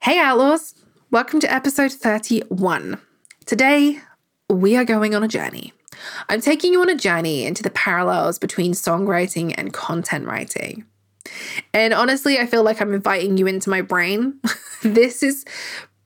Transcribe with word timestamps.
Hey, 0.00 0.20
Outlaws! 0.20 0.76
Welcome 1.10 1.40
to 1.40 1.52
episode 1.52 1.90
31. 1.90 3.00
Today, 3.46 3.98
we 4.48 4.76
are 4.76 4.84
going 4.84 5.12
on 5.12 5.24
a 5.24 5.28
journey. 5.28 5.72
I'm 6.28 6.40
taking 6.40 6.72
you 6.72 6.80
on 6.80 6.88
a 6.88 6.94
journey 6.94 7.44
into 7.44 7.64
the 7.64 7.70
parallels 7.70 8.38
between 8.38 8.72
songwriting 8.72 9.54
and 9.58 9.72
content 9.72 10.24
writing. 10.24 10.84
And 11.74 11.92
honestly, 11.92 12.38
I 12.38 12.46
feel 12.46 12.62
like 12.62 12.80
I'm 12.80 12.94
inviting 12.94 13.38
you 13.38 13.48
into 13.48 13.70
my 13.70 13.82
brain. 13.82 14.40
this 14.82 15.24
is 15.24 15.44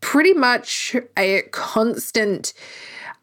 pretty 0.00 0.32
much 0.32 0.96
a 1.18 1.42
constant 1.52 2.54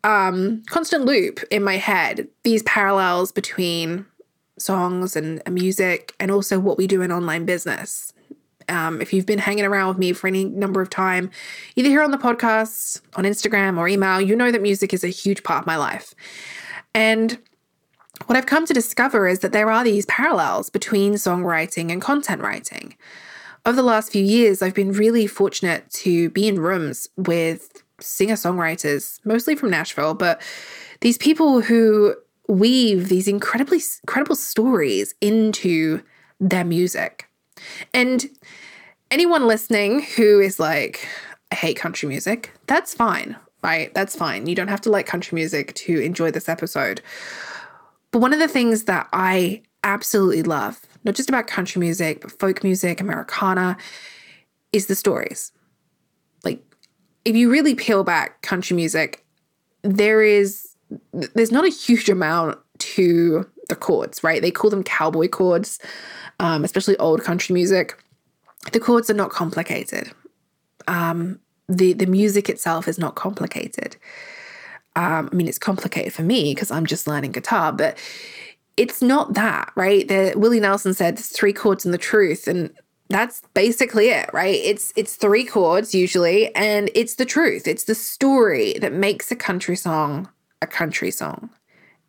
um 0.04 0.62
constant 0.68 1.04
loop 1.04 1.42
in 1.52 1.62
my 1.62 1.76
head 1.76 2.26
these 2.44 2.64
parallels 2.64 3.34
between 3.34 4.06
songs 4.58 5.16
and 5.16 5.42
music 5.50 6.14
and 6.22 6.32
also 6.32 6.58
what 6.58 6.78
we 6.78 6.88
do 6.88 7.02
in 7.02 7.12
online 7.12 7.44
business 7.44 8.14
um, 8.70 9.02
if 9.02 9.14
you've 9.14 9.26
been 9.26 9.40
hanging 9.40 9.66
around 9.66 9.90
with 9.90 9.98
me 9.98 10.14
for 10.14 10.28
any 10.28 10.46
number 10.46 10.82
of 10.82 10.90
time, 10.90 11.30
either 11.76 11.90
here 11.90 12.04
on 12.04 12.12
the 12.12 12.18
podcast, 12.18 13.02
on 13.16 13.24
Instagram, 13.24 13.78
or 13.78 13.88
email, 13.88 14.22
you 14.22 14.36
know 14.36 14.52
that 14.52 14.62
music 14.62 14.94
is 14.94 15.04
a 15.04 15.10
huge 15.10 15.44
part 15.44 15.62
of 15.62 15.68
my 15.68 15.78
life. 15.78 16.14
And 16.94 17.38
what 18.26 18.38
I've 18.38 18.46
come 18.46 18.66
to 18.66 18.74
discover 18.74 19.28
is 19.28 19.40
that 19.40 19.52
there 19.52 19.72
are 19.72 19.84
these 19.84 20.06
parallels 20.06 20.70
between 20.70 21.14
songwriting 21.14 21.92
and 21.92 22.02
content 22.02 22.42
writing. 22.42 22.96
Over 23.66 23.76
the 23.76 23.84
last 23.84 24.12
few 24.12 24.24
years, 24.24 24.62
I've 24.62 24.74
been 24.74 24.92
really 24.92 25.28
fortunate 25.28 25.90
to 25.92 26.30
be 26.30 26.48
in 26.48 26.60
rooms 26.60 27.08
with 27.18 27.84
singer 28.00 28.36
songwriters, 28.36 29.20
mostly 29.26 29.56
from 29.56 29.70
Nashville, 29.70 30.14
but 30.14 30.42
these 31.02 31.18
people 31.18 31.62
who 31.62 32.16
weave 32.48 33.10
these 33.10 33.28
incredibly 33.28 33.80
incredible 34.04 34.36
stories 34.36 35.14
into 35.22 36.02
their 36.40 36.66
music. 36.66 37.30
And 37.94 38.30
anyone 39.12 39.48
listening 39.48 40.02
who 40.02 40.40
is 40.40 40.60
like, 40.60 41.08
I 41.52 41.56
hate 41.56 41.78
country 41.78 42.08
music, 42.08 42.52
that's 42.68 42.94
fine, 42.94 43.36
right? 43.64 43.94
That's 43.94 44.16
fine. 44.16 44.48
You 44.48 44.56
don't 44.56 44.68
have 44.68 44.82
to 44.82 44.90
like 44.90 45.06
country 45.06 45.36
music 45.36 45.74
to 45.76 46.00
enjoy 46.00 46.32
this 46.32 46.50
episode. 46.50 47.02
But 48.12 48.20
one 48.20 48.34
of 48.34 48.40
the 48.40 48.48
things 48.48 48.84
that 48.86 49.08
I 49.14 49.62
absolutely 49.84 50.44
love, 50.44 50.80
not 51.04 51.16
just 51.16 51.30
about 51.30 51.48
country 51.48 51.80
music, 51.80 52.22
but 52.22 52.32
folk 52.32 52.64
music, 52.64 53.02
Americana, 53.02 53.78
is 54.72 54.88
the 54.88 54.96
stories. 54.96 55.52
Like, 56.44 56.64
if 57.26 57.36
you 57.36 57.50
really 57.50 57.76
peel 57.76 58.04
back 58.04 58.42
country 58.42 58.76
music, 58.76 59.26
there 59.82 60.22
is 60.22 60.76
there's 61.14 61.52
not 61.52 61.66
a 61.66 61.70
huge 61.70 62.10
amount 62.10 62.58
to 62.80 63.48
the 63.68 63.76
chords, 63.76 64.24
right? 64.24 64.42
They 64.42 64.50
call 64.50 64.72
them 64.72 64.84
cowboy 64.84 65.28
chords, 65.28 65.80
um, 66.40 66.64
especially 66.64 66.98
old 66.98 67.24
country 67.24 67.54
music 67.54 67.96
the 68.72 68.80
chords 68.80 69.10
are 69.10 69.16
not 69.16 69.32
complicated. 69.32 70.12
Um, 70.88 71.40
the 71.68 71.94
the 71.94 72.06
music 72.06 72.50
itself 72.50 72.88
is 72.88 72.98
not 72.98 73.16
complicated. 73.16 73.96
Um, 74.96 75.30
I 75.32 75.36
mean, 75.36 75.48
it's 75.48 75.60
complicated 75.60 76.14
for 76.14 76.24
me 76.24 76.54
because 76.54 76.72
I'm 76.72 76.86
just 76.86 77.08
learning 77.08 77.32
guitar, 77.32 77.72
but 77.72 77.98
it's 78.76 79.02
not 79.02 79.34
that, 79.36 79.72
right? 79.76 80.08
The, 80.08 80.34
Willie 80.36 80.60
Nelson 80.60 80.94
said 80.94 81.18
there's 81.18 81.28
three 81.28 81.54
chords 81.54 81.86
and 81.86 81.94
the 81.94 81.98
truth, 81.98 82.48
and 82.48 82.72
that's 83.10 83.42
basically 83.54 84.10
it, 84.10 84.30
right? 84.34 84.60
It's 84.64 84.92
it's 84.96 85.16
three 85.16 85.46
chords 85.46 85.94
usually, 85.94 86.54
and 86.56 86.90
it's 86.96 87.16
the 87.16 87.26
truth. 87.26 87.68
It's 87.68 87.86
the 87.86 87.96
story 87.96 88.74
that 88.80 88.94
makes 88.94 89.32
a 89.32 89.36
country 89.36 89.76
song 89.76 90.30
a 90.62 90.68
country 90.68 91.12
song. 91.12 91.50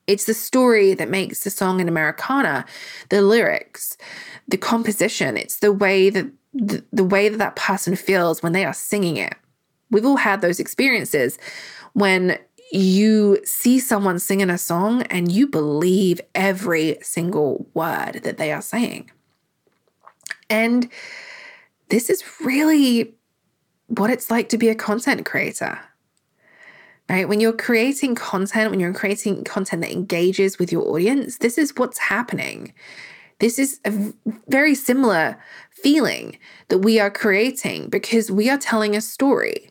It's 0.06 0.24
the 0.24 0.34
story 0.34 0.94
that 0.94 1.08
makes 1.08 1.44
the 1.44 1.50
song 1.50 1.80
an 1.80 1.88
Americana, 1.88 2.64
the 3.10 3.22
lyrics, 3.22 3.96
the 4.48 4.56
composition. 4.56 5.36
It's 5.36 5.58
the 5.58 5.72
way 5.72 6.10
that 6.10 6.26
the, 6.52 7.04
way 7.04 7.28
that 7.28 7.38
that 7.38 7.56
person 7.56 7.96
feels 7.96 8.42
when 8.42 8.52
they 8.52 8.64
are 8.64 8.72
singing 8.72 9.16
it. 9.16 9.34
We've 9.90 10.06
all 10.06 10.16
had 10.16 10.40
those 10.40 10.60
experiences 10.60 11.38
when 11.92 12.38
you 12.72 13.38
see 13.44 13.80
someone 13.80 14.18
singing 14.18 14.50
a 14.50 14.58
song 14.58 15.02
and 15.04 15.30
you 15.30 15.46
believe 15.46 16.20
every 16.34 16.98
single 17.02 17.66
word 17.74 18.20
that 18.22 18.38
they 18.38 18.52
are 18.52 18.62
saying. 18.62 19.10
And 20.48 20.88
this 21.88 22.08
is 22.10 22.22
really 22.40 23.14
what 23.88 24.10
it's 24.10 24.30
like 24.30 24.48
to 24.50 24.58
be 24.58 24.68
a 24.68 24.74
content 24.74 25.26
creator. 25.26 25.80
Right? 27.08 27.28
When 27.28 27.40
you're 27.40 27.52
creating 27.52 28.14
content, 28.14 28.70
when 28.70 28.78
you're 28.78 28.94
creating 28.94 29.42
content 29.42 29.82
that 29.82 29.90
engages 29.90 30.60
with 30.60 30.70
your 30.70 30.86
audience, 30.86 31.38
this 31.38 31.58
is 31.58 31.72
what's 31.76 31.98
happening. 31.98 32.72
This 33.40 33.58
is 33.58 33.80
a 33.84 34.12
very 34.46 34.76
similar 34.76 35.36
feeling 35.82 36.38
that 36.68 36.78
we 36.78 37.00
are 37.00 37.10
creating 37.10 37.88
because 37.88 38.30
we 38.30 38.48
are 38.50 38.58
telling 38.58 38.94
a 38.94 39.00
story. 39.00 39.70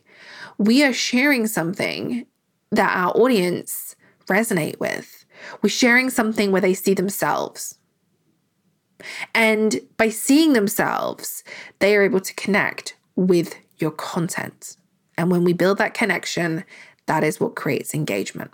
We 0.58 0.84
are 0.84 0.92
sharing 0.92 1.46
something 1.46 2.26
that 2.70 2.96
our 2.96 3.12
audience 3.16 3.96
resonate 4.28 4.78
with. 4.78 5.24
We're 5.62 5.70
sharing 5.70 6.10
something 6.10 6.52
where 6.52 6.60
they 6.60 6.74
see 6.74 6.94
themselves. 6.94 7.78
And 9.34 9.80
by 9.96 10.10
seeing 10.10 10.52
themselves, 10.52 11.42
they 11.78 11.96
are 11.96 12.02
able 12.02 12.20
to 12.20 12.34
connect 12.34 12.96
with 13.16 13.54
your 13.78 13.90
content. 13.90 14.76
And 15.16 15.30
when 15.30 15.44
we 15.44 15.52
build 15.52 15.78
that 15.78 15.94
connection, 15.94 16.64
that 17.06 17.24
is 17.24 17.40
what 17.40 17.56
creates 17.56 17.94
engagement. 17.94 18.50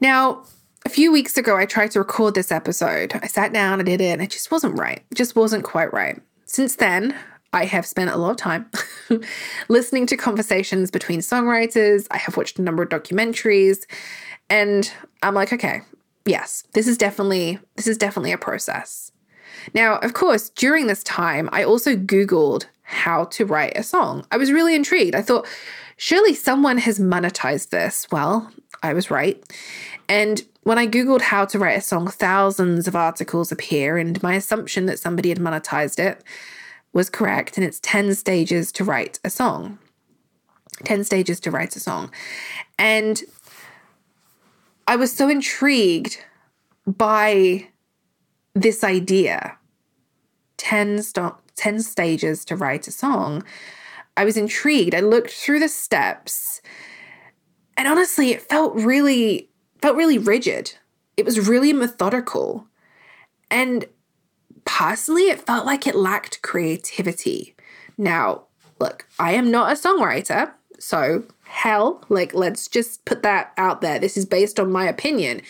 Now, 0.00 0.44
a 0.84 0.88
few 0.88 1.12
weeks 1.12 1.36
ago, 1.36 1.56
I 1.56 1.66
tried 1.66 1.90
to 1.92 2.00
record 2.00 2.34
this 2.34 2.52
episode. 2.52 3.18
I 3.22 3.26
sat 3.26 3.52
down, 3.52 3.80
I 3.80 3.84
did 3.84 4.00
it, 4.00 4.12
and 4.12 4.22
it 4.22 4.30
just 4.30 4.50
wasn't 4.50 4.78
right. 4.78 5.02
It 5.10 5.14
just 5.14 5.36
wasn't 5.36 5.64
quite 5.64 5.92
right. 5.92 6.20
Since 6.46 6.76
then, 6.76 7.16
I 7.52 7.66
have 7.66 7.86
spent 7.86 8.10
a 8.10 8.16
lot 8.16 8.30
of 8.30 8.36
time 8.36 8.70
listening 9.68 10.06
to 10.06 10.16
conversations 10.16 10.90
between 10.90 11.20
songwriters. 11.20 12.06
I 12.10 12.18
have 12.18 12.36
watched 12.36 12.58
a 12.58 12.62
number 12.62 12.82
of 12.82 12.88
documentaries, 12.88 13.78
and 14.48 14.90
I'm 15.22 15.34
like, 15.34 15.52
okay, 15.52 15.82
yes, 16.24 16.64
this 16.72 16.88
is 16.88 16.98
definitely 16.98 17.58
this 17.76 17.86
is 17.86 17.98
definitely 17.98 18.32
a 18.32 18.38
process. 18.38 19.12
Now, 19.74 19.98
of 19.98 20.14
course, 20.14 20.50
during 20.50 20.86
this 20.86 21.02
time, 21.04 21.48
I 21.52 21.62
also 21.62 21.94
Googled 21.94 22.64
how 22.82 23.24
to 23.24 23.46
write 23.46 23.76
a 23.76 23.82
song. 23.82 24.26
I 24.30 24.36
was 24.36 24.50
really 24.50 24.74
intrigued. 24.74 25.14
I 25.14 25.22
thought, 25.22 25.46
surely 25.96 26.34
someone 26.34 26.78
has 26.78 26.98
monetized 26.98 27.70
this. 27.70 28.06
Well, 28.10 28.50
I 28.82 28.92
was 28.92 29.10
right. 29.10 29.42
And 30.08 30.42
when 30.62 30.78
I 30.78 30.86
Googled 30.86 31.22
how 31.22 31.44
to 31.46 31.58
write 31.58 31.78
a 31.78 31.80
song, 31.80 32.06
thousands 32.08 32.86
of 32.86 32.94
articles 32.94 33.50
appear, 33.50 33.98
and 33.98 34.22
my 34.22 34.34
assumption 34.34 34.86
that 34.86 34.98
somebody 34.98 35.28
had 35.28 35.38
monetized 35.38 35.98
it 35.98 36.22
was 36.92 37.10
correct. 37.10 37.56
And 37.56 37.66
it's 37.66 37.80
10 37.80 38.14
stages 38.14 38.70
to 38.72 38.84
write 38.84 39.18
a 39.24 39.30
song. 39.30 39.78
10 40.84 41.04
stages 41.04 41.40
to 41.40 41.50
write 41.50 41.74
a 41.76 41.80
song. 41.80 42.10
And 42.78 43.22
I 44.86 44.96
was 44.96 45.12
so 45.12 45.28
intrigued 45.28 46.18
by 46.86 47.68
this 48.54 48.84
idea 48.84 49.56
10, 50.58 51.02
st- 51.02 51.34
10 51.56 51.82
stages 51.82 52.44
to 52.44 52.56
write 52.56 52.86
a 52.86 52.92
song. 52.92 53.42
I 54.16 54.24
was 54.24 54.36
intrigued. 54.36 54.94
I 54.94 55.00
looked 55.00 55.30
through 55.30 55.60
the 55.60 55.68
steps, 55.68 56.60
and 57.76 57.88
honestly, 57.88 58.30
it 58.30 58.42
felt 58.42 58.74
really 58.74 59.48
felt 59.82 59.96
really 59.96 60.18
rigid. 60.18 60.74
It 61.16 61.26
was 61.26 61.48
really 61.48 61.72
methodical. 61.72 62.66
And 63.50 63.84
personally, 64.64 65.28
it 65.28 65.40
felt 65.40 65.66
like 65.66 65.86
it 65.86 65.94
lacked 65.94 66.40
creativity. 66.42 67.54
Now, 67.98 68.44
look, 68.78 69.06
I 69.18 69.32
am 69.32 69.50
not 69.50 69.72
a 69.72 69.74
songwriter, 69.74 70.52
so 70.78 71.24
hell, 71.44 72.02
like, 72.08 72.32
let's 72.32 72.66
just 72.66 73.04
put 73.04 73.22
that 73.22 73.52
out 73.58 73.82
there. 73.82 73.98
This 73.98 74.16
is 74.16 74.24
based 74.24 74.58
on 74.58 74.72
my 74.72 74.86
opinion. 74.86 75.42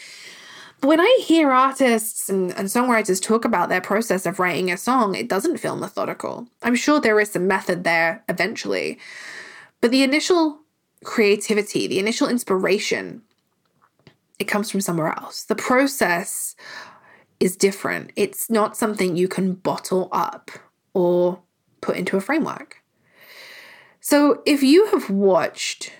But 0.81 0.89
when 0.89 1.01
I 1.01 1.21
hear 1.25 1.53
artists 1.53 2.29
and, 2.29 2.51
and 2.53 2.67
songwriters 2.67 3.23
talk 3.23 3.45
about 3.45 3.69
their 3.69 3.81
process 3.81 4.27
of 4.27 4.41
writing 4.41 4.71
a 4.71 4.77
song, 4.77 5.15
it 5.15 5.29
doesn't 5.29 5.59
feel 5.59 5.77
methodical. 5.77 6.49
I'm 6.63 6.75
sure 6.75 7.01
there 7.01 7.21
is 7.21 7.31
some 7.31 7.47
method 7.47 7.85
there 7.85 8.25
eventually. 8.29 8.99
But 9.81 9.93
the 9.93 10.03
initial 10.03 10.59
creativity, 11.05 11.87
the 11.87 12.01
initial 12.01 12.29
inspiration, 12.29 13.23
it 14.43 14.49
comes 14.49 14.71
from 14.71 14.81
somewhere 14.81 15.17
else. 15.17 15.45
The 15.45 15.55
process 15.55 16.57
is 17.39 17.57
different. 17.57 18.13
It's 18.17 18.51
not 18.51 18.77
something 18.77 19.17
you 19.17 19.29
can 19.29 19.55
bottle 19.55 20.09
up 20.11 20.51
or 20.95 21.41
put 21.81 21.97
into 21.97 22.17
a 22.17 22.21
framework. 22.21 22.83
So 24.01 24.43
if 24.45 24.63
you 24.63 24.87
have 24.87 25.09
watched 25.09 25.93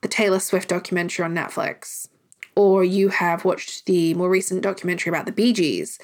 the 0.00 0.08
Taylor 0.08 0.40
Swift 0.40 0.68
documentary 0.68 1.26
on 1.26 1.34
Netflix, 1.34 2.08
or 2.56 2.84
you 2.84 3.10
have 3.10 3.44
watched 3.44 3.84
the 3.84 4.14
more 4.14 4.30
recent 4.30 4.62
documentary 4.62 5.10
about 5.10 5.26
the 5.26 5.32
Bee 5.32 5.52
Gees, 5.52 5.98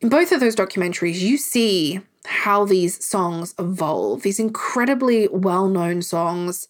in 0.00 0.08
both 0.08 0.30
of 0.30 0.38
those 0.38 0.54
documentaries, 0.54 1.20
you 1.20 1.36
see 1.36 2.00
how 2.24 2.64
these 2.64 3.04
songs 3.04 3.52
evolve. 3.58 4.22
These 4.22 4.38
incredibly 4.38 5.26
well 5.28 5.68
known 5.68 6.02
songs, 6.02 6.68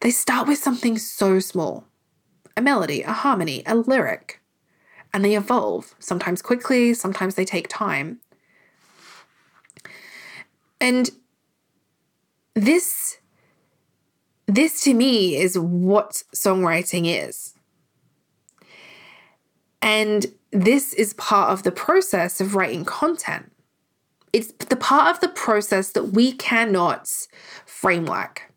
they 0.00 0.10
start 0.10 0.46
with 0.46 0.58
something 0.58 0.98
so 0.98 1.40
small 1.40 1.86
a 2.56 2.62
melody, 2.62 3.02
a 3.02 3.12
harmony, 3.12 3.62
a 3.66 3.74
lyric. 3.74 4.40
And 5.12 5.24
they 5.24 5.36
evolve, 5.36 5.94
sometimes 5.98 6.42
quickly, 6.42 6.92
sometimes 6.94 7.36
they 7.36 7.44
take 7.44 7.68
time. 7.68 8.20
And 10.80 11.10
this 12.54 13.18
this 14.46 14.82
to 14.82 14.92
me 14.92 15.36
is 15.36 15.58
what 15.58 16.22
songwriting 16.34 17.06
is. 17.06 17.54
And 19.80 20.26
this 20.50 20.92
is 20.92 21.14
part 21.14 21.50
of 21.50 21.62
the 21.62 21.72
process 21.72 22.40
of 22.40 22.54
writing 22.54 22.84
content. 22.84 23.52
It's 24.32 24.52
the 24.52 24.76
part 24.76 25.14
of 25.14 25.20
the 25.20 25.28
process 25.28 25.92
that 25.92 26.08
we 26.08 26.32
cannot 26.32 27.08
framework 27.64 28.52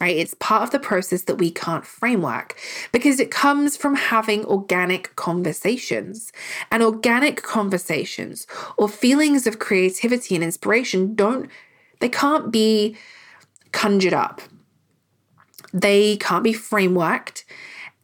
right? 0.00 0.16
It's 0.16 0.34
part 0.34 0.62
of 0.62 0.70
the 0.70 0.78
process 0.78 1.22
that 1.22 1.36
we 1.36 1.50
can't 1.50 1.86
framework 1.86 2.56
because 2.92 3.18
it 3.18 3.30
comes 3.30 3.76
from 3.76 3.94
having 3.94 4.44
organic 4.44 5.14
conversations. 5.16 6.32
And 6.70 6.82
organic 6.82 7.42
conversations 7.42 8.46
or 8.76 8.88
feelings 8.88 9.46
of 9.46 9.58
creativity 9.58 10.34
and 10.34 10.44
inspiration 10.44 11.14
don't, 11.14 11.50
they 12.00 12.08
can't 12.08 12.50
be 12.50 12.96
conjured 13.72 14.14
up. 14.14 14.42
They 15.72 16.16
can't 16.18 16.44
be 16.44 16.52
frameworked. 16.52 17.44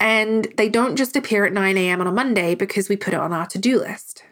And 0.00 0.48
they 0.56 0.68
don't 0.68 0.96
just 0.96 1.14
appear 1.14 1.44
at 1.44 1.52
9 1.52 1.76
a.m. 1.76 2.00
on 2.00 2.06
a 2.06 2.12
Monday 2.12 2.54
because 2.54 2.88
we 2.88 2.96
put 2.96 3.14
it 3.14 3.20
on 3.20 3.32
our 3.32 3.46
to 3.46 3.58
do 3.58 3.78
list. 3.78 4.24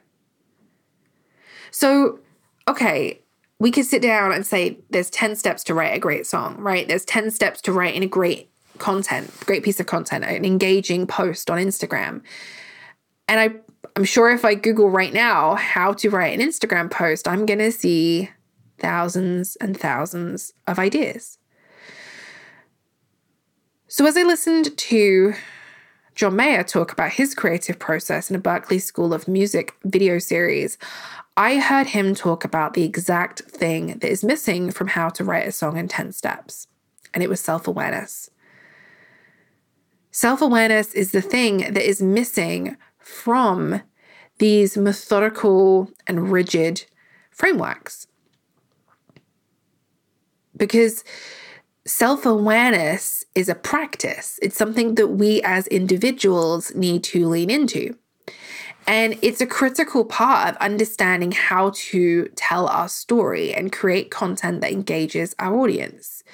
So, 1.71 2.19
okay, 2.67 3.21
we 3.61 3.71
could 3.71 3.85
sit 3.85 4.03
down 4.03 4.33
and 4.33 4.45
say 4.45 4.79
there's 4.89 5.11
10 5.11 5.37
steps 5.37 5.63
to 5.65 5.75
write 5.75 5.95
a 5.95 6.01
great 6.01 6.27
song, 6.27 6.57
right? 6.57 6.89
There's 6.89 7.05
10 7.05 7.31
steps 7.31 7.61
to 7.63 7.73
writing 7.73 8.03
a 8.03 8.09
great 8.09 8.51
content, 8.79 9.31
great 9.47 9.63
piece 9.63 9.79
of 9.79 9.87
content, 9.87 10.25
an 10.25 10.45
engaging 10.45 11.07
post 11.07 11.51
on 11.51 11.59
Instagram. 11.59 12.23
And 13.29 13.39
I 13.39 13.51
I'm 13.97 14.05
sure 14.05 14.31
if 14.31 14.45
I 14.45 14.55
Google 14.55 14.91
right 14.91 15.13
now 15.13 15.55
how 15.57 15.93
to 15.95 16.11
write 16.11 16.39
an 16.39 16.47
Instagram 16.47 16.91
post, 16.91 17.27
I'm 17.27 17.45
going 17.45 17.59
to 17.59 17.73
see 17.73 18.31
thousands 18.79 19.57
and 19.57 19.79
thousands 19.79 20.53
of 20.67 20.79
ideas. 20.79 21.39
So 23.89 24.07
as 24.07 24.17
I 24.17 24.23
listened 24.23 24.77
to 24.77 25.35
John 26.15 26.37
Mayer 26.37 26.63
talk 26.63 26.93
about 26.93 27.13
his 27.13 27.35
creative 27.35 27.79
process 27.79 28.31
in 28.31 28.37
a 28.37 28.41
Berklee 28.41 28.81
School 28.81 29.13
of 29.13 29.27
Music 29.27 29.75
video 29.85 30.19
series, 30.19 30.79
I 31.41 31.57
heard 31.59 31.87
him 31.87 32.15
talk 32.15 32.45
about 32.45 32.75
the 32.75 32.85
exact 32.85 33.41
thing 33.45 33.99
that 34.01 34.11
is 34.11 34.23
missing 34.23 34.71
from 34.71 34.89
how 34.89 35.09
to 35.09 35.25
write 35.25 35.49
a 35.49 35.53
song 35.53 35.79
in 35.79 35.89
10 35.89 36.13
steps, 36.13 36.67
and 37.15 37.23
it 37.23 37.31
was 37.31 37.41
self 37.41 37.67
awareness. 37.67 38.29
Self 40.11 40.43
awareness 40.43 40.93
is 40.93 41.13
the 41.13 41.23
thing 41.23 41.73
that 41.73 41.89
is 41.89 42.03
missing 42.03 42.77
from 42.99 43.81
these 44.37 44.77
methodical 44.77 45.91
and 46.07 46.31
rigid 46.31 46.85
frameworks. 47.31 48.07
Because 50.55 51.05
self 51.87 52.27
awareness 52.27 53.25
is 53.35 53.49
a 53.49 53.55
practice, 53.55 54.39
it's 54.43 54.59
something 54.59 54.97
that 54.97 55.09
we 55.09 55.41
as 55.41 55.67
individuals 55.69 56.75
need 56.75 57.03
to 57.05 57.27
lean 57.27 57.49
into. 57.49 57.97
And 58.87 59.19
it's 59.23 59.41
a 59.41 59.47
critical 59.47 60.05
part 60.05 60.49
of 60.49 60.57
understanding 60.57 61.33
how 61.33 61.71
to 61.75 62.29
tell 62.35 62.67
our 62.67 62.89
story 62.89 63.55
and 63.55 63.71
create 63.71 64.11
content 64.11 64.61
that 64.63 64.73
engages 64.73 65.35
our 65.39 65.57
audience. 65.57 66.25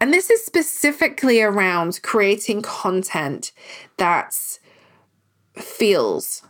And 0.00 0.12
this 0.12 0.28
is 0.28 0.44
specifically 0.44 1.40
around 1.40 2.00
creating 2.02 2.60
content 2.60 3.52
that 3.96 4.36
feels, 5.54 6.42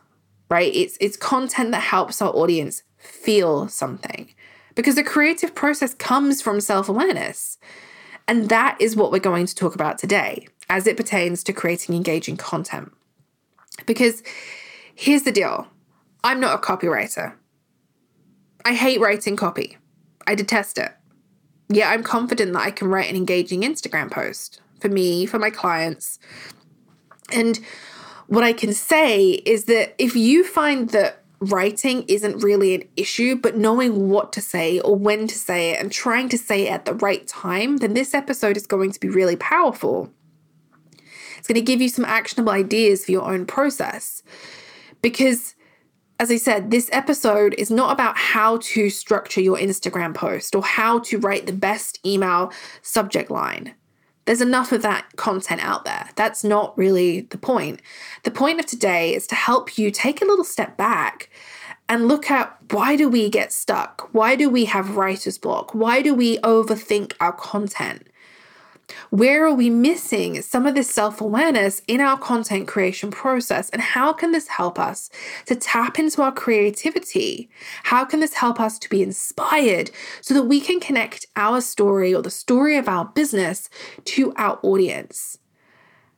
right? 0.50 0.74
It's 0.74 0.98
it's 1.00 1.16
content 1.16 1.70
that 1.70 1.82
helps 1.82 2.20
our 2.20 2.30
audience 2.30 2.82
feel 2.98 3.68
something. 3.68 4.34
Because 4.74 4.96
the 4.96 5.04
creative 5.04 5.54
process 5.54 5.94
comes 5.94 6.42
from 6.42 6.60
self-awareness. 6.60 7.58
And 8.28 8.48
that 8.48 8.76
is 8.80 8.96
what 8.96 9.12
we're 9.12 9.20
going 9.20 9.46
to 9.46 9.54
talk 9.54 9.76
about 9.76 9.98
today 9.98 10.48
as 10.68 10.86
it 10.88 10.96
pertains 10.96 11.44
to 11.44 11.52
creating 11.52 11.94
engaging 11.94 12.36
content. 12.36 12.92
Because 13.86 14.24
Here's 14.98 15.24
the 15.24 15.30
deal 15.30 15.68
I'm 16.24 16.40
not 16.40 16.54
a 16.54 16.58
copywriter. 16.58 17.34
I 18.64 18.72
hate 18.72 18.98
writing 18.98 19.36
copy, 19.36 19.76
I 20.26 20.34
detest 20.34 20.78
it. 20.78 20.92
Yet 21.68 21.88
I'm 21.88 22.02
confident 22.02 22.54
that 22.54 22.62
I 22.62 22.70
can 22.70 22.88
write 22.88 23.10
an 23.10 23.16
engaging 23.16 23.60
Instagram 23.60 24.10
post 24.10 24.60
for 24.80 24.88
me, 24.88 25.26
for 25.26 25.38
my 25.38 25.50
clients. 25.50 26.18
And 27.30 27.58
what 28.26 28.42
I 28.42 28.52
can 28.52 28.72
say 28.72 29.30
is 29.30 29.64
that 29.64 29.94
if 29.98 30.16
you 30.16 30.44
find 30.44 30.88
that 30.90 31.22
writing 31.40 32.04
isn't 32.08 32.42
really 32.42 32.74
an 32.74 32.84
issue, 32.96 33.36
but 33.36 33.56
knowing 33.56 34.08
what 34.08 34.32
to 34.32 34.40
say 34.40 34.80
or 34.80 34.96
when 34.96 35.26
to 35.26 35.34
say 35.34 35.72
it 35.72 35.80
and 35.80 35.92
trying 35.92 36.30
to 36.30 36.38
say 36.38 36.68
it 36.68 36.72
at 36.72 36.84
the 36.86 36.94
right 36.94 37.26
time, 37.26 37.78
then 37.78 37.92
this 37.92 38.14
episode 38.14 38.56
is 38.56 38.66
going 38.66 38.92
to 38.92 39.00
be 39.00 39.08
really 39.08 39.36
powerful. 39.36 40.10
It's 41.36 41.48
going 41.48 41.56
to 41.56 41.60
give 41.60 41.82
you 41.82 41.90
some 41.90 42.06
actionable 42.06 42.52
ideas 42.52 43.04
for 43.04 43.12
your 43.12 43.30
own 43.30 43.44
process. 43.44 44.22
Because, 45.02 45.54
as 46.18 46.30
I 46.30 46.36
said, 46.36 46.70
this 46.70 46.88
episode 46.92 47.54
is 47.58 47.70
not 47.70 47.92
about 47.92 48.16
how 48.16 48.58
to 48.58 48.90
structure 48.90 49.40
your 49.40 49.58
Instagram 49.58 50.14
post 50.14 50.54
or 50.54 50.62
how 50.62 51.00
to 51.00 51.18
write 51.18 51.46
the 51.46 51.52
best 51.52 52.04
email 52.04 52.52
subject 52.82 53.30
line. 53.30 53.74
There's 54.26 54.40
enough 54.40 54.72
of 54.72 54.82
that 54.82 55.06
content 55.14 55.64
out 55.64 55.84
there. 55.84 56.08
That's 56.16 56.42
not 56.42 56.76
really 56.76 57.22
the 57.22 57.38
point. 57.38 57.80
The 58.24 58.32
point 58.32 58.58
of 58.58 58.66
today 58.66 59.14
is 59.14 59.26
to 59.28 59.36
help 59.36 59.78
you 59.78 59.92
take 59.92 60.20
a 60.20 60.24
little 60.24 60.44
step 60.44 60.76
back 60.76 61.30
and 61.88 62.08
look 62.08 62.28
at 62.28 62.56
why 62.70 62.96
do 62.96 63.08
we 63.08 63.30
get 63.30 63.52
stuck? 63.52 64.08
Why 64.12 64.34
do 64.34 64.50
we 64.50 64.64
have 64.64 64.96
writer's 64.96 65.38
block? 65.38 65.74
Why 65.74 66.02
do 66.02 66.12
we 66.12 66.38
overthink 66.38 67.12
our 67.20 67.32
content? 67.32 68.08
Where 69.10 69.44
are 69.46 69.54
we 69.54 69.68
missing 69.68 70.42
some 70.42 70.66
of 70.66 70.74
this 70.74 70.90
self 70.90 71.20
awareness 71.20 71.82
in 71.88 72.00
our 72.00 72.18
content 72.18 72.68
creation 72.68 73.10
process? 73.10 73.68
And 73.70 73.82
how 73.82 74.12
can 74.12 74.32
this 74.32 74.48
help 74.48 74.78
us 74.78 75.10
to 75.46 75.56
tap 75.56 75.98
into 75.98 76.22
our 76.22 76.32
creativity? 76.32 77.50
How 77.84 78.04
can 78.04 78.20
this 78.20 78.34
help 78.34 78.60
us 78.60 78.78
to 78.78 78.88
be 78.88 79.02
inspired 79.02 79.90
so 80.20 80.34
that 80.34 80.44
we 80.44 80.60
can 80.60 80.80
connect 80.80 81.26
our 81.36 81.60
story 81.60 82.14
or 82.14 82.22
the 82.22 82.30
story 82.30 82.76
of 82.76 82.88
our 82.88 83.06
business 83.06 83.68
to 84.04 84.32
our 84.36 84.58
audience? 84.62 85.38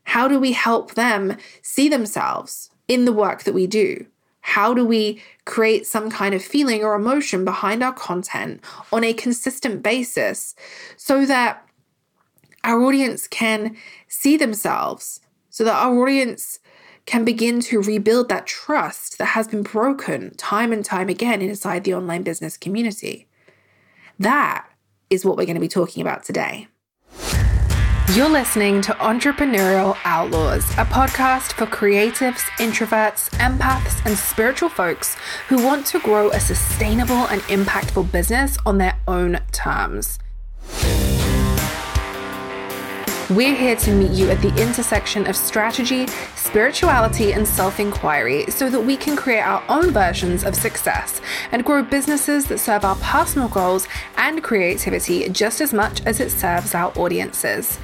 How 0.04 0.28
do 0.28 0.38
we 0.40 0.52
help 0.52 0.94
them 0.94 1.36
see 1.62 1.88
themselves 1.88 2.70
in 2.86 3.04
the 3.04 3.12
work 3.12 3.44
that 3.44 3.54
we 3.54 3.66
do? 3.66 4.06
How 4.40 4.72
do 4.72 4.84
we 4.86 5.22
create 5.44 5.86
some 5.86 6.10
kind 6.10 6.34
of 6.34 6.42
feeling 6.42 6.82
or 6.82 6.94
emotion 6.94 7.44
behind 7.44 7.82
our 7.82 7.92
content 7.92 8.62
on 8.90 9.04
a 9.04 9.12
consistent 9.12 9.82
basis 9.82 10.54
so 10.96 11.26
that 11.26 11.67
our 12.64 12.82
audience 12.82 13.26
can 13.26 13.76
see 14.08 14.36
themselves, 14.36 15.20
so 15.50 15.64
that 15.64 15.74
our 15.74 16.02
audience 16.02 16.58
can 17.06 17.24
begin 17.24 17.60
to 17.60 17.80
rebuild 17.80 18.28
that 18.28 18.46
trust 18.46 19.16
that 19.18 19.26
has 19.26 19.48
been 19.48 19.62
broken 19.62 20.34
time 20.36 20.72
and 20.72 20.84
time 20.84 21.08
again 21.08 21.40
inside 21.40 21.84
the 21.84 21.94
online 21.94 22.22
business 22.22 22.56
community. 22.56 23.26
That 24.18 24.68
is 25.08 25.24
what 25.24 25.36
we're 25.36 25.46
going 25.46 25.54
to 25.54 25.60
be 25.60 25.68
talking 25.68 26.02
about 26.02 26.22
today. 26.24 26.68
You're 28.14 28.28
listening 28.28 28.80
to 28.82 28.92
Entrepreneurial 28.94 29.96
Outlaws, 30.04 30.64
a 30.72 30.84
podcast 30.84 31.52
for 31.52 31.66
creatives, 31.66 32.40
introverts, 32.58 33.28
empaths, 33.38 34.04
and 34.06 34.16
spiritual 34.16 34.70
folks 34.70 35.14
who 35.48 35.62
want 35.62 35.86
to 35.86 36.00
grow 36.00 36.30
a 36.30 36.40
sustainable 36.40 37.26
and 37.28 37.40
impactful 37.42 38.10
business 38.10 38.56
on 38.64 38.78
their 38.78 38.98
own 39.06 39.38
terms. 39.52 40.18
We're 43.30 43.54
here 43.54 43.76
to 43.76 43.92
meet 43.92 44.12
you 44.12 44.30
at 44.30 44.40
the 44.40 44.56
intersection 44.56 45.26
of 45.26 45.36
strategy, 45.36 46.06
spirituality, 46.34 47.34
and 47.34 47.46
self 47.46 47.78
inquiry 47.78 48.50
so 48.50 48.70
that 48.70 48.80
we 48.80 48.96
can 48.96 49.16
create 49.16 49.42
our 49.42 49.62
own 49.68 49.90
versions 49.90 50.44
of 50.44 50.54
success 50.54 51.20
and 51.52 51.62
grow 51.62 51.82
businesses 51.82 52.46
that 52.46 52.56
serve 52.56 52.86
our 52.86 52.96
personal 52.96 53.48
goals 53.48 53.86
and 54.16 54.42
creativity 54.42 55.28
just 55.28 55.60
as 55.60 55.74
much 55.74 56.00
as 56.06 56.20
it 56.20 56.30
serves 56.30 56.74
our 56.74 56.90
audiences. 56.96 57.78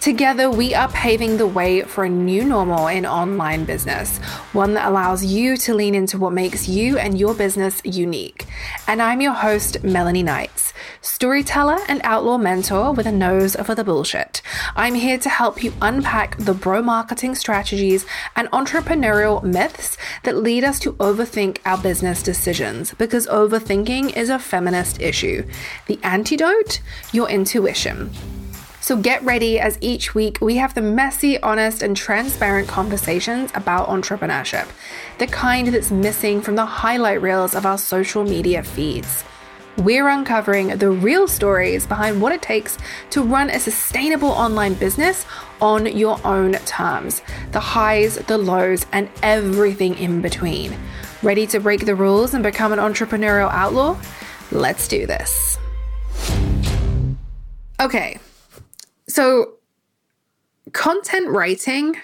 Together, 0.00 0.50
we 0.50 0.74
are 0.74 0.88
paving 0.88 1.36
the 1.36 1.46
way 1.46 1.82
for 1.82 2.02
a 2.04 2.08
new 2.08 2.42
normal 2.42 2.88
in 2.88 3.06
online 3.06 3.64
business, 3.64 4.18
one 4.52 4.74
that 4.74 4.88
allows 4.88 5.24
you 5.24 5.56
to 5.58 5.74
lean 5.74 5.94
into 5.94 6.18
what 6.18 6.32
makes 6.32 6.68
you 6.68 6.98
and 6.98 7.20
your 7.20 7.34
business 7.34 7.80
unique. 7.84 8.46
And 8.88 9.00
I'm 9.00 9.20
your 9.20 9.34
host, 9.34 9.84
Melanie 9.84 10.24
Knights, 10.24 10.72
storyteller 11.02 11.78
and 11.86 12.00
outlaw 12.02 12.36
mentor 12.36 12.92
with 12.92 13.06
a 13.06 13.12
nose 13.12 13.54
for 13.54 13.76
the 13.76 13.84
bullshit. 13.84 14.42
I'm 14.88 14.94
here 14.94 15.18
to 15.18 15.28
help 15.28 15.62
you 15.62 15.74
unpack 15.82 16.38
the 16.38 16.54
bro 16.54 16.80
marketing 16.80 17.34
strategies 17.34 18.06
and 18.34 18.50
entrepreneurial 18.52 19.42
myths 19.42 19.98
that 20.22 20.38
lead 20.38 20.64
us 20.64 20.78
to 20.78 20.94
overthink 20.94 21.58
our 21.66 21.76
business 21.76 22.22
decisions 22.22 22.94
because 22.94 23.26
overthinking 23.26 24.16
is 24.16 24.30
a 24.30 24.38
feminist 24.38 25.02
issue. 25.02 25.46
The 25.88 26.00
antidote? 26.02 26.80
Your 27.12 27.28
intuition. 27.28 28.10
So 28.80 28.96
get 28.96 29.22
ready 29.22 29.60
as 29.60 29.76
each 29.82 30.14
week 30.14 30.40
we 30.40 30.56
have 30.56 30.72
the 30.72 30.80
messy, 30.80 31.38
honest, 31.42 31.82
and 31.82 31.94
transparent 31.94 32.66
conversations 32.66 33.50
about 33.54 33.88
entrepreneurship, 33.88 34.68
the 35.18 35.26
kind 35.26 35.68
that's 35.68 35.90
missing 35.90 36.40
from 36.40 36.56
the 36.56 36.64
highlight 36.64 37.20
reels 37.20 37.54
of 37.54 37.66
our 37.66 37.76
social 37.76 38.24
media 38.24 38.62
feeds. 38.62 39.22
We're 39.78 40.08
uncovering 40.08 40.76
the 40.78 40.90
real 40.90 41.28
stories 41.28 41.86
behind 41.86 42.20
what 42.20 42.32
it 42.32 42.42
takes 42.42 42.76
to 43.10 43.22
run 43.22 43.48
a 43.48 43.60
sustainable 43.60 44.30
online 44.30 44.74
business 44.74 45.24
on 45.60 45.86
your 45.86 46.20
own 46.26 46.52
terms 46.66 47.22
the 47.52 47.60
highs, 47.60 48.16
the 48.26 48.36
lows, 48.36 48.86
and 48.92 49.08
everything 49.22 49.96
in 49.98 50.20
between. 50.20 50.76
Ready 51.22 51.46
to 51.46 51.60
break 51.60 51.86
the 51.86 51.94
rules 51.94 52.34
and 52.34 52.42
become 52.42 52.72
an 52.72 52.78
entrepreneurial 52.78 53.50
outlaw? 53.52 53.96
Let's 54.50 54.88
do 54.88 55.06
this. 55.06 55.58
Okay, 57.80 58.18
so 59.06 59.54
content 60.72 61.28
writing 61.28 61.94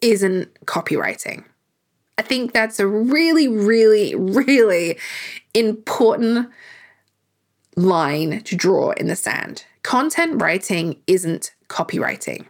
isn't 0.00 0.54
copywriting. 0.66 1.44
I 2.18 2.22
think 2.22 2.52
that's 2.52 2.78
a 2.78 2.86
really, 2.86 3.48
really, 3.48 4.14
really 4.14 4.98
important 5.52 6.48
line 7.76 8.42
to 8.42 8.56
draw 8.56 8.90
in 8.92 9.06
the 9.06 9.16
sand. 9.16 9.64
Content 9.82 10.40
writing 10.40 11.00
isn't 11.06 11.52
copywriting, 11.68 12.46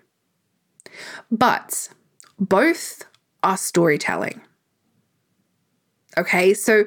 but 1.31 1.89
both 2.39 3.05
are 3.43 3.57
storytelling. 3.57 4.41
Okay, 6.17 6.55
so 6.55 6.87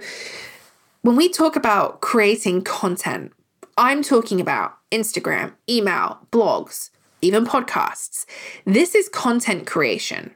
when 1.02 1.16
we 1.16 1.30
talk 1.30 1.56
about 1.56 2.02
creating 2.02 2.64
content, 2.64 3.32
I'm 3.78 4.02
talking 4.02 4.42
about 4.42 4.78
Instagram, 4.92 5.54
email, 5.70 6.20
blogs, 6.32 6.90
even 7.22 7.46
podcasts. 7.46 8.26
This 8.66 8.96
is 8.96 9.08
content 9.10 9.68
creation. 9.68 10.34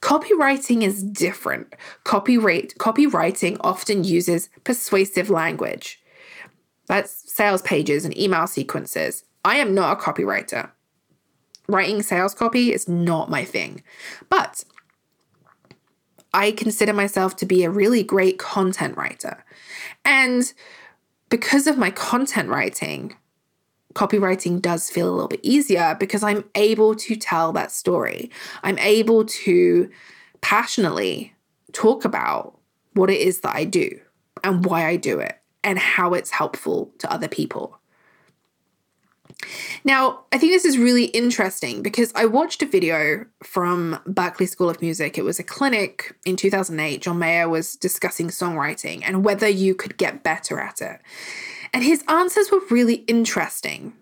Copywriting 0.00 0.82
is 0.82 1.02
different. 1.02 1.74
Copyright, 2.04 2.74
copywriting 2.78 3.56
often 3.60 4.04
uses 4.04 4.48
persuasive 4.64 5.30
language. 5.30 6.00
That's 6.86 7.27
sales 7.38 7.62
pages 7.62 8.04
and 8.04 8.18
email 8.18 8.48
sequences. 8.48 9.22
I 9.44 9.58
am 9.58 9.72
not 9.72 9.96
a 9.96 10.00
copywriter. 10.02 10.70
Writing 11.68 12.02
sales 12.02 12.34
copy 12.34 12.72
is 12.72 12.88
not 12.88 13.30
my 13.30 13.44
thing. 13.44 13.84
But 14.28 14.64
I 16.34 16.50
consider 16.50 16.92
myself 16.92 17.36
to 17.36 17.46
be 17.46 17.62
a 17.62 17.70
really 17.70 18.02
great 18.02 18.40
content 18.40 18.96
writer. 18.96 19.44
And 20.04 20.52
because 21.28 21.68
of 21.68 21.78
my 21.78 21.92
content 21.92 22.48
writing, 22.48 23.14
copywriting 23.94 24.60
does 24.60 24.90
feel 24.90 25.08
a 25.08 25.14
little 25.14 25.28
bit 25.28 25.40
easier 25.44 25.96
because 26.00 26.24
I'm 26.24 26.42
able 26.56 26.96
to 26.96 27.14
tell 27.14 27.52
that 27.52 27.70
story. 27.70 28.32
I'm 28.64 28.78
able 28.80 29.24
to 29.46 29.88
passionately 30.40 31.34
talk 31.72 32.04
about 32.04 32.58
what 32.94 33.10
it 33.10 33.20
is 33.20 33.42
that 33.42 33.54
I 33.54 33.64
do 33.64 34.00
and 34.42 34.64
why 34.64 34.88
I 34.88 34.96
do 34.96 35.20
it 35.20 35.38
and 35.64 35.78
how 35.78 36.14
it's 36.14 36.30
helpful 36.30 36.92
to 36.98 37.12
other 37.12 37.28
people. 37.28 37.78
Now, 39.84 40.24
I 40.32 40.38
think 40.38 40.52
this 40.52 40.64
is 40.64 40.78
really 40.78 41.06
interesting 41.06 41.82
because 41.82 42.12
I 42.14 42.24
watched 42.24 42.62
a 42.62 42.66
video 42.66 43.24
from 43.42 44.00
Berklee 44.06 44.48
School 44.48 44.68
of 44.68 44.80
Music. 44.82 45.16
It 45.16 45.24
was 45.24 45.38
a 45.38 45.44
clinic 45.44 46.16
in 46.24 46.36
2008. 46.36 47.02
John 47.02 47.18
Mayer 47.18 47.48
was 47.48 47.76
discussing 47.76 48.28
songwriting 48.28 49.02
and 49.04 49.24
whether 49.24 49.48
you 49.48 49.74
could 49.74 49.96
get 49.96 50.24
better 50.24 50.58
at 50.58 50.80
it. 50.80 51.00
And 51.72 51.84
his 51.84 52.02
answers 52.08 52.50
were 52.50 52.62
really 52.70 53.04
interesting 53.06 53.92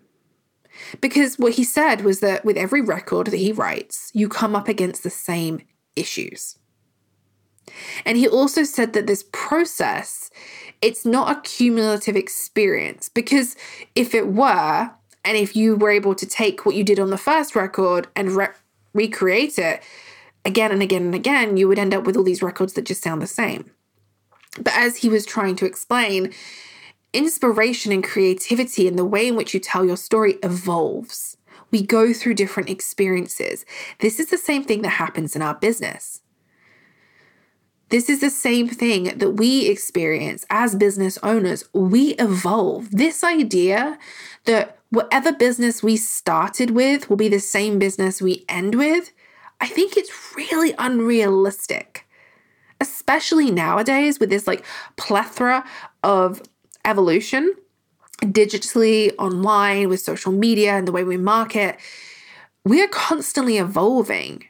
because 1.01 1.37
what 1.37 1.53
he 1.53 1.63
said 1.63 2.01
was 2.01 2.19
that 2.21 2.45
with 2.45 2.57
every 2.57 2.81
record 2.81 3.27
that 3.27 3.37
he 3.37 3.51
writes, 3.51 4.11
you 4.13 4.29
come 4.29 4.55
up 4.55 4.67
against 4.67 5.03
the 5.03 5.09
same 5.09 5.61
issues. 5.95 6.57
And 8.05 8.17
he 8.17 8.27
also 8.27 8.63
said 8.63 8.93
that 8.93 9.07
this 9.07 9.25
process, 9.31 10.29
it's 10.81 11.05
not 11.05 11.35
a 11.35 11.41
cumulative 11.41 12.15
experience 12.15 13.09
because 13.09 13.55
if 13.95 14.13
it 14.13 14.27
were, 14.27 14.91
and 15.25 15.37
if 15.37 15.55
you 15.55 15.75
were 15.75 15.91
able 15.91 16.15
to 16.15 16.25
take 16.25 16.65
what 16.65 16.75
you 16.75 16.83
did 16.83 16.99
on 16.99 17.09
the 17.09 17.17
first 17.17 17.55
record 17.55 18.07
and 18.15 18.31
re- 18.31 18.47
recreate 18.93 19.59
it 19.59 19.83
again 20.45 20.71
and 20.71 20.81
again 20.81 21.03
and 21.03 21.15
again, 21.15 21.57
you 21.57 21.67
would 21.67 21.79
end 21.79 21.93
up 21.93 22.05
with 22.05 22.15
all 22.15 22.23
these 22.23 22.41
records 22.41 22.73
that 22.73 22.85
just 22.85 23.03
sound 23.03 23.21
the 23.21 23.27
same. 23.27 23.71
But 24.57 24.73
as 24.73 24.97
he 24.97 25.09
was 25.09 25.25
trying 25.25 25.55
to 25.57 25.65
explain, 25.65 26.33
inspiration 27.13 27.91
and 27.91 28.03
creativity 28.03 28.87
and 28.87 28.97
the 28.97 29.05
way 29.05 29.27
in 29.27 29.35
which 29.35 29.53
you 29.53 29.59
tell 29.59 29.85
your 29.85 29.97
story 29.97 30.37
evolves. 30.43 31.37
We 31.71 31.85
go 31.85 32.13
through 32.13 32.35
different 32.35 32.69
experiences. 32.69 33.65
This 33.99 34.19
is 34.19 34.27
the 34.27 34.37
same 34.37 34.63
thing 34.63 34.81
that 34.83 34.89
happens 34.89 35.35
in 35.35 35.41
our 35.41 35.55
business. 35.55 36.21
This 37.89 38.09
is 38.09 38.19
the 38.19 38.29
same 38.29 38.67
thing 38.67 39.17
that 39.17 39.31
we 39.31 39.67
experience 39.67 40.45
as 40.49 40.75
business 40.75 41.17
owners. 41.23 41.63
We 41.73 42.15
evolve. 42.15 42.91
This 42.91 43.23
idea 43.23 43.97
that 44.45 44.77
whatever 44.89 45.31
business 45.31 45.81
we 45.81 45.95
started 45.97 46.71
with 46.71 47.09
will 47.09 47.17
be 47.17 47.29
the 47.29 47.39
same 47.39 47.79
business 47.79 48.21
we 48.21 48.45
end 48.49 48.75
with, 48.75 49.11
I 49.61 49.67
think 49.67 49.95
it's 49.95 50.35
really 50.35 50.73
unrealistic. 50.77 52.05
Especially 52.79 53.51
nowadays 53.51 54.19
with 54.19 54.29
this 54.29 54.47
like 54.47 54.65
plethora 54.97 55.63
of 56.03 56.41
evolution 56.85 57.53
digitally, 58.21 59.13
online, 59.19 59.89
with 59.89 59.99
social 59.99 60.31
media 60.31 60.73
and 60.73 60.87
the 60.87 60.91
way 60.91 61.03
we 61.03 61.17
market, 61.17 61.77
we 62.65 62.81
are 62.81 62.87
constantly 62.87 63.57
evolving. 63.57 64.43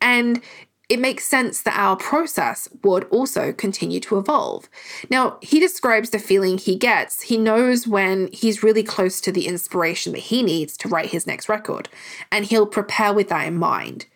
And 0.00 0.42
it 0.90 0.98
makes 0.98 1.24
sense 1.24 1.62
that 1.62 1.78
our 1.78 1.96
process 1.96 2.68
would 2.82 3.04
also 3.04 3.52
continue 3.52 4.00
to 4.00 4.18
evolve. 4.18 4.68
Now, 5.08 5.38
he 5.40 5.60
describes 5.60 6.10
the 6.10 6.18
feeling 6.18 6.58
he 6.58 6.74
gets. 6.74 7.22
He 7.22 7.38
knows 7.38 7.86
when 7.86 8.28
he's 8.32 8.64
really 8.64 8.82
close 8.82 9.20
to 9.20 9.30
the 9.30 9.46
inspiration 9.46 10.12
that 10.12 10.18
he 10.18 10.42
needs 10.42 10.76
to 10.78 10.88
write 10.88 11.10
his 11.10 11.28
next 11.28 11.48
record, 11.48 11.88
and 12.32 12.44
he'll 12.44 12.66
prepare 12.66 13.14
with 13.14 13.28
that 13.30 13.46
in 13.46 13.56
mind 13.56 14.06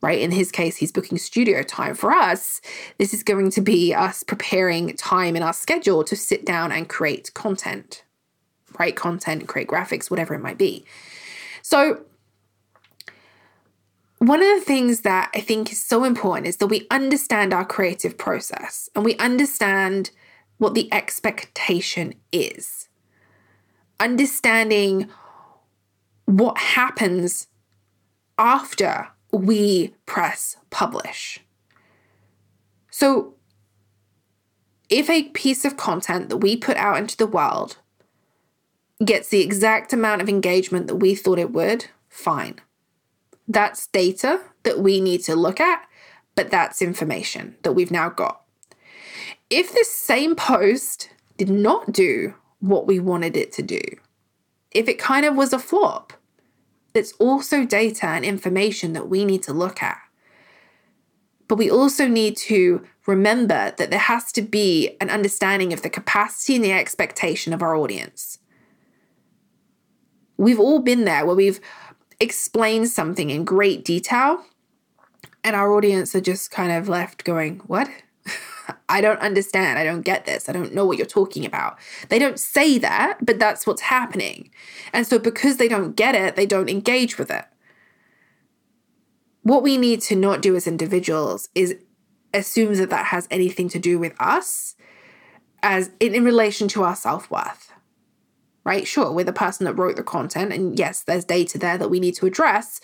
right? 0.00 0.20
In 0.20 0.30
his 0.30 0.52
case, 0.52 0.76
he's 0.76 0.92
booking 0.92 1.18
studio 1.18 1.64
time. 1.64 1.92
For 1.92 2.12
us, 2.12 2.60
this 2.98 3.12
is 3.12 3.24
going 3.24 3.50
to 3.50 3.60
be 3.60 3.92
us 3.92 4.22
preparing 4.22 4.94
time 4.94 5.34
in 5.34 5.42
our 5.42 5.52
schedule 5.52 6.04
to 6.04 6.14
sit 6.14 6.46
down 6.46 6.70
and 6.70 6.88
create 6.88 7.34
content, 7.34 8.04
write 8.78 8.94
content, 8.94 9.48
create 9.48 9.66
graphics, 9.66 10.08
whatever 10.08 10.34
it 10.34 10.40
might 10.40 10.56
be. 10.56 10.84
So, 11.62 12.02
one 14.18 14.42
of 14.42 14.58
the 14.58 14.64
things 14.64 15.02
that 15.02 15.30
I 15.34 15.40
think 15.40 15.70
is 15.70 15.82
so 15.82 16.04
important 16.04 16.48
is 16.48 16.56
that 16.56 16.66
we 16.66 16.86
understand 16.90 17.52
our 17.52 17.64
creative 17.64 18.18
process 18.18 18.88
and 18.94 19.04
we 19.04 19.16
understand 19.16 20.10
what 20.58 20.74
the 20.74 20.92
expectation 20.92 22.14
is. 22.32 22.88
Understanding 24.00 25.08
what 26.24 26.58
happens 26.58 27.46
after 28.38 29.08
we 29.32 29.94
press 30.06 30.56
publish. 30.70 31.40
So, 32.90 33.34
if 34.88 35.08
a 35.10 35.24
piece 35.24 35.64
of 35.64 35.76
content 35.76 36.28
that 36.30 36.38
we 36.38 36.56
put 36.56 36.76
out 36.76 36.98
into 36.98 37.16
the 37.16 37.26
world 37.26 37.76
gets 39.04 39.28
the 39.28 39.42
exact 39.42 39.92
amount 39.92 40.22
of 40.22 40.28
engagement 40.28 40.86
that 40.86 40.96
we 40.96 41.14
thought 41.14 41.38
it 41.38 41.52
would, 41.52 41.86
fine. 42.08 42.60
That's 43.48 43.86
data 43.86 44.42
that 44.62 44.80
we 44.80 45.00
need 45.00 45.24
to 45.24 45.34
look 45.34 45.58
at, 45.58 45.82
but 46.34 46.50
that's 46.50 46.82
information 46.82 47.56
that 47.62 47.72
we've 47.72 47.90
now 47.90 48.10
got. 48.10 48.42
If 49.50 49.72
this 49.72 49.90
same 49.90 50.36
post 50.36 51.10
did 51.38 51.48
not 51.48 51.90
do 51.92 52.34
what 52.60 52.86
we 52.86 53.00
wanted 53.00 53.36
it 53.36 53.50
to 53.52 53.62
do, 53.62 53.80
if 54.72 54.86
it 54.86 54.98
kind 54.98 55.24
of 55.24 55.34
was 55.34 55.54
a 55.54 55.58
flop, 55.58 56.12
it's 56.94 57.12
also 57.12 57.64
data 57.64 58.06
and 58.06 58.24
information 58.24 58.92
that 58.92 59.08
we 59.08 59.24
need 59.24 59.42
to 59.44 59.52
look 59.52 59.82
at. 59.82 59.98
But 61.46 61.56
we 61.56 61.70
also 61.70 62.06
need 62.06 62.36
to 62.38 62.84
remember 63.06 63.72
that 63.78 63.90
there 63.90 63.98
has 63.98 64.30
to 64.32 64.42
be 64.42 64.96
an 65.00 65.08
understanding 65.08 65.72
of 65.72 65.80
the 65.80 65.88
capacity 65.88 66.56
and 66.56 66.64
the 66.64 66.72
expectation 66.72 67.54
of 67.54 67.62
our 67.62 67.74
audience. 67.74 68.38
We've 70.36 70.60
all 70.60 70.80
been 70.80 71.04
there 71.04 71.24
where 71.24 71.34
we've 71.34 71.60
explained 72.20 72.88
something 72.88 73.30
in 73.30 73.44
great 73.44 73.84
detail, 73.84 74.44
and 75.44 75.54
our 75.54 75.72
audience 75.72 76.14
are 76.14 76.20
just 76.20 76.50
kind 76.50 76.72
of 76.72 76.88
left 76.88 77.24
going, 77.24 77.60
What? 77.66 77.88
I 78.88 79.00
don't 79.00 79.20
understand. 79.20 79.78
I 79.78 79.84
don't 79.84 80.02
get 80.02 80.26
this. 80.26 80.48
I 80.48 80.52
don't 80.52 80.74
know 80.74 80.84
what 80.84 80.98
you're 80.98 81.06
talking 81.06 81.46
about. 81.46 81.78
They 82.08 82.18
don't 82.18 82.38
say 82.38 82.78
that, 82.78 83.18
but 83.24 83.38
that's 83.38 83.66
what's 83.66 83.82
happening. 83.82 84.50
And 84.92 85.06
so, 85.06 85.18
because 85.18 85.56
they 85.56 85.68
don't 85.68 85.96
get 85.96 86.14
it, 86.14 86.36
they 86.36 86.46
don't 86.46 86.68
engage 86.68 87.18
with 87.18 87.30
it. 87.30 87.44
What 89.42 89.62
we 89.62 89.76
need 89.78 90.02
to 90.02 90.16
not 90.16 90.42
do 90.42 90.54
as 90.56 90.66
individuals 90.66 91.48
is 91.54 91.76
assume 92.34 92.74
that 92.74 92.90
that 92.90 93.06
has 93.06 93.26
anything 93.30 93.68
to 93.70 93.78
do 93.78 93.98
with 93.98 94.14
us 94.20 94.74
as 95.62 95.90
in, 96.00 96.14
in 96.14 96.24
relation 96.24 96.68
to 96.68 96.82
our 96.82 96.94
self-worth 96.94 97.72
right 98.68 98.86
sure 98.86 99.10
we're 99.10 99.24
the 99.24 99.32
person 99.32 99.64
that 99.64 99.74
wrote 99.74 99.96
the 99.96 100.02
content 100.02 100.52
and 100.52 100.78
yes 100.78 101.02
there's 101.02 101.24
data 101.24 101.58
there 101.58 101.78
that 101.78 101.88
we 101.88 101.98
need 101.98 102.14
to 102.14 102.26
address 102.26 102.80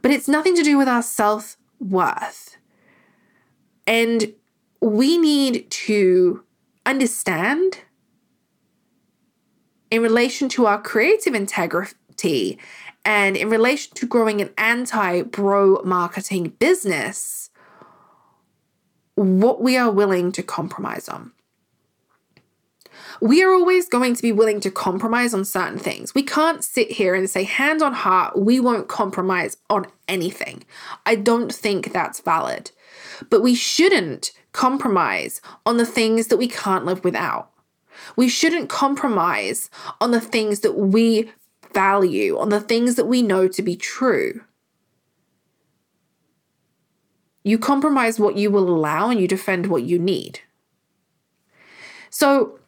but 0.00 0.10
it's 0.10 0.28
nothing 0.28 0.54
to 0.56 0.62
do 0.62 0.78
with 0.78 0.88
our 0.88 1.02
self-worth 1.02 2.56
and 3.86 4.32
we 4.80 5.18
need 5.18 5.68
to 5.70 6.42
understand 6.84 7.80
in 9.90 10.02
relation 10.02 10.48
to 10.48 10.66
our 10.66 10.80
creative 10.80 11.34
integrity 11.34 12.58
and 13.04 13.36
in 13.36 13.48
relation 13.48 13.94
to 13.94 14.06
growing 14.06 14.40
an 14.40 14.50
anti 14.58 15.22
bro 15.22 15.80
marketing 15.84 16.48
business, 16.58 17.50
what 19.14 19.62
we 19.62 19.76
are 19.76 19.90
willing 19.90 20.32
to 20.32 20.42
compromise 20.42 21.08
on. 21.08 21.32
We 23.20 23.42
are 23.42 23.52
always 23.52 23.88
going 23.88 24.14
to 24.14 24.22
be 24.22 24.32
willing 24.32 24.60
to 24.60 24.70
compromise 24.70 25.32
on 25.32 25.44
certain 25.44 25.78
things. 25.78 26.14
We 26.14 26.22
can't 26.22 26.62
sit 26.62 26.90
here 26.90 27.14
and 27.14 27.28
say, 27.28 27.44
hand 27.44 27.82
on 27.82 27.92
heart, 27.92 28.38
we 28.38 28.60
won't 28.60 28.88
compromise 28.88 29.56
on 29.70 29.86
anything. 30.08 30.64
I 31.04 31.14
don't 31.14 31.52
think 31.52 31.92
that's 31.92 32.20
valid. 32.20 32.70
But 33.30 33.42
we 33.42 33.54
shouldn't 33.54 34.32
compromise 34.52 35.40
on 35.64 35.76
the 35.76 35.86
things 35.86 36.28
that 36.28 36.36
we 36.36 36.48
can't 36.48 36.84
live 36.84 37.04
without. 37.04 37.50
We 38.16 38.28
shouldn't 38.28 38.68
compromise 38.68 39.70
on 40.00 40.10
the 40.10 40.20
things 40.20 40.60
that 40.60 40.76
we 40.76 41.30
value, 41.72 42.38
on 42.38 42.50
the 42.50 42.60
things 42.60 42.94
that 42.96 43.06
we 43.06 43.22
know 43.22 43.48
to 43.48 43.62
be 43.62 43.76
true. 43.76 44.42
You 47.42 47.58
compromise 47.58 48.18
what 48.18 48.36
you 48.36 48.50
will 48.50 48.68
allow 48.68 49.08
and 49.08 49.20
you 49.20 49.28
defend 49.28 49.68
what 49.68 49.84
you 49.84 49.98
need. 49.98 50.40
So, 52.10 52.58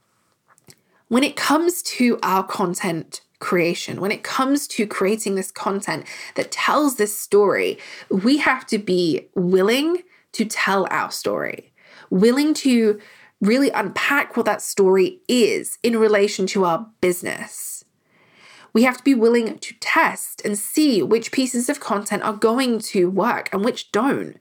when 1.09 1.25
it 1.25 1.37
comes 1.37 1.83
to 1.83 2.19
our 2.23 2.45
content 2.45 3.23
creation, 3.41 4.01
when 4.01 4.13
it 4.13 4.23
comes 4.23 4.67
to 4.67 4.87
creating 4.87 5.35
this 5.35 5.51
content 5.51 6.05
that 6.35 6.51
tells 6.51 6.97
this 6.97 7.19
story, 7.19 7.79
we 8.11 8.39
have 8.39 8.67
to 8.67 8.79
be 8.79 9.29
willing 9.35 10.03
to 10.33 10.45
tell 10.45 10.87
our 10.91 11.11
story, 11.11 11.73
willing 12.11 12.53
to 12.53 13.01
really 13.41 13.71
unpack 13.71 14.37
what 14.37 14.47
that 14.47 14.61
story 14.61 15.21
is 15.29 15.79
in 15.83 15.97
relation 15.97 16.47
to 16.47 16.65
our 16.65 16.89
business. 17.01 17.85
We 18.73 18.83
have 18.83 18.99
to 18.99 19.05
be 19.05 19.15
willing 19.15 19.59
to 19.59 19.75
test 19.81 20.43
and 20.45 20.59
see 20.59 21.03
which 21.03 21.33
pieces 21.33 21.69
of 21.69 21.81
content 21.81 22.23
are 22.23 22.35
going 22.35 22.81
to 22.81 23.09
work 23.09 23.49
and 23.53 23.65
which 23.65 23.91
don't. 23.93 24.37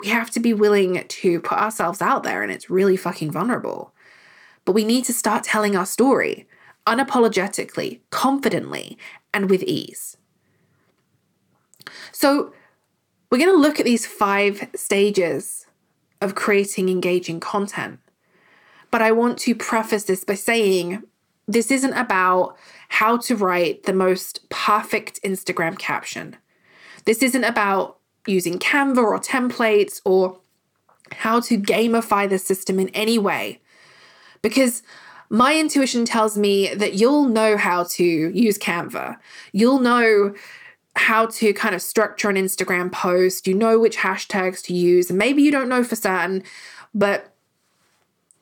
We 0.00 0.08
have 0.08 0.30
to 0.32 0.40
be 0.40 0.52
willing 0.52 1.04
to 1.06 1.40
put 1.40 1.58
ourselves 1.58 2.02
out 2.02 2.22
there, 2.22 2.42
and 2.42 2.52
it's 2.52 2.70
really 2.70 2.96
fucking 2.96 3.32
vulnerable. 3.32 3.94
But 4.66 4.72
we 4.72 4.84
need 4.84 5.06
to 5.06 5.14
start 5.14 5.44
telling 5.44 5.74
our 5.74 5.86
story 5.86 6.46
unapologetically, 6.86 8.00
confidently, 8.10 8.98
and 9.32 9.48
with 9.48 9.62
ease. 9.62 10.18
So, 12.12 12.52
we're 13.30 13.38
going 13.38 13.50
to 13.50 13.60
look 13.60 13.80
at 13.80 13.86
these 13.86 14.06
five 14.06 14.68
stages 14.74 15.66
of 16.20 16.34
creating 16.34 16.88
engaging 16.88 17.40
content. 17.40 18.00
But 18.90 19.02
I 19.02 19.12
want 19.12 19.38
to 19.38 19.54
preface 19.54 20.04
this 20.04 20.24
by 20.24 20.34
saying 20.34 21.02
this 21.48 21.70
isn't 21.70 21.92
about 21.92 22.56
how 22.88 23.16
to 23.18 23.36
write 23.36 23.84
the 23.84 23.92
most 23.92 24.48
perfect 24.48 25.20
Instagram 25.22 25.78
caption. 25.78 26.36
This 27.04 27.22
isn't 27.22 27.44
about 27.44 27.98
using 28.26 28.58
Canva 28.58 28.98
or 28.98 29.18
templates 29.18 30.00
or 30.04 30.40
how 31.12 31.40
to 31.40 31.58
gamify 31.58 32.28
the 32.28 32.38
system 32.38 32.80
in 32.80 32.88
any 32.90 33.18
way. 33.18 33.60
Because 34.48 34.84
my 35.28 35.58
intuition 35.58 36.04
tells 36.04 36.38
me 36.38 36.72
that 36.74 36.94
you'll 36.94 37.24
know 37.24 37.56
how 37.56 37.82
to 37.82 38.04
use 38.04 38.56
Canva. 38.58 39.16
You'll 39.52 39.80
know 39.80 40.34
how 40.94 41.26
to 41.26 41.52
kind 41.52 41.74
of 41.74 41.82
structure 41.82 42.30
an 42.30 42.36
Instagram 42.36 42.92
post. 42.92 43.48
You 43.48 43.54
know 43.54 43.80
which 43.80 43.96
hashtags 43.96 44.62
to 44.66 44.74
use. 44.74 45.10
Maybe 45.10 45.42
you 45.42 45.50
don't 45.50 45.68
know 45.68 45.82
for 45.82 45.96
certain, 45.96 46.44
but 46.94 47.34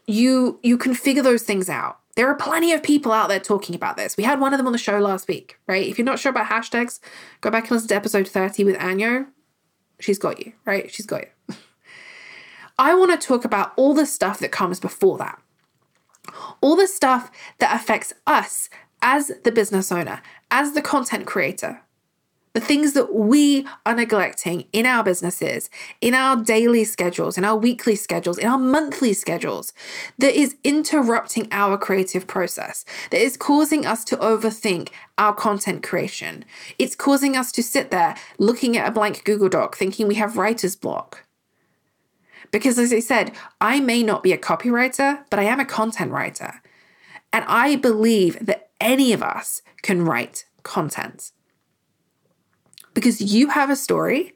you 0.06 0.60
you 0.62 0.76
can 0.76 0.94
figure 0.94 1.22
those 1.22 1.42
things 1.42 1.70
out. 1.70 2.00
There 2.16 2.28
are 2.28 2.36
plenty 2.36 2.72
of 2.72 2.82
people 2.82 3.10
out 3.10 3.28
there 3.28 3.40
talking 3.40 3.74
about 3.74 3.96
this. 3.96 4.18
We 4.18 4.24
had 4.24 4.38
one 4.38 4.52
of 4.52 4.58
them 4.58 4.66
on 4.66 4.72
the 4.72 4.78
show 4.78 4.98
last 4.98 5.26
week, 5.26 5.58
right? 5.66 5.86
If 5.86 5.98
you're 5.98 6.04
not 6.04 6.18
sure 6.18 6.30
about 6.30 6.48
hashtags, 6.48 7.00
go 7.40 7.50
back 7.50 7.64
and 7.64 7.72
listen 7.72 7.88
to 7.88 7.96
episode 7.96 8.28
30 8.28 8.62
with 8.64 8.76
Anyo. 8.76 9.26
She's 9.98 10.18
got 10.18 10.44
you, 10.44 10.52
right? 10.66 10.92
She's 10.92 11.06
got 11.06 11.22
you. 11.22 11.56
I 12.78 12.94
want 12.94 13.18
to 13.18 13.26
talk 13.26 13.44
about 13.44 13.72
all 13.76 13.94
the 13.94 14.06
stuff 14.06 14.38
that 14.40 14.52
comes 14.52 14.78
before 14.78 15.16
that. 15.18 15.40
All 16.60 16.76
the 16.76 16.86
stuff 16.86 17.30
that 17.58 17.74
affects 17.74 18.12
us 18.26 18.68
as 19.02 19.30
the 19.44 19.52
business 19.52 19.92
owner, 19.92 20.22
as 20.50 20.72
the 20.72 20.82
content 20.82 21.26
creator, 21.26 21.82
the 22.54 22.60
things 22.60 22.92
that 22.92 23.12
we 23.12 23.66
are 23.84 23.96
neglecting 23.96 24.64
in 24.72 24.86
our 24.86 25.02
businesses, 25.02 25.68
in 26.00 26.14
our 26.14 26.36
daily 26.36 26.84
schedules, 26.84 27.36
in 27.36 27.44
our 27.44 27.56
weekly 27.56 27.96
schedules, 27.96 28.38
in 28.38 28.46
our 28.46 28.58
monthly 28.58 29.12
schedules, 29.12 29.72
that 30.18 30.38
is 30.38 30.56
interrupting 30.62 31.48
our 31.50 31.76
creative 31.76 32.28
process, 32.28 32.84
that 33.10 33.20
is 33.20 33.36
causing 33.36 33.84
us 33.84 34.04
to 34.04 34.16
overthink 34.18 34.90
our 35.18 35.34
content 35.34 35.82
creation. 35.82 36.44
It's 36.78 36.94
causing 36.94 37.36
us 37.36 37.50
to 37.52 37.62
sit 37.62 37.90
there 37.90 38.14
looking 38.38 38.76
at 38.76 38.88
a 38.88 38.92
blank 38.92 39.24
Google 39.24 39.48
Doc 39.48 39.76
thinking 39.76 40.06
we 40.06 40.14
have 40.14 40.36
writer's 40.36 40.76
block. 40.76 41.24
Because 42.54 42.78
as 42.78 42.92
I 42.92 43.00
said, 43.00 43.32
I 43.60 43.80
may 43.80 44.04
not 44.04 44.22
be 44.22 44.32
a 44.32 44.38
copywriter, 44.38 45.24
but 45.28 45.40
I 45.40 45.42
am 45.42 45.58
a 45.58 45.64
content 45.64 46.12
writer. 46.12 46.62
And 47.32 47.44
I 47.48 47.74
believe 47.74 48.46
that 48.46 48.68
any 48.80 49.12
of 49.12 49.24
us 49.24 49.60
can 49.82 50.04
write 50.04 50.44
content 50.62 51.32
because 52.94 53.20
you 53.20 53.48
have 53.48 53.70
a 53.70 53.74
story. 53.74 54.34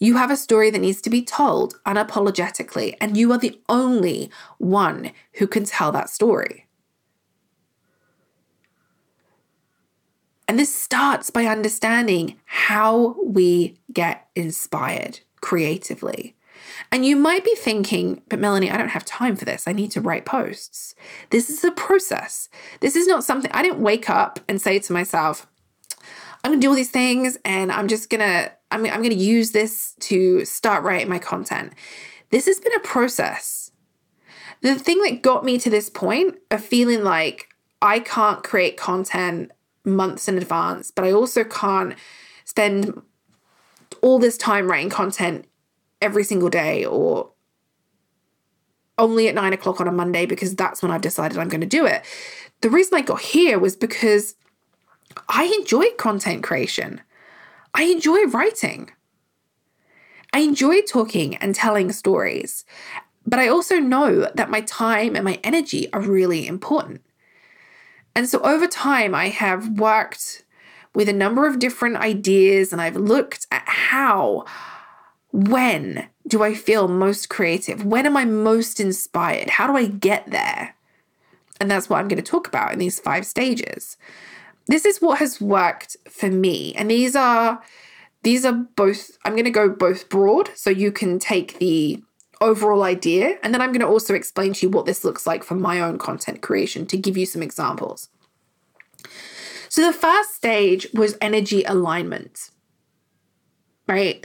You 0.00 0.16
have 0.16 0.32
a 0.32 0.36
story 0.36 0.70
that 0.70 0.80
needs 0.80 1.00
to 1.02 1.08
be 1.08 1.22
told 1.22 1.76
unapologetically, 1.86 2.96
and 3.00 3.16
you 3.16 3.30
are 3.30 3.38
the 3.38 3.60
only 3.68 4.28
one 4.58 5.12
who 5.34 5.46
can 5.46 5.62
tell 5.62 5.92
that 5.92 6.10
story. 6.10 6.66
And 10.48 10.58
this 10.58 10.74
starts 10.74 11.30
by 11.30 11.46
understanding 11.46 12.40
how 12.44 13.14
we 13.24 13.78
get 13.92 14.26
inspired 14.34 15.20
creatively. 15.40 16.34
And 16.90 17.04
you 17.04 17.16
might 17.16 17.44
be 17.44 17.54
thinking, 17.54 18.22
but 18.28 18.38
Melanie, 18.38 18.70
I 18.70 18.76
don't 18.76 18.88
have 18.88 19.04
time 19.04 19.36
for 19.36 19.44
this. 19.44 19.68
I 19.68 19.72
need 19.72 19.90
to 19.92 20.00
write 20.00 20.24
posts. 20.24 20.94
This 21.30 21.50
is 21.50 21.62
a 21.64 21.70
process. 21.70 22.48
This 22.80 22.96
is 22.96 23.06
not 23.06 23.24
something 23.24 23.50
I 23.52 23.62
didn't 23.62 23.80
wake 23.80 24.10
up 24.10 24.40
and 24.48 24.60
say 24.60 24.78
to 24.78 24.92
myself, 24.92 25.46
I'm 26.42 26.52
gonna 26.52 26.60
do 26.60 26.70
all 26.70 26.74
these 26.74 26.90
things 26.90 27.36
and 27.44 27.70
I'm 27.70 27.88
just 27.88 28.08
gonna 28.08 28.52
I'm, 28.70 28.84
I'm 28.86 29.02
gonna 29.02 29.14
use 29.14 29.52
this 29.52 29.94
to 30.00 30.44
start 30.44 30.84
writing 30.84 31.08
my 31.08 31.18
content. 31.18 31.74
This 32.30 32.46
has 32.46 32.60
been 32.60 32.74
a 32.74 32.80
process. 32.80 33.72
The 34.62 34.74
thing 34.76 35.02
that 35.02 35.22
got 35.22 35.44
me 35.44 35.58
to 35.58 35.70
this 35.70 35.90
point 35.90 36.36
of 36.50 36.64
feeling 36.64 37.02
like 37.02 37.48
I 37.82 37.98
can't 38.00 38.42
create 38.42 38.76
content 38.76 39.52
months 39.84 40.28
in 40.28 40.36
advance, 40.36 40.90
but 40.90 41.04
I 41.04 41.12
also 41.12 41.44
can't 41.44 41.94
spend 42.44 43.02
all 44.02 44.18
this 44.18 44.36
time 44.36 44.70
writing 44.70 44.90
content 44.90 45.46
every 46.00 46.24
single 46.24 46.50
day 46.50 46.84
or 46.84 47.30
only 48.98 49.28
at 49.28 49.34
nine 49.34 49.52
o'clock 49.52 49.80
on 49.80 49.88
a 49.88 49.92
Monday 49.92 50.26
because 50.26 50.54
that's 50.54 50.82
when 50.82 50.90
I've 50.90 51.00
decided 51.00 51.38
I'm 51.38 51.48
going 51.48 51.60
to 51.62 51.66
do 51.66 51.86
it. 51.86 52.04
The 52.60 52.70
reason 52.70 52.98
I 52.98 53.02
got 53.02 53.20
here 53.20 53.58
was 53.58 53.74
because 53.76 54.34
I 55.28 55.44
enjoy 55.58 55.90
content 55.96 56.42
creation. 56.42 57.00
I 57.74 57.84
enjoy 57.84 58.24
writing. 58.24 58.90
I 60.32 60.40
enjoy 60.40 60.82
talking 60.82 61.36
and 61.36 61.54
telling 61.54 61.90
stories, 61.90 62.64
but 63.26 63.40
I 63.40 63.48
also 63.48 63.76
know 63.76 64.30
that 64.34 64.50
my 64.50 64.60
time 64.60 65.16
and 65.16 65.24
my 65.24 65.40
energy 65.42 65.92
are 65.92 66.00
really 66.00 66.46
important. 66.46 67.02
And 68.14 68.28
so 68.28 68.40
over 68.40 68.66
time, 68.66 69.14
I 69.14 69.28
have 69.28 69.78
worked 69.78 70.44
with 70.94 71.08
a 71.08 71.12
number 71.12 71.46
of 71.46 71.58
different 71.58 71.96
ideas 71.96 72.72
and 72.72 72.80
I've 72.80 72.96
looked 72.96 73.46
at 73.50 73.62
how, 73.66 74.44
when 75.32 76.08
do 76.26 76.42
I 76.42 76.54
feel 76.54 76.88
most 76.88 77.28
creative? 77.28 77.84
When 77.84 78.06
am 78.06 78.16
I 78.16 78.24
most 78.24 78.80
inspired? 78.80 79.50
How 79.50 79.66
do 79.66 79.76
I 79.76 79.86
get 79.86 80.30
there? 80.30 80.74
And 81.60 81.70
that's 81.70 81.88
what 81.88 81.98
I'm 81.98 82.08
going 82.08 82.22
to 82.22 82.30
talk 82.30 82.48
about 82.48 82.72
in 82.72 82.78
these 82.78 82.98
five 82.98 83.26
stages 83.26 83.96
this 84.70 84.84
is 84.84 85.02
what 85.02 85.18
has 85.18 85.40
worked 85.40 85.96
for 86.08 86.30
me. 86.30 86.72
And 86.74 86.90
these 86.90 87.16
are 87.16 87.62
these 88.22 88.44
are 88.44 88.52
both 88.52 89.10
I'm 89.24 89.32
going 89.32 89.44
to 89.44 89.50
go 89.50 89.68
both 89.68 90.08
broad 90.08 90.50
so 90.54 90.70
you 90.70 90.92
can 90.92 91.18
take 91.18 91.58
the 91.58 92.02
overall 92.40 92.84
idea 92.84 93.36
and 93.42 93.52
then 93.52 93.60
I'm 93.60 93.70
going 93.70 93.80
to 93.80 93.86
also 93.86 94.14
explain 94.14 94.54
to 94.54 94.66
you 94.66 94.70
what 94.70 94.86
this 94.86 95.04
looks 95.04 95.26
like 95.26 95.44
for 95.44 95.56
my 95.56 95.80
own 95.80 95.98
content 95.98 96.40
creation 96.40 96.86
to 96.86 96.96
give 96.96 97.16
you 97.16 97.26
some 97.26 97.42
examples. 97.42 98.08
So 99.68 99.84
the 99.84 99.92
first 99.92 100.34
stage 100.34 100.86
was 100.94 101.18
energy 101.20 101.64
alignment. 101.64 102.50
Right? 103.88 104.24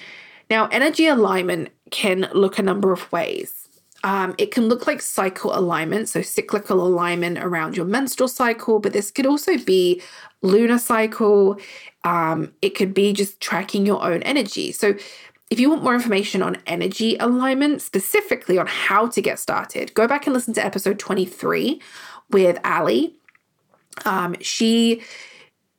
Now, 0.55 0.67
energy 0.67 1.05
alignment 1.07 1.67
can 1.91 2.29
look 2.33 2.57
a 2.57 2.63
number 2.63 2.93
of 2.93 3.11
ways. 3.11 3.67
Um, 4.05 4.35
it 4.37 4.51
can 4.51 4.69
look 4.69 4.87
like 4.87 5.01
cycle 5.01 5.53
alignment, 5.53 6.07
so 6.07 6.21
cyclical 6.21 6.81
alignment 6.81 7.39
around 7.39 7.75
your 7.75 7.85
menstrual 7.85 8.29
cycle, 8.29 8.79
but 8.79 8.93
this 8.93 9.11
could 9.11 9.25
also 9.25 9.57
be 9.57 10.01
lunar 10.41 10.79
cycle. 10.79 11.59
Um, 12.05 12.53
it 12.61 12.69
could 12.69 12.93
be 12.93 13.11
just 13.11 13.41
tracking 13.41 13.85
your 13.85 14.01
own 14.01 14.23
energy. 14.23 14.71
So, 14.71 14.95
if 15.49 15.59
you 15.59 15.69
want 15.69 15.83
more 15.83 15.93
information 15.93 16.41
on 16.41 16.55
energy 16.67 17.17
alignment, 17.17 17.81
specifically 17.81 18.57
on 18.57 18.65
how 18.65 19.07
to 19.07 19.21
get 19.21 19.39
started, 19.39 19.93
go 19.93 20.07
back 20.07 20.25
and 20.25 20.33
listen 20.33 20.53
to 20.53 20.65
episode 20.65 20.99
23 20.99 21.81
with 22.31 22.57
Ali. 22.63 23.17
Um, 24.05 24.37
she 24.39 25.01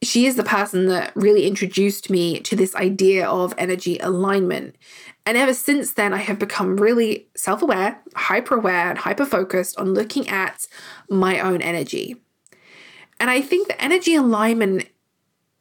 she 0.07 0.27
is 0.27 0.37
the 0.37 0.45
person 0.45 0.87
that 0.87 1.14
really 1.14 1.47
introduced 1.47 2.11
me 2.11 2.40
to 2.40 2.57
this 2.57 2.75
idea 2.75 3.29
of 3.29 3.55
energy 3.59 3.99
alignment. 3.99 4.77
And 5.25 5.37
ever 5.37 5.55
since 5.55 5.92
then, 5.95 6.14
I 6.14 6.19
have 6.19 6.38
become 6.38 6.77
really 6.77 7.29
self 7.37 7.62
aware, 7.62 8.01
hyper 8.14 8.57
aware, 8.57 8.88
and 8.88 8.99
hyper 8.99 9.27
focused 9.27 9.79
on 9.79 9.95
looking 9.95 10.29
at 10.29 10.66
my 11.11 11.40
own 11.40 11.61
energy. 11.61 12.16
And 13.19 13.31
I 13.31 13.40
think 13.40 13.69
the 13.69 13.83
energy 13.83 14.14
alignment, 14.14 14.88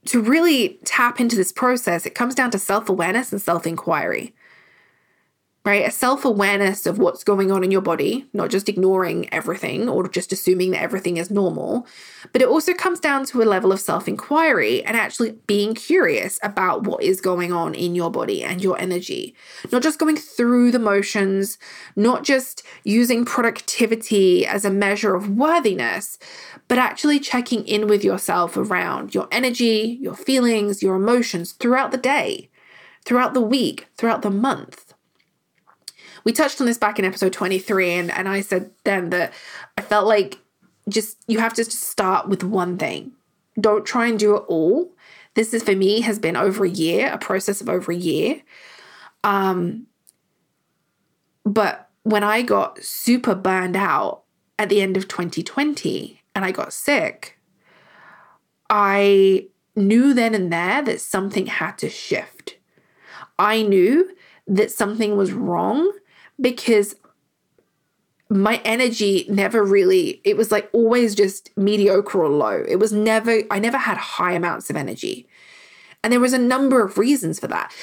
to 0.06 0.22
really 0.22 0.80
tap 0.86 1.20
into 1.20 1.36
this 1.36 1.52
process, 1.52 2.06
it 2.06 2.14
comes 2.14 2.36
down 2.36 2.52
to 2.52 2.60
self 2.60 2.90
awareness 2.90 3.32
and 3.32 3.42
self 3.42 3.66
inquiry 3.66 4.36
right? 5.66 5.88
A 5.88 5.92
self 5.92 6.24
awareness 6.24 6.86
of 6.86 7.00
what's 7.00 7.24
going 7.24 7.52
on 7.52 7.64
in 7.64 7.72
your 7.72 7.82
body, 7.82 8.28
not 8.34 8.52
just 8.52 8.70
ignoring 8.70 9.28
everything 9.34 9.90
or 9.90 10.08
just 10.08 10.32
assuming 10.32 10.72
that 10.72 10.84
everything 10.84 11.18
is 11.18 11.32
normal. 11.32 11.88
But 12.32 12.44
it 12.44 12.48
also 12.48 12.74
comes 12.74 13.00
down 13.00 13.26
to 13.26 13.42
a 13.42 13.46
level 13.46 13.72
of 13.72 13.80
self 13.80 14.08
inquiry 14.08 14.86
and 14.86 14.96
actually 14.96 15.32
being 15.48 15.74
curious 15.74 16.40
about 16.44 16.84
what 16.84 17.02
is 17.02 17.20
going 17.20 17.52
on 17.52 17.74
in 17.74 17.96
your 17.96 18.12
body 18.12 18.44
and 18.44 18.64
your 18.64 18.80
energy. 18.80 19.36
Not 19.72 19.82
just 19.82 19.98
going 19.98 20.18
through 20.18 20.70
the 20.70 20.80
motions, 20.80 21.58
not 21.96 22.24
just 22.24 22.62
using 22.84 23.26
productivity 23.26 24.46
as 24.46 24.66
a 24.66 24.70
measure 24.70 25.16
of 25.16 25.30
worthiness, 25.30 26.20
but 26.68 26.78
actually 26.78 27.20
checking 27.20 27.68
in 27.68 27.88
with 27.88 28.04
yourself 28.04 28.56
around 28.56 29.16
your 29.16 29.28
energy, 29.32 29.98
your 30.00 30.16
feelings, 30.16 30.84
your 30.84 30.96
emotions 30.96 31.54
throughout 31.54 31.90
the 31.90 31.98
day, 31.98 32.50
throughout 33.04 33.34
the 33.34 33.42
week, 33.42 33.88
throughout 33.98 34.22
the 34.22 34.30
month 34.30 34.85
we 36.26 36.34
touched 36.34 36.60
on 36.60 36.68
this 36.68 36.78
back 36.78 37.00
in 37.00 37.06
episode 37.06 37.32
23 37.32 37.92
and, 37.94 38.12
and 38.12 38.28
i 38.28 38.42
said 38.42 38.72
then 38.84 39.10
that 39.12 39.34
i 39.78 39.82
felt 39.82 40.08
like 40.08 40.40
just 40.88 41.18
you 41.28 41.40
have 41.40 41.54
to 41.54 41.64
start 41.64 42.28
with 42.28 42.44
one 42.44 42.78
thing. 42.78 43.12
Don't 43.60 43.86
try 43.86 44.08
and 44.08 44.20
do 44.20 44.36
it 44.36 44.44
all. 44.48 44.92
This 45.34 45.54
is 45.54 45.64
for 45.64 45.76
me 45.76 46.02
has 46.02 46.20
been 46.20 46.36
over 46.36 46.66
a 46.66 46.70
year 46.70 47.12
a 47.12 47.18
process 47.18 47.62
of 47.62 47.70
over 47.70 47.92
a 47.92 47.96
year. 47.96 48.42
Um 49.24 49.88
but 51.46 51.90
when 52.04 52.24
i 52.24 52.42
got 52.42 52.84
super 52.84 53.36
burned 53.36 53.76
out 53.76 54.24
at 54.58 54.70
the 54.70 54.82
end 54.82 54.98
of 54.98 55.08
2020 55.08 56.22
and 56.34 56.46
i 56.46 56.52
got 56.52 56.74
sick 56.74 57.40
i 58.70 59.48
knew 59.76 60.14
then 60.14 60.34
and 60.34 60.52
there 60.52 60.82
that 60.82 61.02
something 61.02 61.48
had 61.48 61.78
to 61.80 61.90
shift. 61.90 62.58
I 63.38 63.64
knew 63.64 64.16
that 64.48 64.72
something 64.72 65.18
was 65.18 65.34
wrong 65.34 65.92
because 66.40 66.96
my 68.30 68.60
energy 68.66 69.26
never 69.30 69.64
really 69.64 70.20
it 70.24 70.36
was 70.36 70.52
like 70.52 70.70
always 70.74 71.14
just 71.16 71.56
mediocre 71.58 72.24
or 72.24 72.30
low. 72.30 72.64
It 72.68 72.78
was 72.78 72.92
never 72.92 73.42
i 73.52 73.60
never 73.60 73.78
had 73.78 73.98
high 73.98 74.34
amounts 74.34 74.70
of 74.70 74.76
energy. 74.76 75.28
And 76.04 76.12
there 76.12 76.20
was 76.20 76.34
a 76.34 76.40
number 76.40 76.84
of 76.84 76.98
reasons 76.98 77.40
for 77.40 77.48
that. 77.48 77.74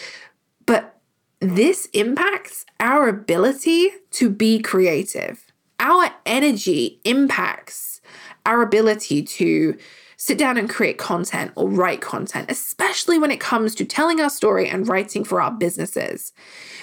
But 0.67 1.01
this 1.41 1.87
impacts 1.93 2.65
our 2.79 3.09
ability 3.09 3.91
to 4.13 4.31
be 4.31 4.61
creative. 4.61 5.53
Our 5.81 6.11
energy 6.25 7.01
impacts 7.05 8.01
our 8.47 8.63
ability 8.63 9.23
to 9.23 9.77
sit 10.17 10.39
down 10.39 10.57
and 10.57 10.71
create 10.71 10.99
content 10.99 11.51
or 11.57 11.69
write 11.69 12.01
content, 12.01 12.49
especially 12.49 13.19
when 13.19 13.33
it 13.33 13.41
comes 13.41 13.75
to 13.75 13.85
telling 13.85 14.21
our 14.21 14.31
story 14.31 14.69
and 14.69 14.87
writing 14.87 15.25
for 15.25 15.43
our 15.43 15.51
businesses, 15.51 16.33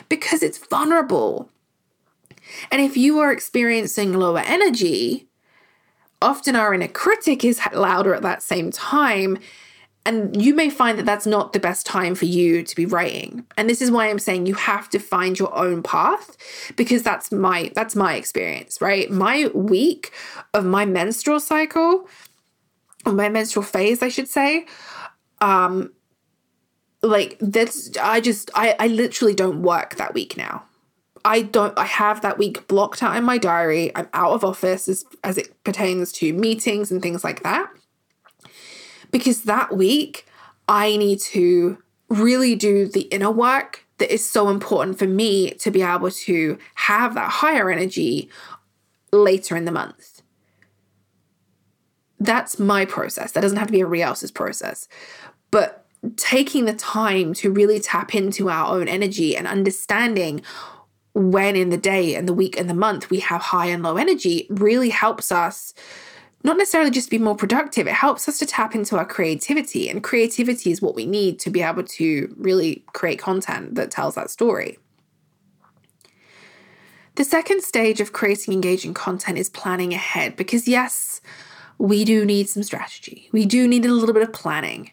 because 0.10 0.44
it's 0.44 0.58
vulnerable. 0.58 1.50
And 2.72 2.82
if 2.82 2.98
you 2.98 3.20
are 3.20 3.32
experiencing 3.32 4.14
lower 4.14 4.40
energy, 4.40 5.28
often 6.22 6.56
our 6.56 6.74
inner 6.74 6.88
critic 6.88 7.44
is 7.44 7.62
louder 7.74 8.14
at 8.14 8.22
that 8.24 8.44
same 8.44 8.72
time. 8.72 9.38
And 10.06 10.42
you 10.42 10.56
may 10.56 10.70
find 10.70 10.98
that 10.98 11.06
that's 11.06 11.26
not 11.26 11.54
the 11.54 11.60
best 11.60 11.86
time 11.86 12.16
for 12.16 12.26
you 12.26 12.64
to 12.64 12.76
be 12.76 12.86
writing. 12.86 13.46
And 13.58 13.70
this 13.70 13.82
is 13.82 13.92
why 13.92 14.10
I'm 14.10 14.18
saying 14.20 14.46
you 14.46 14.56
have 14.56 14.90
to 14.90 15.00
find 15.00 15.38
your 15.38 15.56
own 15.56 15.84
path 15.84 16.38
because 16.76 17.04
that's 17.04 17.32
my 17.32 17.72
that's 17.76 17.96
my 17.96 18.16
experience, 18.16 18.82
right? 18.82 19.12
My 19.12 19.48
week 19.54 20.12
of 20.54 20.66
my 20.66 20.86
menstrual 20.86 21.40
cycle, 21.40 22.08
or 23.06 23.12
my 23.14 23.30
menstrual 23.30 23.64
phase, 23.64 24.02
I 24.02 24.10
should 24.10 24.28
say, 24.28 24.66
um 25.42 25.92
like 27.02 27.38
that's 27.40 27.96
I 27.98 28.20
just 28.20 28.50
I 28.56 28.76
I 28.80 28.88
literally 28.88 29.36
don't 29.36 29.62
work 29.62 29.96
that 29.96 30.14
week 30.14 30.38
now. 30.38 30.64
I 31.26 31.42
don't 31.42 31.78
I 31.78 31.86
have 31.86 32.22
that 32.22 32.38
week 32.38 32.68
blocked 32.68 33.04
out 33.04 33.16
in 33.16 33.24
my 33.24 33.38
diary. 33.38 33.92
I'm 33.96 34.08
out 34.14 34.34
of 34.34 34.44
office 34.44 34.88
as, 34.88 35.06
as 35.24 35.38
it 35.38 35.64
pertains 35.64 36.12
to 36.14 36.34
meetings 36.34 36.92
and 36.92 37.02
things 37.02 37.24
like 37.24 37.44
that. 37.44 37.70
Because 39.12 39.44
that 39.44 39.76
week 39.76 40.26
I 40.68 40.98
need 40.98 41.20
to 41.22 41.78
really 42.10 42.56
do 42.56 42.88
the 42.88 43.02
inner 43.02 43.32
work 43.32 43.86
that 43.98 44.12
is 44.14 44.28
so 44.28 44.50
important 44.50 44.98
for 44.98 45.08
me 45.08 45.52
to 45.52 45.72
be 45.72 45.82
able 45.82 46.12
to 46.12 46.58
have 46.76 47.14
that 47.16 47.30
higher 47.30 47.70
energy 47.70 48.30
later 49.12 49.56
in 49.56 49.66
the 49.66 49.72
month. 49.72 50.22
That's 52.20 52.60
my 52.60 52.86
process. 52.86 53.32
That 53.32 53.42
doesn't 53.42 53.58
have 53.58 53.68
to 53.68 53.72
be 53.72 53.82
everybody 53.82 54.02
else's 54.02 54.32
process. 54.32 54.88
But 55.52 55.86
taking 56.16 56.66
the 56.66 56.74
time 56.74 57.34
to 57.36 57.52
really 57.52 57.80
tap 57.80 58.16
into 58.16 58.50
our 58.50 58.76
own 58.76 58.88
energy 58.88 59.36
and 59.36 59.48
understanding 59.48 60.42
when 61.20 61.58
in 61.58 61.70
the 61.70 61.78
day 61.78 62.16
and 62.16 62.28
the 62.28 62.34
week 62.34 62.58
and 62.58 62.70
the 62.70 62.74
month 62.74 63.10
we 63.10 63.20
have 63.20 63.42
high 63.42 63.66
and 63.66 63.84
low 63.84 63.98
energy 63.98 64.48
really 64.50 64.90
helps 64.90 65.32
us 65.32 65.74
not 66.44 66.58
necessarily 66.58 66.90
just 66.90 67.10
be 67.10 67.18
more 67.18 67.36
productive, 67.36 67.86
it 67.88 67.94
helps 67.94 68.30
us 68.30 68.40
to 68.40 68.46
tap 68.46 68.74
into 68.74 68.96
our 68.96 69.06
creativity. 69.06 69.90
And 69.90 70.02
creativity 70.02 70.72
is 70.72 70.82
what 70.82 70.96
we 70.96 71.06
need 71.06 71.38
to 71.40 71.50
be 71.50 71.62
able 71.62 71.84
to 71.84 72.34
really 72.38 72.86
create 72.94 73.20
content 73.20 73.76
that 73.76 73.92
tells 73.92 74.16
that 74.16 74.30
story. 74.30 74.78
The 77.16 77.26
second 77.26 77.64
stage 77.64 78.00
of 78.00 78.14
creating 78.14 78.54
engaging 78.54 78.94
content 78.94 79.38
is 79.38 79.50
planning 79.50 79.94
ahead 79.94 80.38
because, 80.38 80.70
yes, 80.70 81.20
we 81.78 82.06
do 82.06 82.24
need 82.24 82.48
some 82.48 82.64
strategy. 82.64 83.28
We 83.34 83.46
do 83.46 83.68
need 83.68 83.86
a 83.86 83.92
little 83.92 84.14
bit 84.14 84.24
of 84.24 84.32
planning 84.32 84.92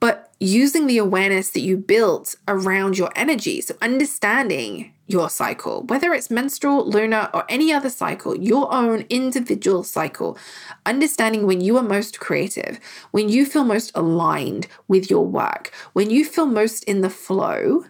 but 0.00 0.32
using 0.40 0.86
the 0.86 0.96
awareness 0.96 1.50
that 1.50 1.60
you 1.60 1.76
built 1.76 2.34
around 2.48 2.96
your 2.96 3.10
energy. 3.14 3.60
So, 3.60 3.76
understanding 3.82 4.94
your 5.06 5.28
cycle, 5.28 5.82
whether 5.84 6.14
it's 6.14 6.30
menstrual, 6.30 6.88
lunar, 6.88 7.28
or 7.34 7.44
any 7.48 7.72
other 7.72 7.90
cycle, 7.90 8.36
your 8.36 8.72
own 8.72 9.04
individual 9.10 9.84
cycle, 9.84 10.38
understanding 10.86 11.46
when 11.46 11.60
you 11.60 11.76
are 11.76 11.82
most 11.82 12.18
creative, 12.18 12.80
when 13.10 13.28
you 13.28 13.44
feel 13.44 13.64
most 13.64 13.92
aligned 13.94 14.66
with 14.88 15.10
your 15.10 15.26
work, 15.26 15.70
when 15.92 16.10
you 16.10 16.24
feel 16.24 16.46
most 16.46 16.84
in 16.84 17.02
the 17.02 17.10
flow. 17.10 17.84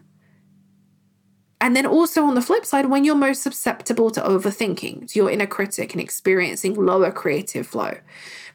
And 1.62 1.76
then 1.76 1.84
also 1.84 2.24
on 2.24 2.34
the 2.34 2.42
flip 2.42 2.64
side, 2.64 2.86
when 2.86 3.04
you're 3.04 3.14
most 3.14 3.42
susceptible 3.42 4.10
to 4.12 4.22
overthinking, 4.22 5.12
to 5.12 5.18
your 5.18 5.30
inner 5.30 5.46
critic 5.46 5.92
and 5.92 6.00
experiencing 6.00 6.72
lower 6.74 7.12
creative 7.12 7.66
flow, 7.66 7.98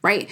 right? 0.02 0.28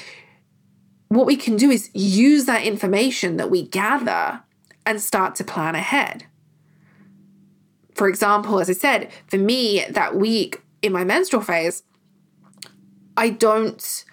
What 1.16 1.26
we 1.26 1.36
can 1.36 1.58
do 1.58 1.70
is 1.70 1.90
use 1.94 2.46
that 2.46 2.64
information 2.64 3.38
that 3.38 3.50
we 3.50 3.68
gather 3.68 4.42
and 4.86 5.02
start 5.02 5.36
to 5.36 5.44
plan 5.44 5.76
ahead. 5.76 6.26
For 7.96 8.08
example, 8.08 8.60
as 8.60 8.70
I 8.70 8.74
said, 8.74 9.12
for 9.28 9.38
me, 9.38 9.86
that 9.90 10.16
week 10.16 10.62
in 10.82 10.92
my 10.92 11.04
menstrual 11.04 11.44
phase, 11.44 11.84
I 13.16 13.30
don't 13.30 14.06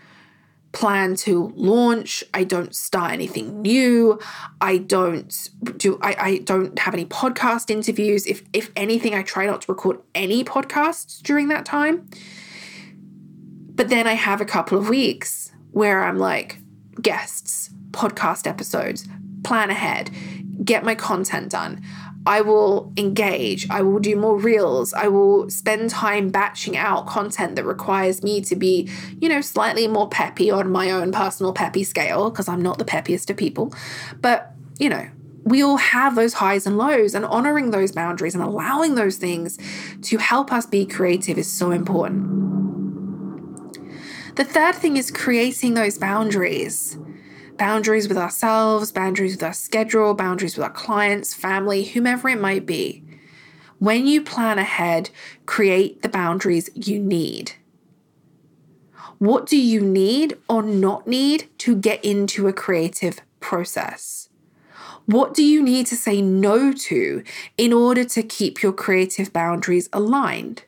plan 0.72 1.16
to 1.16 1.52
launch 1.56 2.22
i 2.32 2.44
don't 2.44 2.76
start 2.76 3.10
anything 3.10 3.60
new 3.60 4.20
i 4.60 4.78
don't 4.78 5.50
do 5.76 5.98
I, 6.00 6.16
I 6.18 6.38
don't 6.38 6.78
have 6.78 6.94
any 6.94 7.04
podcast 7.04 7.70
interviews 7.70 8.24
if 8.24 8.44
if 8.52 8.70
anything 8.76 9.12
i 9.12 9.22
try 9.22 9.46
not 9.46 9.62
to 9.62 9.72
record 9.72 9.98
any 10.14 10.44
podcasts 10.44 11.20
during 11.22 11.48
that 11.48 11.64
time 11.64 12.08
but 13.74 13.88
then 13.88 14.06
i 14.06 14.12
have 14.12 14.40
a 14.40 14.44
couple 14.44 14.78
of 14.78 14.88
weeks 14.88 15.50
where 15.72 16.04
i'm 16.04 16.18
like 16.18 16.59
guests, 17.02 17.70
podcast 17.90 18.46
episodes, 18.46 19.06
plan 19.42 19.70
ahead, 19.70 20.10
get 20.64 20.84
my 20.84 20.94
content 20.94 21.50
done. 21.50 21.82
I 22.26 22.42
will 22.42 22.92
engage. 22.98 23.68
I 23.70 23.80
will 23.80 23.98
do 23.98 24.14
more 24.14 24.38
reels. 24.38 24.92
I 24.92 25.08
will 25.08 25.48
spend 25.48 25.88
time 25.88 26.28
batching 26.28 26.76
out 26.76 27.06
content 27.06 27.56
that 27.56 27.64
requires 27.64 28.22
me 28.22 28.42
to 28.42 28.54
be, 28.54 28.90
you 29.20 29.28
know, 29.28 29.40
slightly 29.40 29.88
more 29.88 30.08
peppy 30.08 30.50
on 30.50 30.70
my 30.70 30.90
own 30.90 31.12
personal 31.12 31.54
peppy 31.54 31.82
scale 31.82 32.30
because 32.30 32.46
I'm 32.46 32.60
not 32.60 32.78
the 32.78 32.84
peppiest 32.84 33.30
of 33.30 33.38
people. 33.38 33.74
But, 34.20 34.52
you 34.78 34.90
know, 34.90 35.08
we 35.44 35.62
all 35.62 35.78
have 35.78 36.14
those 36.14 36.34
highs 36.34 36.66
and 36.66 36.76
lows, 36.76 37.14
and 37.14 37.24
honoring 37.24 37.70
those 37.70 37.92
boundaries 37.92 38.34
and 38.34 38.44
allowing 38.44 38.94
those 38.94 39.16
things 39.16 39.58
to 40.02 40.18
help 40.18 40.52
us 40.52 40.66
be 40.66 40.84
creative 40.84 41.38
is 41.38 41.50
so 41.50 41.70
important. 41.70 42.89
The 44.40 44.46
third 44.46 44.74
thing 44.74 44.96
is 44.96 45.10
creating 45.10 45.74
those 45.74 45.98
boundaries 45.98 46.96
boundaries 47.58 48.08
with 48.08 48.16
ourselves, 48.16 48.90
boundaries 48.90 49.32
with 49.32 49.42
our 49.42 49.52
schedule, 49.52 50.14
boundaries 50.14 50.56
with 50.56 50.64
our 50.64 50.72
clients, 50.72 51.34
family, 51.34 51.84
whomever 51.84 52.26
it 52.30 52.40
might 52.40 52.64
be. 52.64 53.04
When 53.78 54.06
you 54.06 54.22
plan 54.22 54.58
ahead, 54.58 55.10
create 55.44 56.00
the 56.00 56.08
boundaries 56.08 56.70
you 56.74 56.98
need. 56.98 57.52
What 59.18 59.44
do 59.44 59.58
you 59.58 59.82
need 59.82 60.38
or 60.48 60.62
not 60.62 61.06
need 61.06 61.50
to 61.58 61.76
get 61.76 62.02
into 62.02 62.48
a 62.48 62.54
creative 62.54 63.20
process? 63.40 64.30
What 65.04 65.34
do 65.34 65.44
you 65.44 65.62
need 65.62 65.84
to 65.88 65.96
say 65.96 66.22
no 66.22 66.72
to 66.72 67.22
in 67.58 67.74
order 67.74 68.04
to 68.04 68.22
keep 68.22 68.62
your 68.62 68.72
creative 68.72 69.34
boundaries 69.34 69.90
aligned? 69.92 70.64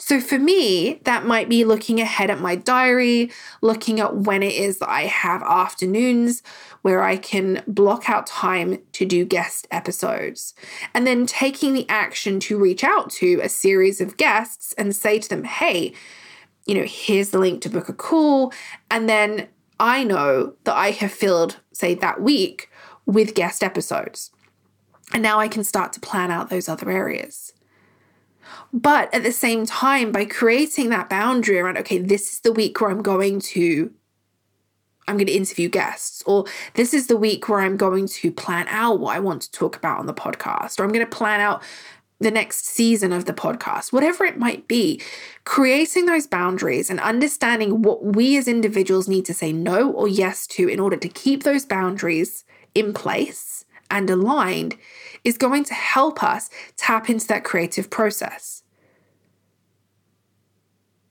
So 0.00 0.20
for 0.20 0.38
me, 0.38 1.00
that 1.04 1.26
might 1.26 1.48
be 1.48 1.64
looking 1.64 2.00
ahead 2.00 2.30
at 2.30 2.40
my 2.40 2.54
diary, 2.54 3.32
looking 3.60 3.98
at 3.98 4.16
when 4.16 4.44
it 4.44 4.54
is 4.54 4.78
that 4.78 4.88
I 4.88 5.02
have 5.02 5.42
afternoons 5.42 6.42
where 6.82 7.02
I 7.02 7.16
can 7.16 7.64
block 7.66 8.08
out 8.08 8.26
time 8.26 8.78
to 8.92 9.04
do 9.04 9.24
guest 9.24 9.66
episodes, 9.72 10.54
and 10.94 11.04
then 11.04 11.26
taking 11.26 11.74
the 11.74 11.88
action 11.88 12.38
to 12.40 12.56
reach 12.56 12.84
out 12.84 13.10
to 13.10 13.40
a 13.42 13.48
series 13.48 14.00
of 14.00 14.16
guests 14.16 14.72
and 14.78 14.94
say 14.94 15.18
to 15.18 15.28
them, 15.28 15.42
hey, 15.42 15.92
you 16.64 16.76
know, 16.76 16.84
here's 16.86 17.30
the 17.30 17.38
link 17.38 17.60
to 17.62 17.68
book 17.68 17.88
a 17.88 17.92
call. 17.92 18.52
And 18.90 19.08
then 19.08 19.48
I 19.80 20.04
know 20.04 20.54
that 20.64 20.76
I 20.76 20.92
have 20.92 21.12
filled, 21.12 21.58
say, 21.72 21.94
that 21.94 22.20
week 22.22 22.70
with 23.04 23.34
guest 23.34 23.64
episodes. 23.64 24.30
And 25.12 25.22
now 25.22 25.40
I 25.40 25.48
can 25.48 25.64
start 25.64 25.92
to 25.94 26.00
plan 26.00 26.30
out 26.30 26.50
those 26.50 26.68
other 26.68 26.90
areas. 26.90 27.52
But 28.72 29.12
at 29.14 29.22
the 29.22 29.32
same 29.32 29.66
time, 29.66 30.12
by 30.12 30.24
creating 30.24 30.90
that 30.90 31.08
boundary 31.08 31.58
around, 31.58 31.78
okay, 31.78 31.98
this 31.98 32.32
is 32.32 32.40
the 32.40 32.52
week 32.52 32.80
where 32.80 32.90
I'm 32.90 33.02
going 33.02 33.40
to 33.40 33.92
I'm 35.06 35.16
going 35.16 35.26
to 35.26 35.32
interview 35.32 35.70
guests, 35.70 36.22
or 36.26 36.44
this 36.74 36.92
is 36.92 37.06
the 37.06 37.16
week 37.16 37.48
where 37.48 37.60
I'm 37.60 37.78
going 37.78 38.06
to 38.08 38.30
plan 38.30 38.66
out 38.68 39.00
what 39.00 39.16
I 39.16 39.20
want 39.20 39.40
to 39.40 39.50
talk 39.50 39.74
about 39.74 39.98
on 39.98 40.04
the 40.04 40.12
podcast, 40.12 40.78
or 40.78 40.84
I'm 40.84 40.92
going 40.92 41.04
to 41.04 41.16
plan 41.16 41.40
out 41.40 41.62
the 42.20 42.30
next 42.30 42.66
season 42.66 43.12
of 43.12 43.24
the 43.24 43.32
podcast, 43.32 43.92
whatever 43.92 44.24
it 44.24 44.38
might 44.38 44.66
be, 44.68 45.00
creating 45.44 46.06
those 46.06 46.26
boundaries 46.26 46.90
and 46.90 47.00
understanding 47.00 47.82
what 47.82 48.04
we 48.04 48.36
as 48.36 48.48
individuals 48.48 49.08
need 49.08 49.24
to 49.24 49.34
say 49.34 49.52
no 49.52 49.90
or 49.90 50.08
yes 50.08 50.46
to 50.46 50.68
in 50.68 50.80
order 50.80 50.96
to 50.96 51.08
keep 51.08 51.44
those 51.44 51.64
boundaries 51.64 52.44
in 52.74 52.92
place 52.92 53.64
and 53.90 54.10
aligned 54.10 54.76
is 55.24 55.38
going 55.38 55.64
to 55.64 55.74
help 55.74 56.22
us 56.22 56.50
tap 56.76 57.10
into 57.10 57.26
that 57.28 57.44
creative 57.44 57.90
process. 57.90 58.62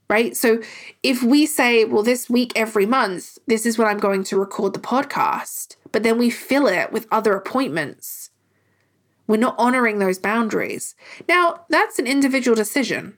Right? 0.08 0.34
So 0.34 0.62
if 1.02 1.22
we 1.22 1.44
say, 1.44 1.84
well, 1.84 2.02
this 2.02 2.30
week, 2.30 2.52
every 2.56 2.86
month, 2.86 3.36
this 3.46 3.66
is 3.66 3.76
when 3.76 3.88
I'm 3.88 3.98
going 3.98 4.24
to 4.24 4.38
record 4.38 4.72
the 4.72 4.80
podcast, 4.80 5.76
but 5.92 6.02
then 6.02 6.16
we 6.16 6.30
fill 6.30 6.66
it 6.66 6.92
with 6.92 7.06
other 7.10 7.34
appointments, 7.34 8.30
we're 9.26 9.36
not 9.36 9.54
honoring 9.58 9.98
those 9.98 10.18
boundaries. 10.18 10.94
Now, 11.28 11.66
that's 11.68 11.98
an 11.98 12.06
individual 12.06 12.54
decision, 12.54 13.17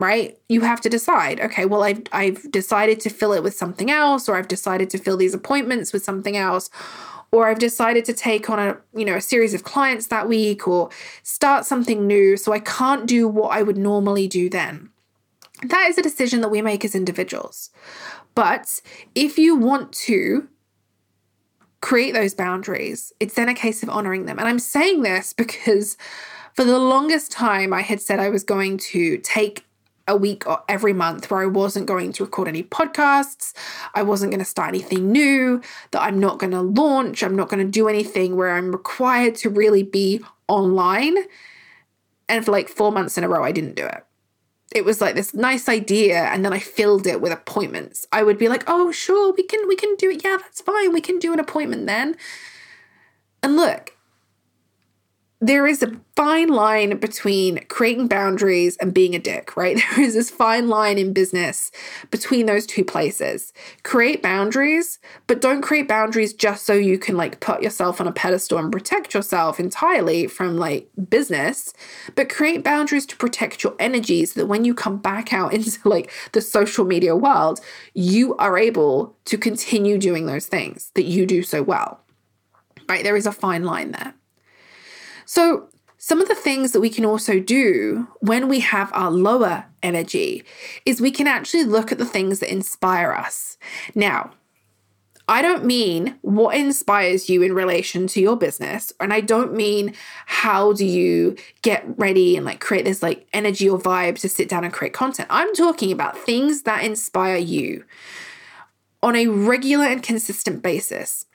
right? 0.00 0.38
You 0.48 0.62
have 0.62 0.80
to 0.80 0.88
decide, 0.88 1.40
okay, 1.40 1.66
well, 1.66 1.84
I've, 1.84 2.02
I've 2.10 2.50
decided 2.50 3.00
to 3.00 3.10
fill 3.10 3.34
it 3.34 3.42
with 3.42 3.54
something 3.54 3.90
else, 3.90 4.28
or 4.28 4.36
I've 4.36 4.48
decided 4.48 4.88
to 4.90 4.98
fill 4.98 5.18
these 5.18 5.34
appointments 5.34 5.92
with 5.92 6.02
something 6.02 6.38
else, 6.38 6.70
or 7.30 7.46
I've 7.46 7.58
decided 7.58 8.06
to 8.06 8.14
take 8.14 8.48
on 8.48 8.58
a, 8.58 8.78
you 8.94 9.04
know, 9.04 9.16
a 9.16 9.20
series 9.20 9.52
of 9.52 9.62
clients 9.62 10.06
that 10.06 10.26
week 10.26 10.66
or 10.66 10.88
start 11.22 11.66
something 11.66 12.06
new, 12.06 12.38
so 12.38 12.52
I 12.52 12.60
can't 12.60 13.06
do 13.06 13.28
what 13.28 13.52
I 13.52 13.62
would 13.62 13.76
normally 13.76 14.26
do 14.26 14.48
then. 14.48 14.88
That 15.62 15.88
is 15.90 15.98
a 15.98 16.02
decision 16.02 16.40
that 16.40 16.48
we 16.48 16.62
make 16.62 16.82
as 16.84 16.94
individuals. 16.94 17.70
But 18.34 18.80
if 19.14 19.38
you 19.38 19.54
want 19.54 19.92
to 19.92 20.48
create 21.82 22.14
those 22.14 22.32
boundaries, 22.32 23.12
it's 23.20 23.34
then 23.34 23.50
a 23.50 23.54
case 23.54 23.82
of 23.82 23.90
honoring 23.90 24.24
them. 24.24 24.38
And 24.38 24.48
I'm 24.48 24.58
saying 24.58 25.02
this 25.02 25.32
because 25.36 25.98
for 26.54 26.64
the 26.64 26.78
longest 26.78 27.30
time, 27.30 27.74
I 27.74 27.82
had 27.82 28.00
said 28.00 28.18
I 28.18 28.30
was 28.30 28.44
going 28.44 28.78
to 28.78 29.18
take 29.18 29.66
a 30.10 30.16
week 30.16 30.46
or 30.46 30.62
every 30.68 30.92
month 30.92 31.30
where 31.30 31.40
I 31.40 31.46
wasn't 31.46 31.86
going 31.86 32.12
to 32.12 32.24
record 32.24 32.48
any 32.48 32.62
podcasts, 32.62 33.54
I 33.94 34.02
wasn't 34.02 34.32
going 34.32 34.40
to 34.40 34.44
start 34.44 34.68
anything 34.68 35.10
new, 35.10 35.62
that 35.92 36.02
I'm 36.02 36.18
not 36.18 36.38
going 36.38 36.50
to 36.52 36.60
launch, 36.60 37.22
I'm 37.22 37.36
not 37.36 37.48
going 37.48 37.64
to 37.64 37.70
do 37.70 37.88
anything 37.88 38.36
where 38.36 38.50
I'm 38.50 38.72
required 38.72 39.36
to 39.36 39.48
really 39.48 39.82
be 39.82 40.20
online. 40.48 41.16
And 42.28 42.44
for 42.44 42.50
like 42.50 42.68
four 42.68 42.92
months 42.92 43.16
in 43.16 43.24
a 43.24 43.28
row, 43.28 43.44
I 43.44 43.52
didn't 43.52 43.76
do 43.76 43.86
it. 43.86 44.04
It 44.72 44.84
was 44.84 45.00
like 45.00 45.16
this 45.16 45.34
nice 45.34 45.68
idea, 45.68 46.24
and 46.26 46.44
then 46.44 46.52
I 46.52 46.60
filled 46.60 47.06
it 47.06 47.20
with 47.20 47.32
appointments. 47.32 48.06
I 48.12 48.22
would 48.22 48.38
be 48.38 48.48
like, 48.48 48.62
"Oh, 48.68 48.92
sure, 48.92 49.32
we 49.32 49.42
can 49.42 49.66
we 49.66 49.74
can 49.74 49.96
do 49.96 50.10
it. 50.10 50.22
Yeah, 50.22 50.36
that's 50.40 50.60
fine. 50.60 50.92
We 50.92 51.00
can 51.00 51.18
do 51.18 51.32
an 51.32 51.40
appointment 51.40 51.88
then." 51.88 52.16
And 53.42 53.56
look, 53.56 53.96
there 55.42 55.66
is 55.66 55.82
a 55.82 55.96
fine 56.16 56.48
line 56.48 56.98
between 56.98 57.64
creating 57.68 58.08
boundaries 58.08 58.76
and 58.76 58.92
being 58.92 59.14
a 59.14 59.18
dick, 59.18 59.56
right? 59.56 59.80
There 59.96 60.04
is 60.04 60.14
this 60.14 60.30
fine 60.30 60.68
line 60.68 60.98
in 60.98 61.14
business 61.14 61.72
between 62.10 62.44
those 62.44 62.66
two 62.66 62.84
places. 62.84 63.52
Create 63.82 64.22
boundaries, 64.22 64.98
but 65.26 65.40
don't 65.40 65.62
create 65.62 65.88
boundaries 65.88 66.34
just 66.34 66.66
so 66.66 66.74
you 66.74 66.98
can 66.98 67.16
like 67.16 67.40
put 67.40 67.62
yourself 67.62 68.00
on 68.00 68.06
a 68.06 68.12
pedestal 68.12 68.58
and 68.58 68.70
protect 68.70 69.14
yourself 69.14 69.58
entirely 69.58 70.26
from 70.26 70.58
like 70.58 70.90
business, 71.08 71.72
but 72.14 72.28
create 72.28 72.62
boundaries 72.62 73.06
to 73.06 73.16
protect 73.16 73.64
your 73.64 73.74
energy 73.78 74.26
so 74.26 74.40
that 74.40 74.46
when 74.46 74.66
you 74.66 74.74
come 74.74 74.98
back 74.98 75.32
out 75.32 75.54
into 75.54 75.88
like 75.88 76.10
the 76.32 76.42
social 76.42 76.84
media 76.84 77.16
world, 77.16 77.60
you 77.94 78.36
are 78.36 78.58
able 78.58 79.16
to 79.24 79.38
continue 79.38 79.96
doing 79.96 80.26
those 80.26 80.46
things 80.46 80.90
that 80.94 81.04
you 81.04 81.24
do 81.24 81.42
so 81.42 81.62
well. 81.62 82.00
Right? 82.88 83.04
There 83.04 83.16
is 83.16 83.26
a 83.26 83.32
fine 83.32 83.64
line 83.64 83.92
there. 83.92 84.14
So, 85.32 85.68
some 85.96 86.20
of 86.20 86.26
the 86.26 86.34
things 86.34 86.72
that 86.72 86.80
we 86.80 86.90
can 86.90 87.04
also 87.04 87.38
do 87.38 88.08
when 88.18 88.48
we 88.48 88.58
have 88.58 88.90
our 88.92 89.12
lower 89.12 89.66
energy 89.80 90.42
is 90.84 91.00
we 91.00 91.12
can 91.12 91.28
actually 91.28 91.62
look 91.62 91.92
at 91.92 91.98
the 91.98 92.04
things 92.04 92.40
that 92.40 92.50
inspire 92.50 93.12
us. 93.12 93.56
Now, 93.94 94.32
I 95.28 95.40
don't 95.40 95.64
mean 95.64 96.18
what 96.22 96.56
inspires 96.56 97.30
you 97.30 97.42
in 97.42 97.54
relation 97.54 98.08
to 98.08 98.20
your 98.20 98.36
business. 98.36 98.92
And 98.98 99.12
I 99.12 99.20
don't 99.20 99.54
mean 99.54 99.94
how 100.26 100.72
do 100.72 100.84
you 100.84 101.36
get 101.62 101.84
ready 101.96 102.36
and 102.36 102.44
like 102.44 102.58
create 102.58 102.84
this 102.84 103.00
like 103.00 103.28
energy 103.32 103.68
or 103.68 103.78
vibe 103.78 104.18
to 104.22 104.28
sit 104.28 104.48
down 104.48 104.64
and 104.64 104.72
create 104.72 104.94
content. 104.94 105.28
I'm 105.30 105.54
talking 105.54 105.92
about 105.92 106.18
things 106.18 106.62
that 106.62 106.82
inspire 106.82 107.36
you 107.36 107.84
on 109.00 109.14
a 109.14 109.28
regular 109.28 109.84
and 109.84 110.02
consistent 110.02 110.60
basis 110.60 111.26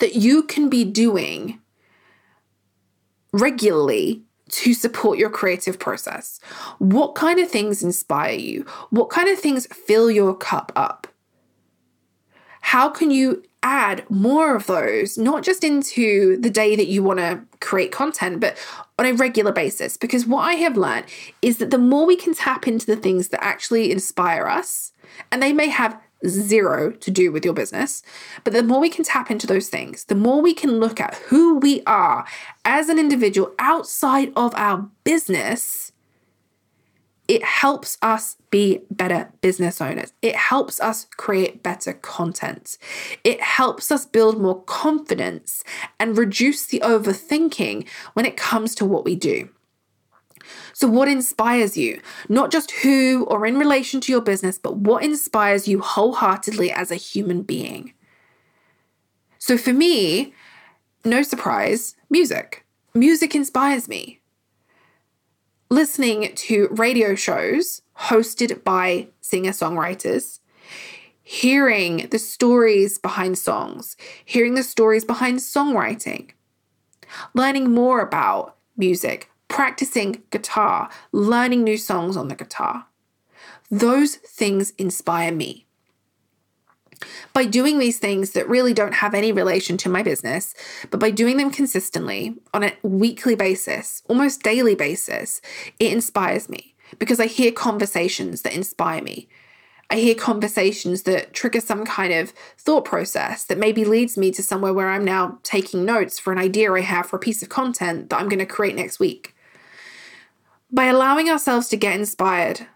that 0.00 0.16
you 0.16 0.42
can 0.42 0.68
be 0.68 0.84
doing 0.84 1.62
regularly 3.32 4.22
to 4.48 4.74
support 4.74 5.18
your 5.18 5.30
creative 5.30 5.78
process? 5.78 6.40
What 6.78 7.14
kind 7.14 7.40
of 7.40 7.50
things 7.50 7.82
inspire 7.82 8.34
you? 8.34 8.64
What 8.90 9.10
kind 9.10 9.28
of 9.28 9.38
things 9.38 9.66
fill 9.66 10.10
your 10.10 10.34
cup 10.34 10.72
up? 10.76 11.06
How 12.60 12.88
can 12.88 13.10
you 13.10 13.44
add 13.62 14.08
more 14.10 14.54
of 14.54 14.66
those, 14.66 15.18
not 15.18 15.42
just 15.42 15.64
into 15.64 16.36
the 16.38 16.50
day 16.50 16.76
that 16.76 16.86
you 16.86 17.02
want 17.02 17.18
to 17.18 17.40
create 17.60 17.92
content, 17.92 18.40
but 18.40 18.56
on 18.98 19.06
a 19.06 19.12
regular 19.12 19.52
basis? 19.52 19.96
Because 19.96 20.26
what 20.26 20.42
I 20.42 20.54
have 20.54 20.76
learned 20.76 21.06
is 21.42 21.58
that 21.58 21.70
the 21.70 21.78
more 21.78 22.06
we 22.06 22.16
can 22.16 22.34
tap 22.34 22.66
into 22.66 22.86
the 22.86 22.96
things 22.96 23.28
that 23.28 23.42
actually 23.42 23.90
inspire 23.90 24.46
us, 24.46 24.92
and 25.30 25.42
they 25.42 25.52
may 25.52 25.68
have 25.68 26.00
zero 26.28 26.90
to 26.90 27.10
do 27.10 27.32
with 27.32 27.44
your 27.44 27.54
business. 27.54 28.02
But 28.44 28.52
the 28.52 28.62
more 28.62 28.80
we 28.80 28.90
can 28.90 29.04
tap 29.04 29.30
into 29.30 29.46
those 29.46 29.68
things, 29.68 30.04
the 30.04 30.14
more 30.14 30.40
we 30.40 30.54
can 30.54 30.78
look 30.80 31.00
at 31.00 31.14
who 31.26 31.58
we 31.58 31.82
are 31.86 32.26
as 32.64 32.88
an 32.88 32.98
individual 32.98 33.52
outside 33.58 34.32
of 34.36 34.54
our 34.56 34.88
business, 35.04 35.92
it 37.28 37.42
helps 37.42 37.98
us 38.02 38.36
be 38.50 38.82
better 38.90 39.32
business 39.40 39.80
owners. 39.80 40.12
It 40.22 40.36
helps 40.36 40.80
us 40.80 41.06
create 41.16 41.62
better 41.62 41.92
content. 41.92 42.78
It 43.24 43.40
helps 43.40 43.90
us 43.90 44.06
build 44.06 44.40
more 44.40 44.62
confidence 44.62 45.64
and 45.98 46.16
reduce 46.16 46.66
the 46.66 46.80
overthinking 46.80 47.86
when 48.12 48.26
it 48.26 48.36
comes 48.36 48.74
to 48.76 48.84
what 48.84 49.04
we 49.04 49.16
do. 49.16 49.48
So, 50.72 50.88
what 50.88 51.08
inspires 51.08 51.76
you? 51.76 52.00
Not 52.28 52.50
just 52.50 52.70
who 52.70 53.24
or 53.24 53.46
in 53.46 53.58
relation 53.58 54.00
to 54.02 54.12
your 54.12 54.20
business, 54.20 54.58
but 54.58 54.76
what 54.76 55.02
inspires 55.02 55.66
you 55.68 55.80
wholeheartedly 55.80 56.70
as 56.70 56.90
a 56.90 56.96
human 56.96 57.42
being? 57.42 57.92
So, 59.38 59.56
for 59.56 59.72
me, 59.72 60.34
no 61.04 61.22
surprise, 61.22 61.94
music. 62.10 62.64
Music 62.94 63.34
inspires 63.34 63.88
me. 63.88 64.20
Listening 65.70 66.32
to 66.34 66.68
radio 66.72 67.14
shows 67.14 67.82
hosted 67.98 68.62
by 68.64 69.08
singer 69.20 69.50
songwriters, 69.50 70.40
hearing 71.22 72.08
the 72.10 72.18
stories 72.18 72.98
behind 72.98 73.36
songs, 73.38 73.96
hearing 74.24 74.54
the 74.54 74.62
stories 74.62 75.04
behind 75.04 75.38
songwriting, 75.38 76.30
learning 77.34 77.72
more 77.72 78.00
about 78.00 78.56
music, 78.76 79.30
practicing 79.48 80.22
guitar, 80.30 80.90
learning 81.12 81.64
new 81.64 81.78
songs 81.78 82.16
on 82.16 82.28
the 82.28 82.34
guitar. 82.34 82.86
Those 83.70 84.16
things 84.16 84.70
inspire 84.78 85.32
me. 85.32 85.66
By 87.32 87.44
doing 87.44 87.78
these 87.78 87.98
things 87.98 88.30
that 88.32 88.48
really 88.48 88.72
don't 88.72 88.94
have 88.94 89.14
any 89.14 89.30
relation 89.30 89.76
to 89.78 89.88
my 89.88 90.02
business, 90.02 90.54
but 90.90 90.98
by 90.98 91.10
doing 91.10 91.36
them 91.36 91.50
consistently 91.50 92.36
on 92.54 92.62
a 92.62 92.72
weekly 92.82 93.34
basis, 93.34 94.02
almost 94.08 94.42
daily 94.42 94.74
basis, 94.74 95.42
it 95.78 95.92
inspires 95.92 96.48
me 96.48 96.74
because 96.98 97.20
I 97.20 97.26
hear 97.26 97.52
conversations 97.52 98.42
that 98.42 98.54
inspire 98.54 99.02
me. 99.02 99.28
I 99.88 99.96
hear 99.96 100.14
conversations 100.14 101.02
that 101.02 101.32
trigger 101.32 101.60
some 101.60 101.84
kind 101.84 102.12
of 102.12 102.30
thought 102.58 102.84
process 102.84 103.44
that 103.44 103.58
maybe 103.58 103.84
leads 103.84 104.16
me 104.16 104.32
to 104.32 104.42
somewhere 104.42 104.74
where 104.74 104.88
I'm 104.88 105.04
now 105.04 105.38
taking 105.44 105.84
notes 105.84 106.18
for 106.18 106.32
an 106.32 106.38
idea 106.38 106.72
I 106.72 106.80
have 106.80 107.06
for 107.06 107.16
a 107.16 107.20
piece 107.20 107.42
of 107.42 107.48
content 107.48 108.10
that 108.10 108.18
I'm 108.18 108.28
going 108.28 108.40
to 108.40 108.46
create 108.46 108.74
next 108.74 108.98
week. 108.98 109.35
By 110.70 110.86
allowing 110.86 111.30
ourselves 111.30 111.68
to 111.68 111.76
get 111.76 111.98
inspired 111.98 112.66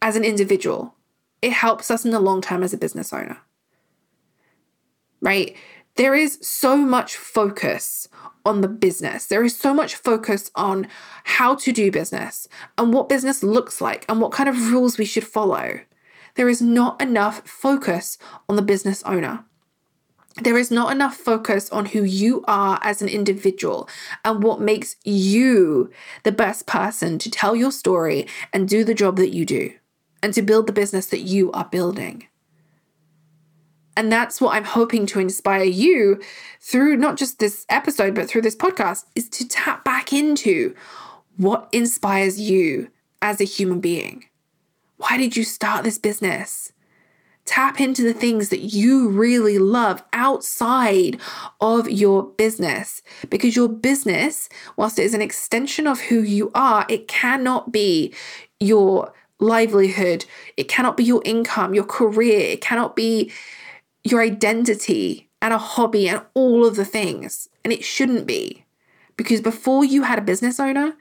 as 0.00 0.16
an 0.16 0.24
individual, 0.24 0.94
it 1.42 1.52
helps 1.52 1.90
us 1.90 2.04
in 2.04 2.10
the 2.10 2.20
long 2.20 2.40
term 2.40 2.62
as 2.62 2.72
a 2.72 2.78
business 2.78 3.12
owner. 3.12 3.38
Right? 5.20 5.56
There 5.96 6.14
is 6.14 6.38
so 6.42 6.76
much 6.76 7.16
focus 7.16 8.08
on 8.44 8.60
the 8.60 8.68
business. 8.68 9.26
There 9.26 9.44
is 9.44 9.56
so 9.56 9.72
much 9.72 9.94
focus 9.94 10.50
on 10.54 10.88
how 11.24 11.54
to 11.56 11.72
do 11.72 11.90
business 11.90 12.48
and 12.76 12.92
what 12.92 13.08
business 13.08 13.42
looks 13.42 13.80
like 13.80 14.04
and 14.08 14.20
what 14.20 14.32
kind 14.32 14.48
of 14.48 14.72
rules 14.72 14.98
we 14.98 15.04
should 15.04 15.26
follow. 15.26 15.80
There 16.34 16.48
is 16.48 16.60
not 16.60 17.00
enough 17.00 17.46
focus 17.48 18.18
on 18.48 18.56
the 18.56 18.62
business 18.62 19.02
owner. 19.04 19.44
There 20.42 20.58
is 20.58 20.70
not 20.70 20.90
enough 20.90 21.16
focus 21.16 21.70
on 21.70 21.86
who 21.86 22.02
you 22.02 22.44
are 22.48 22.80
as 22.82 23.00
an 23.00 23.08
individual 23.08 23.88
and 24.24 24.42
what 24.42 24.60
makes 24.60 24.96
you 25.04 25.90
the 26.24 26.32
best 26.32 26.66
person 26.66 27.18
to 27.20 27.30
tell 27.30 27.54
your 27.54 27.70
story 27.70 28.26
and 28.52 28.68
do 28.68 28.82
the 28.82 28.94
job 28.94 29.16
that 29.16 29.32
you 29.32 29.46
do 29.46 29.72
and 30.22 30.34
to 30.34 30.42
build 30.42 30.66
the 30.66 30.72
business 30.72 31.06
that 31.06 31.20
you 31.20 31.52
are 31.52 31.66
building. 31.66 32.26
And 33.96 34.10
that's 34.10 34.40
what 34.40 34.56
I'm 34.56 34.64
hoping 34.64 35.06
to 35.06 35.20
inspire 35.20 35.62
you 35.64 36.20
through 36.60 36.96
not 36.96 37.16
just 37.16 37.38
this 37.38 37.64
episode, 37.68 38.14
but 38.14 38.28
through 38.28 38.42
this 38.42 38.56
podcast 38.56 39.04
is 39.14 39.28
to 39.28 39.46
tap 39.46 39.84
back 39.84 40.12
into 40.12 40.74
what 41.36 41.68
inspires 41.72 42.40
you 42.40 42.88
as 43.22 43.40
a 43.40 43.44
human 43.44 43.80
being. 43.80 44.24
Why 44.96 45.16
did 45.16 45.36
you 45.36 45.44
start 45.44 45.84
this 45.84 45.98
business? 45.98 46.72
Tap 47.44 47.80
into 47.80 48.02
the 48.02 48.14
things 48.14 48.48
that 48.48 48.60
you 48.60 49.08
really 49.08 49.58
love 49.58 50.02
outside 50.12 51.20
of 51.60 51.90
your 51.90 52.22
business 52.22 53.02
because 53.28 53.54
your 53.54 53.68
business, 53.68 54.48
whilst 54.76 54.98
it 54.98 55.04
is 55.04 55.14
an 55.14 55.20
extension 55.20 55.86
of 55.86 56.00
who 56.00 56.20
you 56.20 56.50
are, 56.54 56.86
it 56.88 57.06
cannot 57.06 57.70
be 57.70 58.14
your 58.60 59.12
livelihood, 59.40 60.24
it 60.56 60.68
cannot 60.68 60.96
be 60.96 61.04
your 61.04 61.20
income, 61.24 61.74
your 61.74 61.84
career, 61.84 62.40
it 62.40 62.60
cannot 62.62 62.96
be 62.96 63.30
your 64.04 64.22
identity 64.22 65.28
and 65.42 65.52
a 65.52 65.58
hobby 65.58 66.08
and 66.08 66.22
all 66.32 66.64
of 66.64 66.76
the 66.76 66.84
things. 66.84 67.48
And 67.62 67.72
it 67.72 67.84
shouldn't 67.84 68.26
be. 68.26 68.64
Because 69.16 69.40
before 69.40 69.84
you 69.84 70.02
had 70.02 70.18
a 70.18 70.22
business 70.22 70.58
owner, 70.58 70.94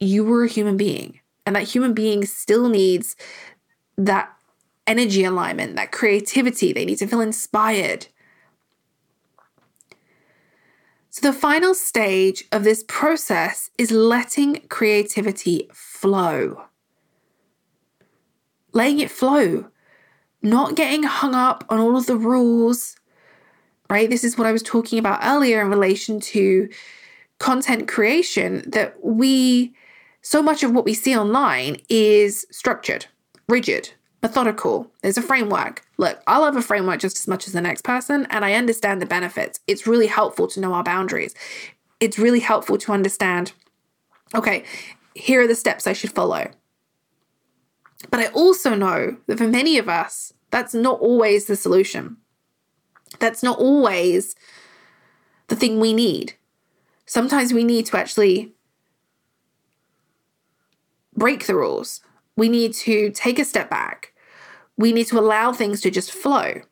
you 0.00 0.24
were 0.24 0.44
a 0.44 0.48
human 0.48 0.76
being. 0.76 1.20
And 1.46 1.54
that 1.54 1.62
human 1.62 1.94
being 1.94 2.24
still 2.24 2.68
needs 2.68 3.16
that 3.96 4.33
energy 4.86 5.24
alignment, 5.24 5.76
that 5.76 5.92
creativity. 5.92 6.72
They 6.72 6.84
need 6.84 6.98
to 6.98 7.06
feel 7.06 7.20
inspired. 7.20 8.06
So, 11.10 11.30
the 11.30 11.38
final 11.38 11.74
stage 11.74 12.44
of 12.50 12.64
this 12.64 12.84
process 12.88 13.70
is 13.78 13.90
letting 13.90 14.62
creativity 14.68 15.68
flow. 15.72 16.64
Letting 18.72 18.98
it 18.98 19.10
flow 19.10 19.70
not 20.44 20.76
getting 20.76 21.02
hung 21.02 21.34
up 21.34 21.64
on 21.70 21.80
all 21.80 21.96
of 21.96 22.06
the 22.06 22.16
rules, 22.16 22.96
right? 23.88 24.10
This 24.10 24.22
is 24.22 24.36
what 24.36 24.46
I 24.46 24.52
was 24.52 24.62
talking 24.62 24.98
about 24.98 25.20
earlier 25.24 25.62
in 25.62 25.70
relation 25.70 26.20
to 26.20 26.68
content 27.38 27.88
creation 27.88 28.62
that 28.70 28.94
we, 29.02 29.74
so 30.20 30.42
much 30.42 30.62
of 30.62 30.72
what 30.72 30.84
we 30.84 30.92
see 30.92 31.16
online 31.16 31.78
is 31.88 32.46
structured, 32.50 33.06
rigid, 33.48 33.90
methodical. 34.24 34.90
There's 35.02 35.18
a 35.18 35.22
framework. 35.22 35.84
Look, 35.98 36.18
I 36.26 36.38
love 36.38 36.56
a 36.56 36.62
framework 36.62 36.98
just 36.98 37.18
as 37.18 37.28
much 37.28 37.46
as 37.46 37.52
the 37.52 37.60
next 37.60 37.82
person, 37.82 38.26
and 38.30 38.42
I 38.42 38.54
understand 38.54 39.02
the 39.02 39.06
benefits. 39.06 39.60
It's 39.66 39.86
really 39.86 40.06
helpful 40.06 40.48
to 40.48 40.60
know 40.60 40.72
our 40.72 40.82
boundaries. 40.82 41.34
It's 42.00 42.18
really 42.18 42.40
helpful 42.40 42.78
to 42.78 42.92
understand 42.92 43.52
okay, 44.34 44.64
here 45.14 45.42
are 45.42 45.46
the 45.46 45.54
steps 45.54 45.86
I 45.86 45.92
should 45.92 46.10
follow. 46.10 46.50
But 48.10 48.18
I 48.18 48.26
also 48.28 48.74
know 48.74 49.18
that 49.26 49.38
for 49.38 49.46
many 49.46 49.78
of 49.78 49.88
us, 49.88 50.32
that's 50.50 50.74
not 50.74 50.98
always 51.00 51.44
the 51.44 51.54
solution. 51.54 52.16
That's 53.20 53.42
not 53.42 53.58
always 53.58 54.34
the 55.46 55.54
thing 55.54 55.78
we 55.78 55.92
need. 55.92 56.32
Sometimes 57.06 57.52
we 57.52 57.62
need 57.62 57.86
to 57.86 57.96
actually 57.96 58.54
break 61.14 61.46
the 61.46 61.54
rules. 61.54 62.00
We 62.36 62.48
need 62.48 62.72
to 62.88 63.10
take 63.10 63.38
a 63.38 63.44
step 63.44 63.70
back. 63.70 64.13
We 64.76 64.92
need 64.92 65.06
to 65.08 65.18
allow 65.18 65.52
things 65.52 65.80
to 65.82 65.90
just 65.90 66.12
flow. 66.12 66.62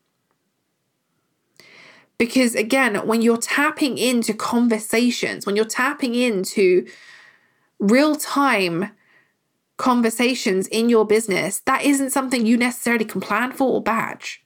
Because 2.19 2.55
again, 2.55 3.07
when 3.07 3.23
you're 3.23 3.37
tapping 3.37 3.99
into 3.99 4.35
conversations, 4.35 5.45
when 5.47 5.57
you're 5.57 5.65
tapping 5.65 6.15
into 6.15 6.87
real 7.79 8.15
time 8.15 8.91
conversations 9.77 10.69
in 10.69 10.88
your 10.88 11.05
business, 11.05 11.61
that 11.61 11.83
isn't 11.83 12.11
something 12.11 12.47
you 12.47 12.57
necessarily 12.57 13.05
can 13.05 13.21
plan 13.21 13.51
for 13.53 13.73
or 13.73 13.83
badge. 13.83 14.45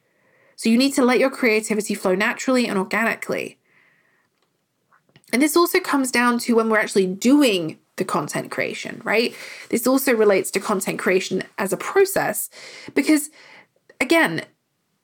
So 0.57 0.71
you 0.71 0.79
need 0.79 0.95
to 0.95 1.05
let 1.05 1.19
your 1.19 1.31
creativity 1.31 1.95
flow 1.95 2.15
naturally 2.15 2.67
and 2.67 2.79
organically. 2.79 3.59
And 5.33 5.43
this 5.43 5.57
also 5.57 5.81
comes 5.81 6.11
down 6.11 6.39
to 6.41 6.55
when 6.55 6.71
we're 6.71 6.79
actually 6.79 7.07
doing 7.07 7.79
the 7.97 8.05
content 8.05 8.51
creation, 8.51 9.01
right? 9.05 9.35
This 9.71 9.87
also 9.87 10.15
relates 10.15 10.51
to 10.53 10.61
content 10.61 10.99
creation 10.99 11.43
as 11.59 11.73
a 11.73 11.77
process 11.77 12.51
because, 12.95 13.31
again, 14.01 14.45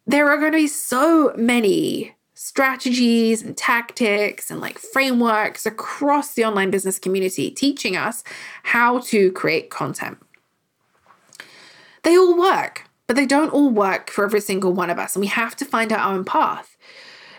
there 0.07 0.29
are 0.31 0.39
going 0.39 0.53
to 0.53 0.59
be 0.59 0.67
so 0.67 1.33
many 1.37 2.15
strategies 2.35 3.43
and 3.43 3.57
tactics 3.57 4.51
and 4.51 4.61
like 4.61 4.79
frameworks 4.79 5.65
across 5.65 6.35
the 6.35 6.45
online 6.45 6.71
business 6.71 6.99
community 6.99 7.51
teaching 7.51 7.97
us 7.97 8.25
how 8.65 8.99
to 8.99 9.31
create 9.33 9.71
content. 9.71 10.19
They 12.03 12.17
all 12.17 12.37
work, 12.37 12.85
but 13.07 13.15
they 13.15 13.27
don't 13.27 13.53
all 13.53 13.71
work 13.71 14.11
for 14.11 14.25
every 14.25 14.41
single 14.41 14.73
one 14.73 14.91
of 14.91 14.99
us, 14.99 15.15
and 15.15 15.21
we 15.21 15.29
have 15.29 15.55
to 15.57 15.65
find 15.65 15.93
our 15.93 16.13
own 16.13 16.25
path. 16.25 16.77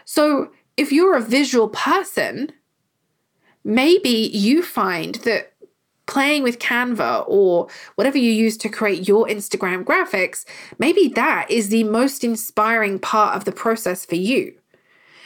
So, 0.06 0.52
if 0.78 0.92
you're 0.92 1.16
a 1.16 1.22
visual 1.22 1.70
person, 1.70 2.52
maybe 3.64 4.30
you 4.34 4.64
find 4.64 5.16
that 5.16 5.54
playing 6.06 6.44
with 6.44 6.60
Canva 6.60 7.24
or 7.28 7.68
whatever 7.96 8.18
you 8.18 8.32
use 8.32 8.58
to 8.58 8.70
create 8.70 9.08
your 9.08 9.26
Instagram 9.28 9.84
graphics, 9.84 10.46
maybe 10.78 11.08
that 11.10 11.50
is 11.50 11.70
the 11.70 11.84
most 11.86 12.24
inspiring 12.24 13.00
part 13.00 13.36
of 13.36 13.46
the 13.46 13.52
process 13.52 14.06
for 14.06 14.16
you. 14.16 14.54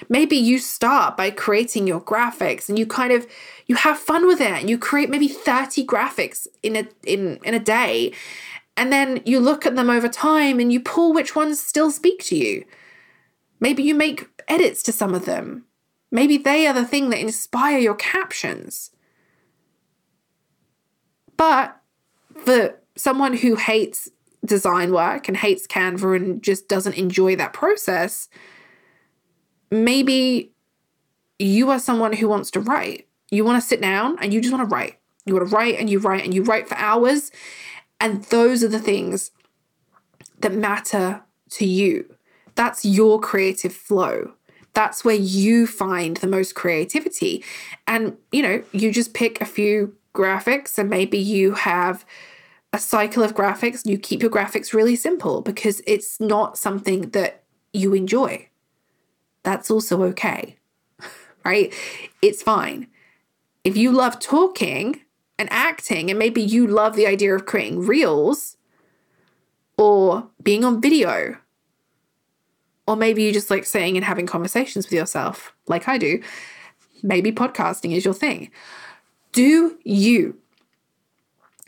Maybe 0.09 0.35
you 0.35 0.59
start 0.59 1.17
by 1.17 1.31
creating 1.31 1.87
your 1.87 1.99
graphics 1.99 2.69
and 2.69 2.77
you 2.77 2.85
kind 2.85 3.11
of 3.11 3.25
you 3.65 3.75
have 3.75 3.97
fun 3.97 4.27
with 4.27 4.39
it 4.39 4.51
and 4.51 4.69
you 4.69 4.77
create 4.77 5.09
maybe 5.09 5.27
30 5.27 5.85
graphics 5.85 6.45
in 6.61 6.75
a 6.75 6.87
in 7.03 7.39
in 7.43 7.55
a 7.55 7.59
day 7.59 8.13
and 8.77 8.93
then 8.93 9.21
you 9.25 9.39
look 9.39 9.65
at 9.65 9.75
them 9.75 9.89
over 9.89 10.07
time 10.07 10.59
and 10.59 10.71
you 10.71 10.79
pull 10.79 11.13
which 11.13 11.35
ones 11.35 11.59
still 11.59 11.89
speak 11.89 12.23
to 12.25 12.35
you. 12.35 12.63
Maybe 13.59 13.81
you 13.81 13.95
make 13.95 14.29
edits 14.47 14.83
to 14.83 14.91
some 14.91 15.15
of 15.15 15.25
them. 15.25 15.66
Maybe 16.11 16.37
they 16.37 16.67
are 16.67 16.73
the 16.73 16.85
thing 16.85 17.09
that 17.09 17.19
inspire 17.19 17.77
your 17.77 17.95
captions. 17.95 18.91
But 21.35 21.79
for 22.43 22.79
someone 22.95 23.33
who 23.37 23.55
hates 23.55 24.09
design 24.45 24.91
work 24.91 25.27
and 25.27 25.37
hates 25.37 25.67
Canva 25.67 26.15
and 26.15 26.41
just 26.41 26.67
doesn't 26.67 26.95
enjoy 26.95 27.35
that 27.35 27.53
process, 27.53 28.29
maybe 29.69 30.51
you 31.39 31.69
are 31.69 31.79
someone 31.79 32.13
who 32.13 32.27
wants 32.27 32.51
to 32.51 32.59
write. 32.59 33.07
You 33.29 33.43
want 33.43 33.61
to 33.61 33.67
sit 33.67 33.81
down 33.81 34.17
and 34.19 34.33
you 34.33 34.41
just 34.41 34.53
want 34.53 34.67
to 34.67 34.73
write. 34.73 34.99
You 35.25 35.35
want 35.35 35.49
to 35.49 35.55
write 35.55 35.75
and 35.77 35.89
you 35.89 35.99
write 35.99 36.23
and 36.23 36.33
you 36.33 36.43
write 36.43 36.69
for 36.69 36.75
hours. 36.75 37.31
And 37.99 38.23
those 38.25 38.63
are 38.63 38.69
the 38.69 38.79
things 38.79 39.31
that 40.39 40.53
matter 40.53 41.23
to 41.51 41.65
you. 41.65 42.15
That's 42.55 42.85
your 42.85 43.19
creative 43.19 43.73
flow. 43.73 44.33
That's 44.77 45.03
where 45.03 45.15
you 45.15 45.65
find 45.65 46.17
the 46.17 46.27
most 46.27 46.53
creativity. 46.53 47.43
And, 47.87 48.17
you 48.31 48.43
know, 48.43 48.63
you 48.71 48.91
just 48.91 49.13
pick 49.13 49.41
a 49.41 49.45
few 49.45 49.95
graphics 50.13 50.77
and 50.77 50.89
maybe 50.89 51.17
you 51.17 51.53
have 51.53 52.05
a 52.71 52.79
cycle 52.79 53.23
of 53.23 53.33
graphics. 53.33 53.85
You 53.85 53.97
keep 53.97 54.21
your 54.21 54.31
graphics 54.31 54.73
really 54.73 54.95
simple 54.95 55.41
because 55.41 55.81
it's 55.87 56.19
not 56.19 56.57
something 56.57 57.09
that 57.09 57.43
you 57.73 57.93
enjoy 57.93 58.49
that's 59.47 59.71
also 59.71 60.03
okay, 60.03 60.57
right? 61.45 61.73
It's 62.21 62.43
fine. 62.43 62.87
If 63.63 63.77
you 63.77 63.93
love 63.93 64.19
talking 64.19 65.01
and 65.39 65.47
acting, 65.51 66.09
and 66.09 66.19
maybe 66.19 66.41
you 66.41 66.67
love 66.67 66.97
the 66.97 67.07
idea 67.07 67.33
of 67.33 67.45
creating 67.45 67.85
reels 67.85 68.57
or 69.77 70.27
being 70.43 70.65
on 70.65 70.81
video, 70.81 71.37
or 72.87 72.95
maybe 72.95 73.23
you 73.23 73.33
just 73.33 73.49
like 73.49 73.65
saying 73.65 73.97
and 73.97 74.05
having 74.05 74.25
conversations 74.25 74.85
with 74.85 74.93
yourself, 74.93 75.53
like 75.67 75.87
I 75.87 75.97
do, 75.97 76.21
maybe 77.03 77.31
podcasting 77.31 77.95
is 77.95 78.05
your 78.05 78.13
thing. 78.13 78.49
Do 79.31 79.77
you? 79.83 80.37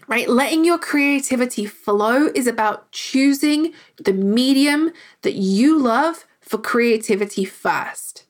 right? 0.09 0.27
Letting 0.27 0.65
your 0.65 0.79
creativity 0.79 1.65
flow 1.65 2.29
is 2.33 2.47
about 2.47 2.91
choosing 2.91 3.73
the 4.03 4.11
medium 4.11 4.91
that 5.21 5.35
you 5.35 5.79
love 5.79 6.25
for 6.41 6.57
creativity 6.57 7.45
first. 7.45 8.25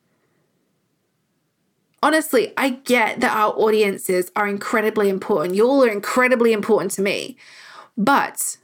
Honestly, 2.04 2.54
I 2.58 2.70
get 2.70 3.22
that 3.22 3.36
our 3.36 3.54
audiences 3.54 4.30
are 4.36 4.48
incredibly 4.48 5.10
important. 5.10 5.56
You 5.56 5.68
all 5.68 5.84
are 5.84 5.90
incredibly 5.90 6.54
important 6.54 6.92
to 6.94 7.02
me. 7.02 7.38
But 7.98 8.58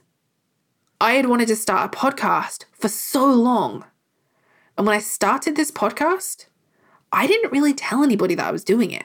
I 1.00 1.14
had 1.14 1.26
wanted 1.26 1.48
to 1.48 1.56
start 1.56 1.94
a 1.94 1.96
podcast 1.96 2.66
for 2.72 2.88
so 2.88 3.26
long. 3.26 3.84
And 4.76 4.86
when 4.86 4.96
I 4.96 5.00
started 5.00 5.56
this 5.56 5.70
podcast, 5.70 6.46
I 7.12 7.26
didn't 7.26 7.52
really 7.52 7.74
tell 7.74 8.02
anybody 8.02 8.34
that 8.34 8.46
I 8.46 8.52
was 8.52 8.64
doing 8.64 8.90
it. 8.90 9.04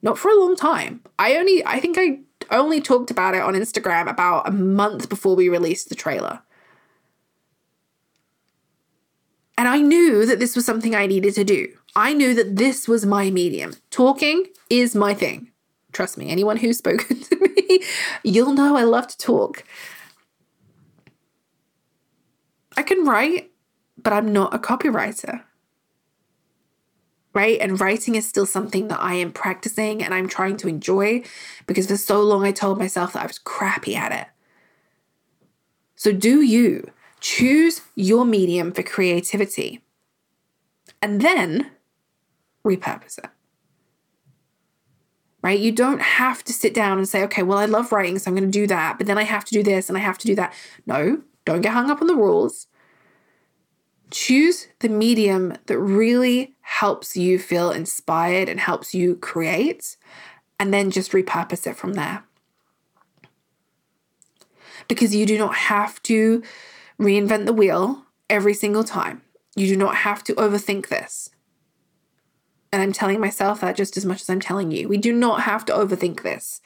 Not 0.00 0.18
for 0.18 0.30
a 0.30 0.38
long 0.38 0.54
time. 0.54 1.02
I 1.18 1.36
only, 1.36 1.64
I 1.66 1.80
think 1.80 1.98
I 1.98 2.20
only 2.50 2.80
talked 2.80 3.10
about 3.10 3.34
it 3.34 3.42
on 3.42 3.54
Instagram 3.54 4.08
about 4.08 4.48
a 4.48 4.52
month 4.52 5.08
before 5.08 5.34
we 5.34 5.48
released 5.48 5.88
the 5.88 5.94
trailer. 5.94 6.40
And 9.56 9.66
I 9.66 9.78
knew 9.80 10.24
that 10.24 10.38
this 10.38 10.54
was 10.54 10.64
something 10.64 10.94
I 10.94 11.06
needed 11.06 11.34
to 11.34 11.42
do. 11.42 11.68
I 11.96 12.14
knew 12.14 12.32
that 12.34 12.56
this 12.56 12.86
was 12.86 13.04
my 13.04 13.28
medium. 13.30 13.74
Talking 13.90 14.46
is 14.70 14.94
my 14.94 15.14
thing. 15.14 15.50
Trust 15.92 16.16
me, 16.16 16.28
anyone 16.28 16.58
who's 16.58 16.78
spoken 16.84 17.20
to 17.20 17.36
me, 17.36 17.80
you'll 18.22 18.52
know 18.52 18.76
I 18.76 18.84
love 18.84 19.08
to 19.08 19.18
talk. 19.18 19.64
I 22.76 22.82
can 22.82 23.04
write, 23.04 23.50
but 24.08 24.16
I'm 24.16 24.32
not 24.32 24.54
a 24.54 24.58
copywriter. 24.58 25.42
Right? 27.34 27.60
And 27.60 27.78
writing 27.78 28.14
is 28.14 28.26
still 28.26 28.46
something 28.46 28.88
that 28.88 29.02
I 29.02 29.16
am 29.16 29.32
practicing 29.32 30.02
and 30.02 30.14
I'm 30.14 30.28
trying 30.28 30.56
to 30.56 30.68
enjoy 30.68 31.24
because 31.66 31.88
for 31.88 31.98
so 31.98 32.22
long 32.22 32.42
I 32.42 32.50
told 32.50 32.78
myself 32.78 33.12
that 33.12 33.22
I 33.22 33.26
was 33.26 33.38
crappy 33.38 33.94
at 33.94 34.12
it. 34.12 34.26
So, 35.94 36.10
do 36.10 36.40
you 36.40 36.90
choose 37.20 37.82
your 37.96 38.24
medium 38.24 38.72
for 38.72 38.82
creativity 38.82 39.84
and 41.02 41.20
then 41.20 41.70
repurpose 42.64 43.18
it? 43.18 43.28
Right? 45.42 45.60
You 45.60 45.70
don't 45.70 46.00
have 46.00 46.42
to 46.44 46.54
sit 46.54 46.72
down 46.72 46.96
and 46.96 47.06
say, 47.06 47.22
okay, 47.24 47.42
well, 47.42 47.58
I 47.58 47.66
love 47.66 47.92
writing, 47.92 48.18
so 48.18 48.30
I'm 48.30 48.34
going 48.34 48.50
to 48.50 48.58
do 48.58 48.66
that, 48.68 48.96
but 48.96 49.06
then 49.06 49.18
I 49.18 49.24
have 49.24 49.44
to 49.44 49.52
do 49.52 49.62
this 49.62 49.90
and 49.90 49.98
I 49.98 50.00
have 50.00 50.16
to 50.16 50.26
do 50.26 50.34
that. 50.36 50.54
No, 50.86 51.20
don't 51.44 51.60
get 51.60 51.74
hung 51.74 51.90
up 51.90 52.00
on 52.00 52.06
the 52.06 52.16
rules. 52.16 52.68
Choose 54.10 54.68
the 54.80 54.88
medium 54.88 55.54
that 55.66 55.78
really 55.78 56.54
helps 56.62 57.16
you 57.16 57.38
feel 57.38 57.70
inspired 57.70 58.48
and 58.48 58.60
helps 58.60 58.94
you 58.94 59.16
create, 59.16 59.96
and 60.58 60.72
then 60.72 60.90
just 60.90 61.12
repurpose 61.12 61.66
it 61.66 61.76
from 61.76 61.94
there. 61.94 62.24
Because 64.88 65.14
you 65.14 65.26
do 65.26 65.36
not 65.36 65.54
have 65.54 66.02
to 66.04 66.42
reinvent 66.98 67.46
the 67.46 67.52
wheel 67.52 68.04
every 68.30 68.54
single 68.54 68.84
time. 68.84 69.22
You 69.54 69.66
do 69.66 69.76
not 69.76 69.96
have 69.96 70.24
to 70.24 70.34
overthink 70.34 70.88
this. 70.88 71.30
And 72.72 72.82
I'm 72.82 72.92
telling 72.92 73.20
myself 73.20 73.60
that 73.60 73.76
just 73.76 73.96
as 73.96 74.04
much 74.04 74.20
as 74.20 74.30
I'm 74.30 74.40
telling 74.40 74.70
you. 74.70 74.88
We 74.88 74.98
do 74.98 75.12
not 75.12 75.42
have 75.42 75.64
to 75.66 75.72
overthink 75.72 76.22
this. 76.22 76.60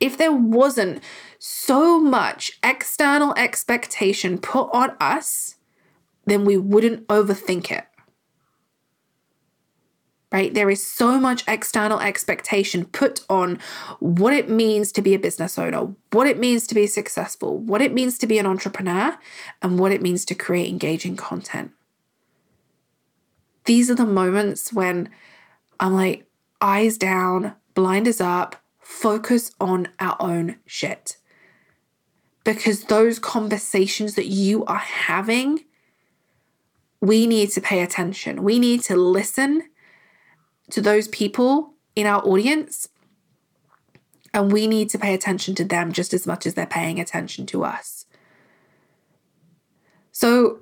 If 0.00 0.18
there 0.18 0.32
wasn't 0.32 1.02
so 1.38 2.00
much 2.00 2.58
external 2.64 3.32
expectation 3.36 4.38
put 4.38 4.68
on 4.72 4.96
us, 5.00 5.55
then 6.26 6.44
we 6.44 6.56
wouldn't 6.56 7.06
overthink 7.08 7.70
it. 7.70 7.84
Right? 10.32 10.52
There 10.52 10.68
is 10.68 10.84
so 10.84 11.20
much 11.20 11.44
external 11.46 12.00
expectation 12.00 12.84
put 12.84 13.24
on 13.30 13.58
what 14.00 14.34
it 14.34 14.50
means 14.50 14.92
to 14.92 15.02
be 15.02 15.14
a 15.14 15.18
business 15.18 15.58
owner, 15.58 15.94
what 16.10 16.26
it 16.26 16.38
means 16.38 16.66
to 16.66 16.74
be 16.74 16.86
successful, 16.86 17.58
what 17.58 17.80
it 17.80 17.94
means 17.94 18.18
to 18.18 18.26
be 18.26 18.38
an 18.38 18.44
entrepreneur, 18.44 19.16
and 19.62 19.78
what 19.78 19.92
it 19.92 20.02
means 20.02 20.24
to 20.26 20.34
create 20.34 20.68
engaging 20.68 21.16
content. 21.16 21.70
These 23.66 23.90
are 23.90 23.94
the 23.94 24.04
moments 24.04 24.72
when 24.72 25.08
I'm 25.78 25.94
like, 25.94 26.26
eyes 26.60 26.98
down, 26.98 27.54
blinders 27.74 28.20
up, 28.20 28.56
focus 28.80 29.52
on 29.60 29.88
our 30.00 30.16
own 30.20 30.56
shit. 30.66 31.18
Because 32.44 32.84
those 32.84 33.18
conversations 33.18 34.14
that 34.14 34.26
you 34.26 34.64
are 34.66 34.76
having, 34.76 35.64
we 37.00 37.26
need 37.26 37.50
to 37.50 37.60
pay 37.60 37.82
attention. 37.82 38.42
We 38.42 38.58
need 38.58 38.82
to 38.82 38.96
listen 38.96 39.62
to 40.70 40.80
those 40.80 41.08
people 41.08 41.74
in 41.94 42.06
our 42.06 42.24
audience 42.26 42.88
and 44.34 44.52
we 44.52 44.66
need 44.66 44.90
to 44.90 44.98
pay 44.98 45.14
attention 45.14 45.54
to 45.54 45.64
them 45.64 45.92
just 45.92 46.12
as 46.12 46.26
much 46.26 46.46
as 46.46 46.54
they're 46.54 46.66
paying 46.66 47.00
attention 47.00 47.46
to 47.46 47.64
us. 47.64 48.06
So, 50.12 50.60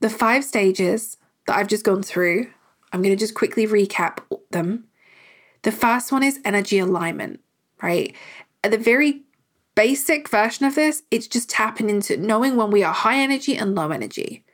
the 0.00 0.10
five 0.10 0.44
stages 0.44 1.16
that 1.46 1.56
I've 1.56 1.66
just 1.66 1.84
gone 1.84 2.02
through 2.02 2.48
I'm 2.92 3.02
going 3.02 3.14
to 3.14 3.20
just 3.20 3.34
quickly 3.34 3.66
recap 3.66 4.18
them. 4.50 4.84
The 5.62 5.72
first 5.72 6.12
one 6.12 6.22
is 6.22 6.40
energy 6.44 6.78
alignment, 6.78 7.40
right? 7.82 8.14
At 8.64 8.70
the 8.70 8.78
very 8.78 9.22
basic 9.74 10.28
version 10.28 10.66
of 10.66 10.74
this, 10.74 11.02
it's 11.10 11.26
just 11.26 11.50
tapping 11.50 11.90
into 11.90 12.16
knowing 12.16 12.56
when 12.56 12.70
we 12.70 12.82
are 12.82 12.92
high 12.92 13.18
energy 13.18 13.56
and 13.56 13.74
low 13.74 13.90
energy. 13.90 14.44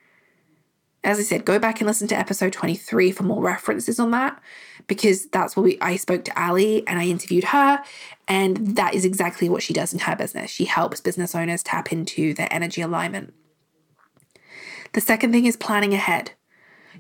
As 1.05 1.19
I 1.19 1.23
said, 1.23 1.45
go 1.45 1.59
back 1.59 1.81
and 1.81 1.87
listen 1.87 2.09
to 2.09 2.19
episode 2.19 2.55
23 2.55 3.13
for 3.13 3.25
more 3.25 3.43
references 3.43 4.01
on 4.01 4.11
that 4.13 4.41
because 4.87 5.27
that's 5.27 5.55
what 5.55 5.65
we 5.65 5.79
I 5.83 5.97
spoke 5.97 6.25
to 6.25 6.43
Ali 6.43 6.87
and 6.89 6.99
I 6.99 7.05
interviewed 7.05 7.45
her 7.45 7.83
and 8.27 8.77
that 8.77 8.95
is 8.95 9.05
exactly 9.05 9.51
what 9.51 9.63
she 9.63 9.75
does 9.75 9.93
in 9.93 9.99
her 10.01 10.17
business. 10.17 10.51
She 10.51 10.65
helps 10.65 11.03
business 11.03 11.35
owners 11.35 11.63
tap 11.63 11.93
into 11.93 12.33
their 12.33 12.49
energy 12.51 12.81
alignment. 12.81 13.35
The 14.95 15.03
second 15.03 15.33
thing 15.33 15.45
is 15.45 15.57
planning 15.57 15.93
ahead 15.93 16.33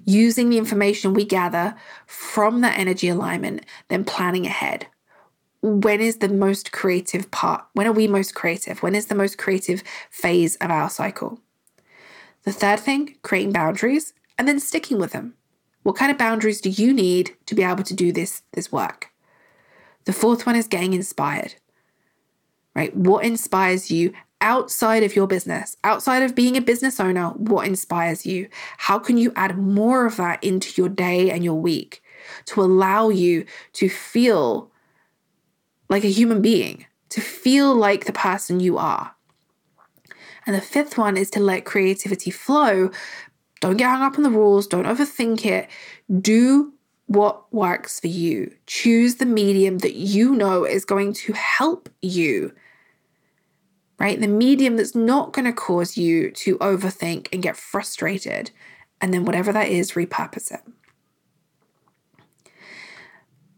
using 0.05 0.51
the 0.51 0.59
information 0.59 1.15
we 1.15 1.25
gather 1.25 1.75
from 2.07 2.61
that 2.61 2.79
energy 2.79 3.09
alignment, 3.09 3.65
then 3.89 4.05
planning 4.05 4.45
ahead. 4.45 4.87
When 5.63 6.01
is 6.03 6.19
the 6.19 6.29
most 6.29 6.73
creative 6.73 7.31
part? 7.31 7.65
When 7.73 7.87
are 7.87 7.93
we 7.93 8.07
most 8.07 8.35
creative? 8.35 8.83
When 8.83 8.95
is 8.95 9.07
the 9.07 9.15
most 9.15 9.39
creative 9.39 9.83
phase 10.11 10.57
of 10.57 10.71
our 10.71 10.91
cycle? 10.91 11.41
The 12.45 12.53
third 12.53 12.81
thing, 12.81 13.17
creating 13.23 13.53
boundaries 13.53 14.13
and 14.39 14.47
then 14.47 14.61
sticking 14.61 14.99
with 14.99 15.13
them. 15.13 15.35
What 15.83 15.97
kind 15.97 16.11
of 16.11 16.19
boundaries 16.19 16.61
do 16.61 16.71
you 16.71 16.93
need 16.93 17.37
to 17.47 17.55
be 17.55 17.63
able 17.63 17.85
to 17.85 17.95
do 17.95 18.13
this, 18.13 18.43
this 18.53 18.73
work? 18.73 19.11
The 20.05 20.13
fourth 20.13 20.47
one 20.47 20.57
is 20.57 20.67
getting 20.67 20.93
inspired. 20.93 21.55
Right? 22.75 22.95
What 22.97 23.25
inspires 23.25 23.91
you 23.91 24.13
outside 24.41 25.03
of 25.03 25.17
your 25.17 25.27
business, 25.27 25.77
outside 25.85 26.23
of 26.23 26.35
being 26.35 26.57
a 26.57 26.61
business 26.61 27.01
owner, 27.01 27.31
what 27.31 27.67
inspires 27.67 28.27
you? 28.27 28.49
How 28.77 28.99
can 28.99 29.17
you 29.17 29.33
add 29.37 29.57
more 29.57 30.05
of 30.05 30.17
that 30.17 30.45
into 30.45 30.81
your 30.81 30.91
day 30.91 31.31
and 31.31 31.43
your 31.43 31.55
week 31.55 32.03
to 32.47 32.61
allow 32.61 33.09
you 33.09 33.47
to 33.75 33.89
feel 33.89 34.71
like 35.89 36.05
a 36.05 36.09
human 36.09 36.43
being, 36.43 36.85
to 37.09 37.21
feel 37.21 37.75
like 37.75 38.05
the 38.05 38.13
person 38.13 38.61
you 38.61 38.77
are? 38.77 39.15
And 40.47 40.55
the 40.55 40.61
fifth 40.61 40.99
one 40.99 41.17
is 41.17 41.31
to 41.31 41.41
let 41.41 41.65
creativity 41.65 42.31
flow. 42.31 42.91
Don't 43.61 43.77
get 43.77 43.89
hung 43.89 44.03
up 44.03 44.17
on 44.17 44.25
the 44.25 44.31
rules, 44.31 44.67
don't 44.67 44.87
overthink 44.87 45.45
it. 45.47 45.69
Do 46.21 46.73
what 47.07 47.53
works 47.53 48.01
for 48.01 48.09
you. 48.09 48.55
Choose 48.67 49.17
the 49.17 49.27
medium 49.27 49.79
that 49.79 49.95
you 49.95 50.35
know 50.35 50.65
is 50.65 50.85
going 50.85 51.13
to 51.15 51.33
help 51.33 51.89
you 52.03 52.53
right? 53.99 54.21
The 54.21 54.29
medium 54.29 54.77
that's 54.77 54.95
not 54.95 55.33
going 55.33 55.45
to 55.45 55.53
cause 55.53 55.97
you 55.97 56.31
to 56.33 56.59
overthink 56.59 57.29
and 57.33 57.43
get 57.43 57.57
frustrated. 57.57 58.51
And 59.01 59.13
then, 59.13 59.25
whatever 59.25 59.53
that 59.53 59.69
is, 59.69 59.93
repurpose 59.93 60.53
it. 60.53 60.61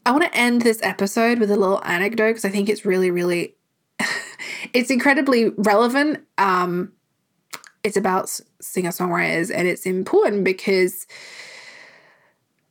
I 0.05 0.12
want 0.12 0.24
to 0.24 0.39
end 0.39 0.62
this 0.62 0.80
episode 0.82 1.39
with 1.39 1.51
a 1.51 1.57
little 1.57 1.82
anecdote 1.84 2.30
because 2.30 2.45
I 2.45 2.51
think 2.51 2.68
it's 2.68 2.84
really, 2.84 3.11
really, 3.11 3.57
it's 4.72 4.90
incredibly 4.90 5.50
relevant. 5.50 6.24
Um, 6.38 6.92
it's 7.82 7.96
about 7.96 8.28
singer 8.60 8.90
songwriters 8.90 9.54
and 9.54 9.68
it's 9.68 9.86
important 9.86 10.44
because 10.44 11.06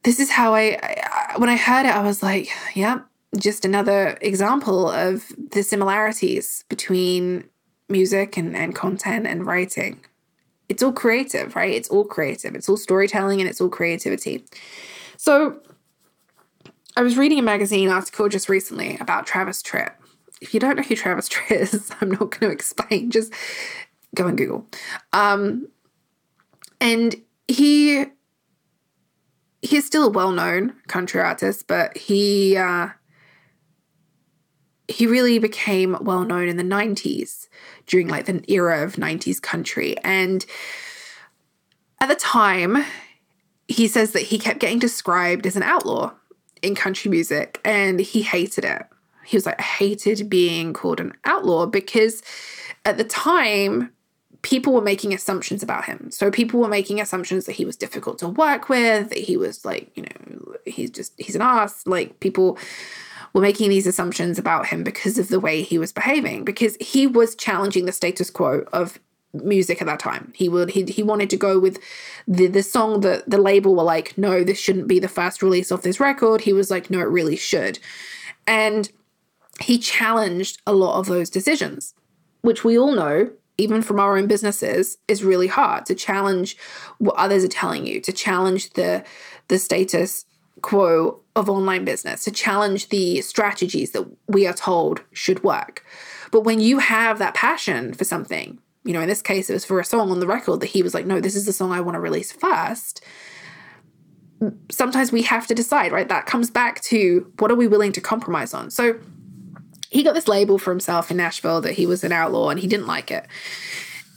this 0.04 0.20
is 0.20 0.30
how 0.30 0.54
I, 0.54 0.78
I, 0.82 1.38
when 1.38 1.50
I 1.50 1.56
heard 1.56 1.86
it, 1.86 1.96
I 1.96 2.04
was 2.04 2.22
like, 2.22 2.50
yeah, 2.76 3.00
just 3.38 3.66
another 3.66 4.18
example 4.22 4.90
of 4.90 5.32
the 5.52 5.64
similarities 5.64 6.64
between 6.70 7.46
music 7.90 8.38
and, 8.38 8.56
and 8.56 8.76
content 8.76 9.26
and 9.26 9.46
writing. 9.46 10.00
It's 10.70 10.84
all 10.84 10.94
creative, 10.94 11.56
right? 11.56 11.74
It's 11.74 11.90
all 11.90 12.04
creative. 12.04 12.56
It's 12.56 12.68
all 12.68 12.78
storytelling 12.78 13.40
and 13.40 13.50
it's 13.50 13.62
all 13.62 13.70
creativity. 13.70 14.46
So 15.18 15.60
I 16.98 17.02
was 17.02 17.18
reading 17.18 17.40
a 17.40 17.44
magazine 17.44 17.90
article 17.90 18.30
just 18.30 18.50
recently 18.50 18.98
about 19.00 19.26
Travis 19.26 19.62
Tritt. 19.62 19.92
If 20.42 20.54
you 20.54 20.60
don't 20.60 20.76
know 20.76 20.84
who 20.84 20.96
Travis 20.96 21.30
Tritt 21.30 21.74
is, 21.74 21.92
I'm 22.02 22.12
not 22.12 22.20
going 22.20 22.42
to 22.42 22.50
explain. 22.50 23.12
Just 23.12 23.34
go 24.14 24.28
and 24.28 24.38
Google. 24.38 24.68
Um, 25.14 25.68
and 26.82 27.16
he 27.48 28.06
he's 29.62 29.86
still 29.86 30.06
a 30.06 30.10
well-known 30.10 30.76
country 30.88 31.20
artist, 31.20 31.68
but 31.68 31.98
he 31.98 32.58
uh, 32.58 32.90
he 34.88 35.08
really 35.08 35.40
became 35.40 35.98
well 36.02 36.24
known 36.24 36.48
in 36.48 36.58
the 36.58 36.64
90s 36.64 37.48
during 37.88 38.08
like 38.08 38.26
the 38.26 38.44
era 38.52 38.84
of 38.84 38.96
90s 38.96 39.42
country. 39.42 39.98
And 40.04 40.46
at 42.00 42.10
the 42.10 42.16
time, 42.16 42.86
he 43.68 43.88
says 43.88 44.12
that 44.12 44.24
he 44.24 44.38
kept 44.38 44.60
getting 44.60 44.80
described 44.80 45.48
as 45.48 45.56
an 45.56 45.64
outlaw 45.64 46.14
in 46.62 46.76
country 46.76 47.10
music 47.10 47.60
and 47.66 48.00
he 48.00 48.22
hated 48.22 48.64
it. 48.64 48.84
He 49.26 49.38
was 49.38 49.46
like, 49.46 49.60
hated 49.60 50.30
being 50.30 50.74
called 50.74 51.00
an 51.00 51.14
outlaw 51.26 51.66
because 51.66 52.22
at 52.86 52.98
the 52.98 53.04
time, 53.04 53.92
people 54.42 54.74
were 54.74 54.82
making 54.82 55.12
assumptions 55.12 55.64
about 55.64 55.86
him. 55.86 56.12
So 56.12 56.30
people 56.30 56.60
were 56.60 56.68
making 56.68 57.02
assumptions 57.02 57.46
that 57.46 57.54
he 57.54 57.66
was 57.66 57.76
difficult 57.76 58.20
to 58.20 58.28
work 58.28 58.70
with, 58.70 59.10
that 59.10 59.18
he 59.18 59.38
was 59.38 59.66
like, 59.66 59.92
you 59.96 60.04
know, 60.04 60.56
he's 60.66 60.92
just, 60.92 61.14
he's 61.18 61.36
an 61.36 61.42
ass. 61.42 61.88
Like 61.88 62.20
people 62.20 62.60
were 63.34 63.42
making 63.42 63.70
these 63.70 63.88
assumptions 63.88 64.38
about 64.38 64.68
him 64.68 64.84
because 64.84 65.18
of 65.18 65.30
the 65.30 65.40
way 65.40 65.64
he 65.64 65.80
was 65.80 65.92
behaving, 65.92 66.46
because 66.46 66.78
he 66.80 67.08
was 67.08 67.34
challenging 67.34 67.86
the 67.86 67.92
status 67.92 68.30
quo 68.30 68.64
of 68.72 69.00
music 69.34 69.82
at 69.82 69.88
that 69.88 70.00
time. 70.00 70.32
He 70.36 70.48
would 70.48 70.70
he, 70.70 70.84
he 70.84 71.02
wanted 71.04 71.30
to 71.32 71.38
go 71.38 71.60
with 71.60 71.80
the 72.28 72.48
the 72.48 72.64
song 72.64 73.02
that 73.02 73.30
the 73.30 73.38
label 73.38 73.76
were 73.76 73.84
like, 73.84 74.18
no, 74.18 74.44
this 74.44 74.60
shouldn't 74.60 74.88
be 74.88 75.00
the 75.00 75.08
first 75.08 75.42
release 75.42 75.72
of 75.72 75.82
this 75.82 76.00
record. 76.00 76.42
He 76.42 76.54
was 76.54 76.72
like, 76.72 76.90
no, 76.90 77.00
it 77.00 77.10
really 77.10 77.36
should. 77.36 77.80
And 78.48 78.90
he 79.62 79.78
challenged 79.78 80.62
a 80.68 80.74
lot 80.74 81.00
of 81.00 81.08
those 81.08 81.30
decisions, 81.30 81.94
which 82.42 82.64
we 82.64 82.78
all 82.78 82.94
know, 82.94 83.32
even 83.58 83.82
from 83.82 84.00
our 84.00 84.18
own 84.18 84.28
businesses, 84.28 84.98
is 85.08 85.24
really 85.24 85.48
hard 85.48 85.86
to 85.86 85.96
challenge 85.96 86.58
what 86.98 87.16
others 87.16 87.44
are 87.44 87.50
telling 87.50 87.86
you, 87.86 88.02
to 88.02 88.12
challenge 88.12 88.72
the 88.72 89.04
the 89.48 89.60
status 89.60 90.26
quo 90.62 91.20
of 91.36 91.50
online 91.50 91.86
business, 91.86 92.24
to 92.24 92.32
challenge 92.32 92.90
the 92.90 93.22
strategies 93.22 93.92
that 93.92 94.06
we 94.28 94.48
are 94.48 94.54
told 94.54 95.02
should 95.12 95.44
work. 95.44 95.86
But 96.32 96.42
when 96.42 96.60
you 96.60 96.80
have 96.80 97.20
that 97.20 97.34
passion 97.34 97.94
for 97.94 98.04
something, 98.04 98.60
you 98.84 98.94
know, 98.94 99.02
in 99.02 99.08
this 99.08 99.22
case, 99.22 99.50
it 99.50 99.54
was 99.54 99.66
for 99.66 99.80
a 99.80 99.86
song 99.86 100.12
on 100.12 100.20
the 100.20 100.28
record 100.28 100.60
that 100.62 100.68
he 100.68 100.82
was 100.82 100.94
like, 100.94 101.06
no, 101.06 101.20
this 101.20 101.36
is 101.36 101.46
the 101.46 101.54
song 101.54 101.72
I 101.72 101.82
want 101.82 101.96
to 101.96 102.00
release 102.00 102.32
first. 102.32 103.04
Sometimes 104.70 105.12
we 105.12 105.22
have 105.24 105.48
to 105.48 105.56
decide, 105.56 105.92
right? 105.92 106.10
That 106.10 106.26
comes 106.26 106.50
back 106.50 106.82
to 106.82 107.32
what 107.40 107.52
are 107.52 107.56
we 107.56 107.68
willing 107.68 107.92
to 107.94 108.02
compromise 108.02 108.54
on? 108.54 108.70
So 108.70 109.00
he 109.96 110.04
got 110.04 110.14
this 110.14 110.28
label 110.28 110.58
for 110.58 110.72
himself 110.72 111.10
in 111.10 111.16
Nashville 111.16 111.62
that 111.62 111.72
he 111.72 111.86
was 111.86 112.04
an 112.04 112.12
outlaw 112.12 112.50
and 112.50 112.60
he 112.60 112.68
didn't 112.68 112.86
like 112.86 113.12
it. 113.12 113.26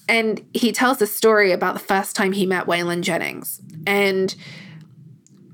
And 0.09 0.45
he 0.53 0.73
tells 0.73 0.99
the 0.99 1.07
story 1.07 1.53
about 1.53 1.75
the 1.75 1.81
first 1.81 2.17
time 2.17 2.33
he 2.33 2.47
met 2.47 2.67
Waylon 2.67 3.03
Jennings. 3.03 3.61
And 3.87 4.35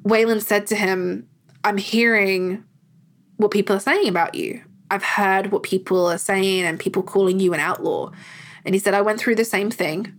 Waylon 0.02 0.40
said 0.40 0.66
to 0.68 0.76
him, 0.76 1.28
I'm 1.62 1.76
hearing 1.76 2.64
what 3.36 3.50
people 3.50 3.76
are 3.76 3.80
saying 3.80 4.08
about 4.08 4.34
you. 4.34 4.62
I've 4.90 5.02
heard 5.02 5.52
what 5.52 5.62
people 5.62 6.06
are 6.06 6.16
saying 6.16 6.62
and 6.62 6.80
people 6.80 7.02
calling 7.02 7.38
you 7.38 7.52
an 7.52 7.60
outlaw. 7.60 8.10
And 8.64 8.74
he 8.74 8.78
said, 8.78 8.94
I 8.94 9.02
went 9.02 9.20
through 9.20 9.34
the 9.34 9.44
same 9.44 9.70
thing. 9.70 10.18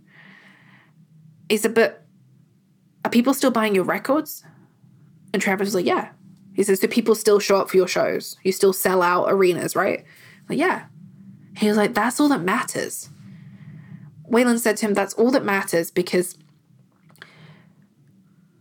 He 1.48 1.56
said, 1.56 1.74
but 1.74 2.04
are 3.04 3.10
people 3.10 3.34
still 3.34 3.50
buying 3.50 3.74
your 3.74 3.84
records? 3.84 4.44
And 5.32 5.42
Travis 5.42 5.66
was 5.66 5.74
like, 5.74 5.86
yeah. 5.86 6.10
He 6.56 6.62
says, 6.62 6.80
do 6.80 6.88
people 6.88 7.14
still 7.14 7.38
show 7.38 7.56
up 7.56 7.68
for 7.68 7.76
your 7.76 7.86
shows? 7.86 8.38
You 8.42 8.50
still 8.50 8.72
sell 8.72 9.02
out 9.02 9.26
arenas, 9.28 9.76
right? 9.76 10.06
Like, 10.48 10.58
yeah. 10.58 10.86
He 11.58 11.68
was 11.68 11.76
like, 11.76 11.92
that's 11.92 12.18
all 12.18 12.28
that 12.30 12.40
matters. 12.40 13.10
Waylon 14.30 14.58
said 14.58 14.78
to 14.78 14.86
him, 14.86 14.94
that's 14.94 15.12
all 15.14 15.30
that 15.32 15.44
matters 15.44 15.90
because 15.90 16.38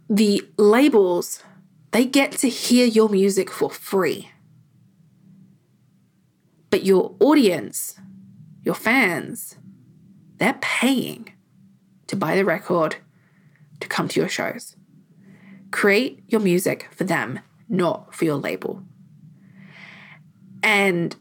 the 0.09 0.41
labels, 0.57 1.41
they 1.91 2.03
get 2.03 2.33
to 2.33 2.49
hear 2.49 2.85
your 2.85 3.07
music 3.07 3.49
for 3.49 3.69
free. 3.69 4.29
But 6.69 6.83
your 6.83 7.15
audience, 7.21 7.97
your 8.61 8.75
fans, 8.75 9.55
they're 10.35 10.59
paying 10.59 11.31
to 12.07 12.17
buy 12.17 12.35
the 12.35 12.43
record, 12.43 12.97
to 13.79 13.87
come 13.87 14.09
to 14.09 14.19
your 14.19 14.29
shows. 14.29 14.75
Create 15.71 16.23
your 16.27 16.41
music 16.41 16.89
for 16.91 17.05
them, 17.05 17.39
not 17.69 18.13
for 18.13 18.25
your 18.25 18.35
label. 18.35 18.83
And 20.63 21.15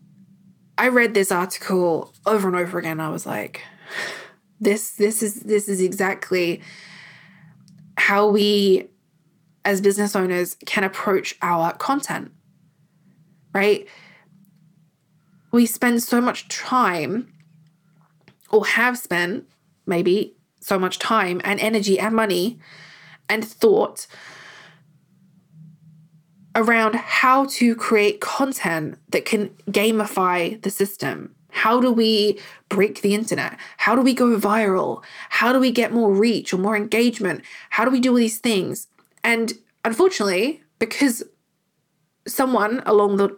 I 0.77 0.89
read 0.89 1.15
this 1.15 1.31
article 1.31 2.13
over 2.27 2.49
and 2.49 2.57
over 2.57 2.79
again. 2.79 3.01
I 3.01 3.11
was 3.11 3.27
like, 3.27 3.63
this 4.61 4.93
this 4.93 5.23
is 5.23 5.41
this 5.41 5.69
is 5.69 5.81
exactly 5.81 6.63
how 7.97 8.29
we 8.29 8.89
as 9.65 9.81
business 9.81 10.15
owners 10.17 10.57
can 10.67 10.85
approach 10.85 11.37
our 11.43 11.73
content. 11.75 12.33
Right? 13.53 13.87
We 15.53 15.67
spend 15.67 16.03
so 16.03 16.21
much 16.21 16.49
time 16.49 17.33
or 18.51 18.67
have 18.67 18.99
spent 18.99 19.47
maybe 19.87 20.37
so 20.61 20.79
much 20.79 20.99
time 20.99 21.41
and 21.45 21.61
energy 21.61 21.99
and 21.99 22.15
money 22.15 22.59
and 23.29 23.45
thought 23.45 24.07
around 26.55 26.95
how 26.95 27.47
to 27.47 27.75
create 27.75 28.21
content 28.21 28.99
that 29.11 29.25
can 29.25 29.49
gamify 29.71 30.61
the 30.63 30.71
system. 30.71 31.35
How 31.51 31.81
do 31.81 31.93
we 31.93 32.39
break 32.69 33.03
the 33.03 33.15
internet? 33.15 33.57
How 33.77 33.95
do 33.95 34.03
we 34.03 34.15
go 34.15 34.37
viral? 34.37 35.03
How 35.31 35.53
do 35.53 35.61
we 35.61 35.71
get 35.71 35.93
more 35.93 36.13
reach 36.13 36.53
or 36.53 36.59
more 36.59 36.77
engagement? 36.77 37.43
How 37.71 37.85
do 37.85 37.91
we 37.91 38.01
do 38.01 38.11
all 38.11 38.17
these 38.17 38.39
things? 38.39 38.89
And 39.23 39.53
unfortunately, 39.85 40.63
because 40.79 41.23
someone 42.27 42.83
along 42.87 43.17
the 43.19 43.37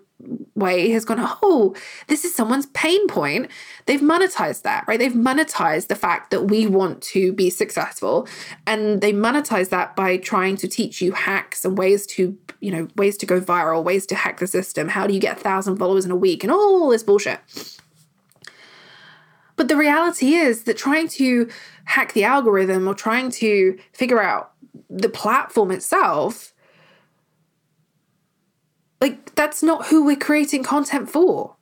way 0.54 0.90
has 0.90 1.04
gone, 1.04 1.18
oh, 1.42 1.74
this 2.06 2.24
is 2.24 2.34
someone's 2.34 2.66
pain 2.66 3.06
point. 3.06 3.50
They've 3.84 4.00
monetized 4.00 4.62
that, 4.62 4.84
right? 4.88 4.98
They've 4.98 5.12
monetized 5.12 5.88
the 5.88 5.94
fact 5.94 6.30
that 6.30 6.44
we 6.44 6.66
want 6.66 7.02
to 7.02 7.32
be 7.32 7.50
successful. 7.50 8.26
And 8.66 9.00
they 9.00 9.12
monetize 9.12 9.68
that 9.70 9.94
by 9.94 10.16
trying 10.16 10.56
to 10.56 10.68
teach 10.68 11.02
you 11.02 11.12
hacks 11.12 11.64
and 11.64 11.76
ways 11.76 12.06
to, 12.08 12.36
you 12.60 12.70
know, 12.70 12.88
ways 12.96 13.16
to 13.18 13.26
go 13.26 13.40
viral, 13.40 13.84
ways 13.84 14.06
to 14.06 14.14
hack 14.14 14.38
the 14.38 14.46
system. 14.46 14.88
How 14.88 15.06
do 15.06 15.14
you 15.14 15.20
get 15.20 15.36
a 15.36 15.40
thousand 15.40 15.76
followers 15.76 16.04
in 16.04 16.10
a 16.10 16.16
week 16.16 16.42
and 16.42 16.52
all 16.52 16.88
this 16.88 17.02
bullshit. 17.02 17.40
But 19.56 19.68
the 19.68 19.76
reality 19.76 20.34
is 20.34 20.64
that 20.64 20.76
trying 20.76 21.08
to 21.08 21.48
hack 21.84 22.12
the 22.12 22.24
algorithm 22.24 22.86
or 22.86 22.94
trying 22.94 23.30
to 23.32 23.78
figure 23.92 24.22
out 24.22 24.52
the 24.90 25.08
platform 25.08 25.70
itself 25.70 26.52
like, 29.00 29.34
that's 29.34 29.62
not 29.62 29.86
who 29.86 30.04
we're 30.04 30.16
creating 30.16 30.62
content 30.62 31.10
for, 31.10 31.56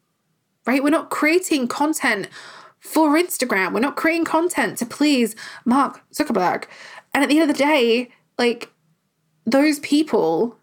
right? 0.67 0.83
We're 0.83 0.91
not 0.91 1.11
creating 1.11 1.69
content 1.69 2.29
for 2.79 3.11
Instagram. 3.17 3.73
We're 3.73 3.81
not 3.81 3.97
creating 3.97 4.25
content 4.25 4.79
to 4.79 4.87
please 4.87 5.35
Mark 5.65 6.03
Zuckerberg. 6.13 6.65
And 7.13 7.23
at 7.23 7.29
the 7.29 7.39
end 7.39 7.51
of 7.51 7.57
the 7.57 7.63
day, 7.63 8.11
like, 8.39 8.71
those 9.47 9.79
people 9.81 10.59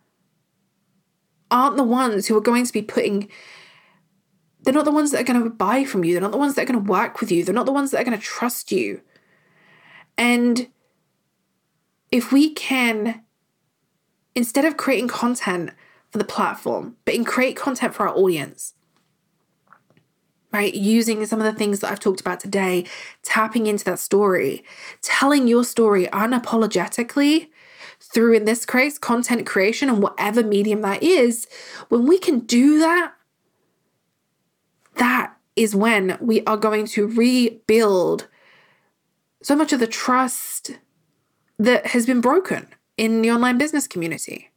aren't 1.50 1.78
the 1.78 1.84
ones 1.84 2.28
who 2.28 2.38
are 2.38 2.42
going 2.42 2.66
to 2.66 2.74
be 2.74 2.82
putting 2.82 3.30
they're 4.64 4.74
not 4.74 4.86
the 4.86 4.92
ones 4.92 5.12
that 5.12 5.22
are 5.22 5.24
going 5.24 5.44
to 5.44 5.50
buy 5.50 5.84
from 5.84 6.04
you. 6.04 6.14
They're 6.14 6.22
not 6.22 6.32
the 6.32 6.38
ones 6.38 6.56
that 6.56 6.62
are 6.62 6.72
going 6.72 6.86
to 6.86 6.92
work 6.92 7.20
with 7.20 7.32
you. 7.32 7.44
They're 7.44 7.54
not 7.54 7.66
the 7.66 7.72
ones 7.72 7.92
that 7.92 8.02
are 8.02 8.04
going 8.04 8.18
to 8.18 8.24
trust 8.24 8.72
you. 8.72 9.02
And 10.18 10.68
if 12.12 12.32
we 12.32 12.54
can, 12.54 13.24
instead 14.36 14.66
of 14.66 14.78
creating 14.78 15.08
content 15.08 15.72
for 16.12 16.18
the 16.18 16.26
platform, 16.26 16.98
but 17.06 17.14
in 17.14 17.24
create 17.24 17.56
content 17.56 17.94
for 17.94 18.08
our 18.08 18.16
audience. 18.16 18.74
Right? 20.52 20.74
Using 20.74 21.26
some 21.26 21.40
of 21.40 21.46
the 21.46 21.58
things 21.58 21.80
that 21.80 21.92
I've 21.92 22.00
talked 22.02 22.20
about 22.20 22.42
today, 22.42 22.86
tapping 23.24 23.68
into 23.68 23.86
that 23.86 24.00
story, 24.00 24.66
telling 25.02 25.48
your 25.48 25.64
story 25.64 26.08
unapologetically 26.08 27.48
through, 28.02 28.34
in 28.34 28.46
this 28.46 28.66
case, 28.66 28.98
content 28.98 29.46
creation 29.46 29.88
and 29.88 30.04
whatever 30.04 30.44
medium 30.44 30.82
that 30.82 31.02
is. 31.02 31.48
When 31.88 32.06
we 32.06 32.18
can 32.18 32.40
do 32.40 32.80
that, 32.80 33.14
that 34.96 35.38
is 35.56 35.74
when 35.74 36.18
we 36.20 36.44
are 36.46 36.58
going 36.58 36.86
to 36.88 37.08
rebuild 37.08 38.28
so 39.42 39.56
much 39.56 39.72
of 39.72 39.80
the 39.80 39.88
trust 39.88 40.78
that 41.58 41.88
has 41.88 42.06
been 42.06 42.22
broken 42.22 42.68
in 42.98 43.22
the 43.22 43.32
online 43.32 43.58
business 43.58 43.88
community. 43.88 44.51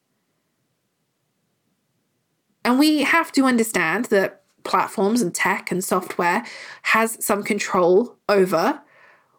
And 2.65 2.79
we 2.79 3.03
have 3.03 3.31
to 3.33 3.45
understand 3.45 4.07
that 4.07 4.43
platforms 4.65 5.21
and 5.21 5.35
tech 5.35 5.71
and 5.71 5.85
software 5.85 6.45
has 6.83 7.23
some 7.25 7.43
control 7.43 8.17
over 8.29 8.81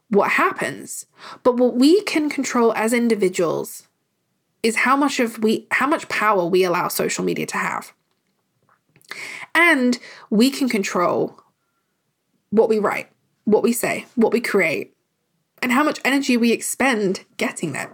what 0.09 0.31
happens. 0.31 1.07
But 1.43 1.57
what 1.57 1.75
we 1.75 2.01
can 2.03 2.29
control 2.29 2.73
as 2.73 2.93
individuals 2.93 3.87
is 4.61 4.77
how 4.77 4.95
much 4.95 5.19
of 5.19 5.39
we 5.43 5.67
how 5.71 5.87
much 5.87 6.07
power 6.09 6.45
we 6.45 6.63
allow 6.63 6.87
social 6.87 7.23
media 7.23 7.45
to 7.47 7.57
have. 7.57 7.93
And 9.53 9.99
we 10.29 10.49
can 10.49 10.69
control 10.69 11.39
what 12.49 12.69
we 12.69 12.79
write, 12.79 13.09
what 13.43 13.63
we 13.63 13.73
say, 13.73 14.05
what 14.15 14.33
we 14.33 14.41
create, 14.41 14.95
and 15.61 15.71
how 15.71 15.83
much 15.83 15.99
energy 16.03 16.37
we 16.37 16.51
expend 16.51 17.25
getting 17.37 17.73
there. 17.73 17.91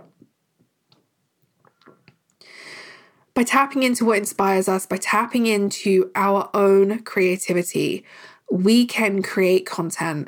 By 3.34 3.44
tapping 3.44 3.84
into 3.84 4.06
what 4.06 4.18
inspires 4.18 4.68
us, 4.68 4.86
by 4.86 4.98
tapping 4.98 5.48
into 5.48 6.12
our 6.16 6.50
own 6.54 7.04
creativity, 7.04 8.06
we 8.52 8.86
can 8.86 9.22
create 9.22 9.66
content 9.66 10.28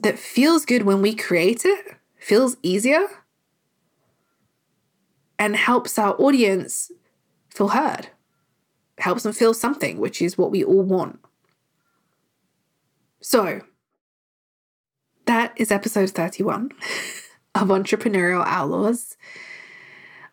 that 0.00 0.18
feels 0.18 0.64
good 0.64 0.82
when 0.82 1.02
we 1.02 1.14
create 1.14 1.64
it, 1.64 1.96
feels 2.18 2.56
easier, 2.62 3.06
and 5.38 5.56
helps 5.56 5.98
our 5.98 6.14
audience 6.14 6.90
feel 7.50 7.68
heard, 7.68 8.08
helps 8.98 9.22
them 9.22 9.32
feel 9.32 9.54
something, 9.54 9.98
which 9.98 10.22
is 10.22 10.38
what 10.38 10.50
we 10.50 10.64
all 10.64 10.82
want. 10.82 11.20
So, 13.20 13.62
that 15.26 15.52
is 15.56 15.70
episode 15.70 16.10
31 16.10 16.70
of 17.54 17.68
Entrepreneurial 17.68 18.44
Outlaws. 18.46 19.16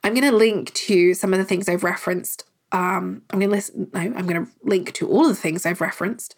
I'm 0.04 0.14
going 0.14 0.30
to 0.30 0.36
link 0.36 0.74
to 0.74 1.14
some 1.14 1.34
of 1.34 1.40
the 1.40 1.46
things 1.46 1.70
I've 1.70 1.84
referenced. 1.84 2.46
Um, 2.72 3.22
I'm 3.30 3.40
going 3.40 3.50
to 3.52 3.56
listen. 3.56 3.90
No, 3.94 4.00
I'm 4.00 4.28
going 4.28 4.46
to 4.46 4.52
link 4.64 4.94
to 4.94 5.08
all 5.08 5.26
of 5.26 5.30
the 5.30 5.42
things 5.42 5.66
I've 5.66 5.80
referenced 5.80 6.36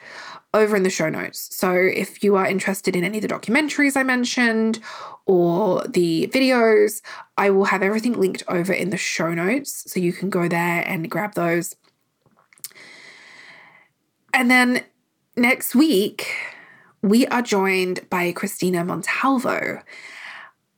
over 0.53 0.76
in 0.76 0.84
the 0.84 0.89
show 0.89 1.09
notes. 1.09 1.55
So 1.55 1.72
if 1.72 2.24
you 2.24 2.36
are 2.36 2.45
interested 2.45 2.95
in 2.95 3.05
any 3.05 3.20
of 3.20 3.22
the 3.22 3.30
documentaries 3.30 3.95
I 3.95 4.03
mentioned 4.03 4.80
or 5.26 5.84
the 5.88 6.28
videos, 6.34 7.01
I 7.38 7.49
will 7.51 7.66
have 7.66 7.82
everything 7.82 8.20
linked 8.20 8.43
over 8.49 8.74
in 8.74 8.89
the 8.89 8.97
show 8.97 9.34
notes, 9.34 9.89
so 9.91 9.99
you 9.99 10.11
can 10.11 10.30
go 10.30 10.49
there 10.49 10.84
and 10.86 11.09
grab 11.09 11.36
those. 11.36 11.76
And 14.34 14.51
then 14.51 14.84
next 15.38 15.74
week, 15.74 16.36
we 17.01 17.26
are 17.28 17.41
joined 17.41 18.09
by 18.09 18.34
Christina 18.34 18.84
Montalvo. 18.84 19.82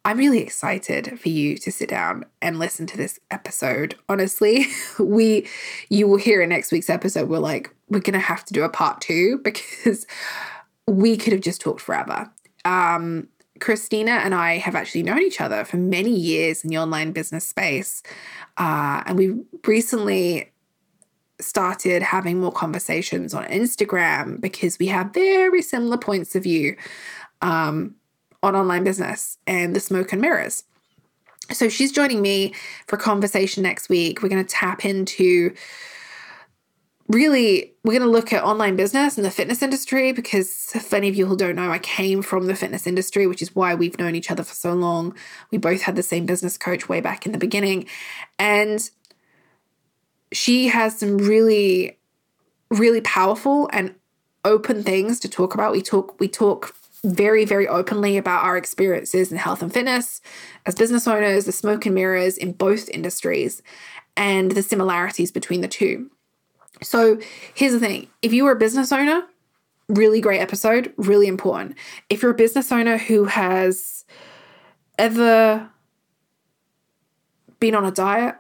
I'm 0.08 0.18
really 0.18 0.40
excited 0.40 1.20
for 1.20 1.28
you 1.28 1.58
to 1.58 1.70
sit 1.70 1.90
down 1.90 2.24
and 2.42 2.58
listen 2.58 2.86
to 2.88 2.96
this 2.96 3.20
episode. 3.30 3.96
Honestly, 4.08 4.66
we 5.00 5.46
you 5.90 6.08
will 6.08 6.16
hear 6.16 6.42
in 6.42 6.48
next 6.48 6.72
week's 6.72 6.90
episode 6.90 7.28
we're 7.28 7.40
like 7.40 7.76
we're 7.90 8.00
going 8.00 8.14
to 8.14 8.20
have 8.20 8.46
to 8.46 8.54
do 8.54 8.64
a 8.64 8.70
part 8.70 9.02
2 9.02 9.40
because 9.44 10.08
we 10.88 11.18
could 11.18 11.34
have 11.34 11.42
just 11.42 11.60
talked 11.60 11.82
forever. 11.82 12.32
Um 12.64 13.28
Christina 13.60 14.12
and 14.12 14.34
I 14.34 14.60
have 14.60 14.76
actually 14.76 15.04
known 15.04 15.22
each 15.22 15.42
other 15.42 15.66
for 15.66 15.76
many 15.76 16.12
years 16.12 16.64
in 16.64 16.70
the 16.70 16.78
online 16.78 17.12
business 17.12 17.46
space. 17.46 18.02
Uh, 18.56 19.02
and 19.08 19.18
we 19.18 19.36
recently 19.66 20.54
started 21.42 22.02
having 22.04 22.40
more 22.40 22.52
conversations 22.52 23.34
on 23.34 23.44
Instagram 23.46 24.40
because 24.40 24.78
we 24.78 24.88
have 24.88 25.12
very 25.12 25.64
similar 25.64 25.98
points 25.98 26.36
of 26.36 26.44
view. 26.44 26.78
Um, 27.42 27.96
on 28.48 28.56
online 28.56 28.84
business 28.84 29.38
and 29.46 29.76
the 29.76 29.80
smoke 29.80 30.12
and 30.14 30.22
mirrors. 30.22 30.64
So 31.52 31.70
she's 31.70 31.92
joining 31.92 32.22
me 32.22 32.54
for 32.88 32.98
conversation 32.98 33.64
next 33.64 33.90
week. 33.90 34.22
We're 34.22 34.30
going 34.30 34.46
to 34.46 34.50
tap 34.50 34.84
into 34.84 35.54
really, 37.08 37.74
we're 37.84 37.94
going 37.94 38.02
to 38.02 38.10
look 38.10 38.34
at 38.34 38.44
online 38.44 38.76
business 38.76 39.18
and 39.18 39.26
the 39.26 39.32
fitness 39.32 39.62
industry 39.62 40.12
because 40.12 40.72
if 40.76 40.94
any 40.94 41.08
of 41.08 41.16
you 41.16 41.26
who 41.26 41.38
don't 41.38 41.56
know, 41.56 41.72
I 41.72 41.80
came 41.80 42.22
from 42.22 42.48
the 42.48 42.56
fitness 42.56 42.86
industry, 42.86 43.28
which 43.28 43.42
is 43.42 43.56
why 43.56 43.76
we've 43.76 43.98
known 43.98 44.16
each 44.16 44.30
other 44.30 44.44
for 44.44 44.54
so 44.54 44.74
long. 44.74 45.16
We 45.52 45.58
both 45.58 45.84
had 45.84 45.96
the 45.96 46.04
same 46.04 46.26
business 46.26 46.58
coach 46.58 46.90
way 46.90 47.00
back 47.00 47.26
in 47.26 47.32
the 47.32 47.38
beginning. 47.38 47.88
And 48.38 48.90
she 50.34 50.68
has 50.68 51.00
some 51.00 51.18
really, 51.18 51.98
really 52.70 53.02
powerful 53.02 53.70
and 53.72 53.96
open 54.44 54.84
things 54.84 55.22
to 55.22 55.30
talk 55.30 55.54
about. 55.54 55.72
We 55.72 55.82
talk, 55.82 56.20
we 56.20 56.28
talk 56.28 56.76
very, 57.08 57.46
very 57.46 57.68
openly 57.68 58.18
about 58.18 58.44
our 58.44 58.58
experiences 58.58 59.32
in 59.32 59.38
health 59.38 59.62
and 59.62 59.74
fitness 59.74 60.22
as 60.66 60.76
business 60.76 61.08
owners, 61.08 61.46
the 61.46 61.52
smoke 61.52 61.86
and 61.86 61.96
mirrors 61.96 62.38
in 62.38 62.52
both 62.52 62.90
industries, 62.90 63.62
and 64.16 64.52
the 64.52 64.64
similarities 64.64 65.32
between 65.32 65.62
the 65.62 65.68
two. 65.68 66.10
So 66.82 67.20
here's 67.54 67.74
the 67.74 67.80
thing 67.80 68.08
if 68.22 68.34
you 68.34 68.46
are 68.48 68.52
a 68.52 68.60
business 68.60 68.92
owner, 68.92 69.24
really 69.88 70.22
great 70.22 70.42
episode, 70.42 70.94
really 70.98 71.28
important. 71.28 71.76
If 72.10 72.22
you're 72.22 72.32
a 72.32 72.36
business 72.36 72.72
owner 72.72 72.98
who 72.98 73.26
has 73.26 74.06
ever 75.00 75.70
been 77.60 77.76
on 77.76 77.86
a 77.86 77.92
diet, 77.92 78.36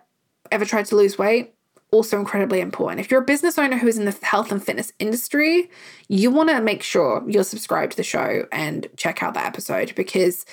ever 0.51 0.65
tried 0.65 0.85
to 0.87 0.95
lose 0.95 1.17
weight, 1.17 1.53
also 1.91 2.19
incredibly 2.19 2.59
important. 2.59 2.99
If 2.99 3.09
you're 3.09 3.21
a 3.21 3.25
business 3.25 3.57
owner 3.57 3.77
who 3.77 3.87
is 3.87 3.97
in 3.97 4.05
the 4.05 4.17
health 4.21 4.51
and 4.51 4.63
fitness 4.63 4.91
industry, 4.99 5.69
you 6.09 6.31
want 6.31 6.49
to 6.49 6.61
make 6.61 6.83
sure 6.83 7.23
you're 7.27 7.43
subscribed 7.43 7.91
to 7.91 7.97
the 7.97 8.03
show 8.03 8.45
and 8.51 8.87
check 8.97 9.23
out 9.23 9.33
that 9.35 9.45
episode 9.45 9.93
because 9.95 10.45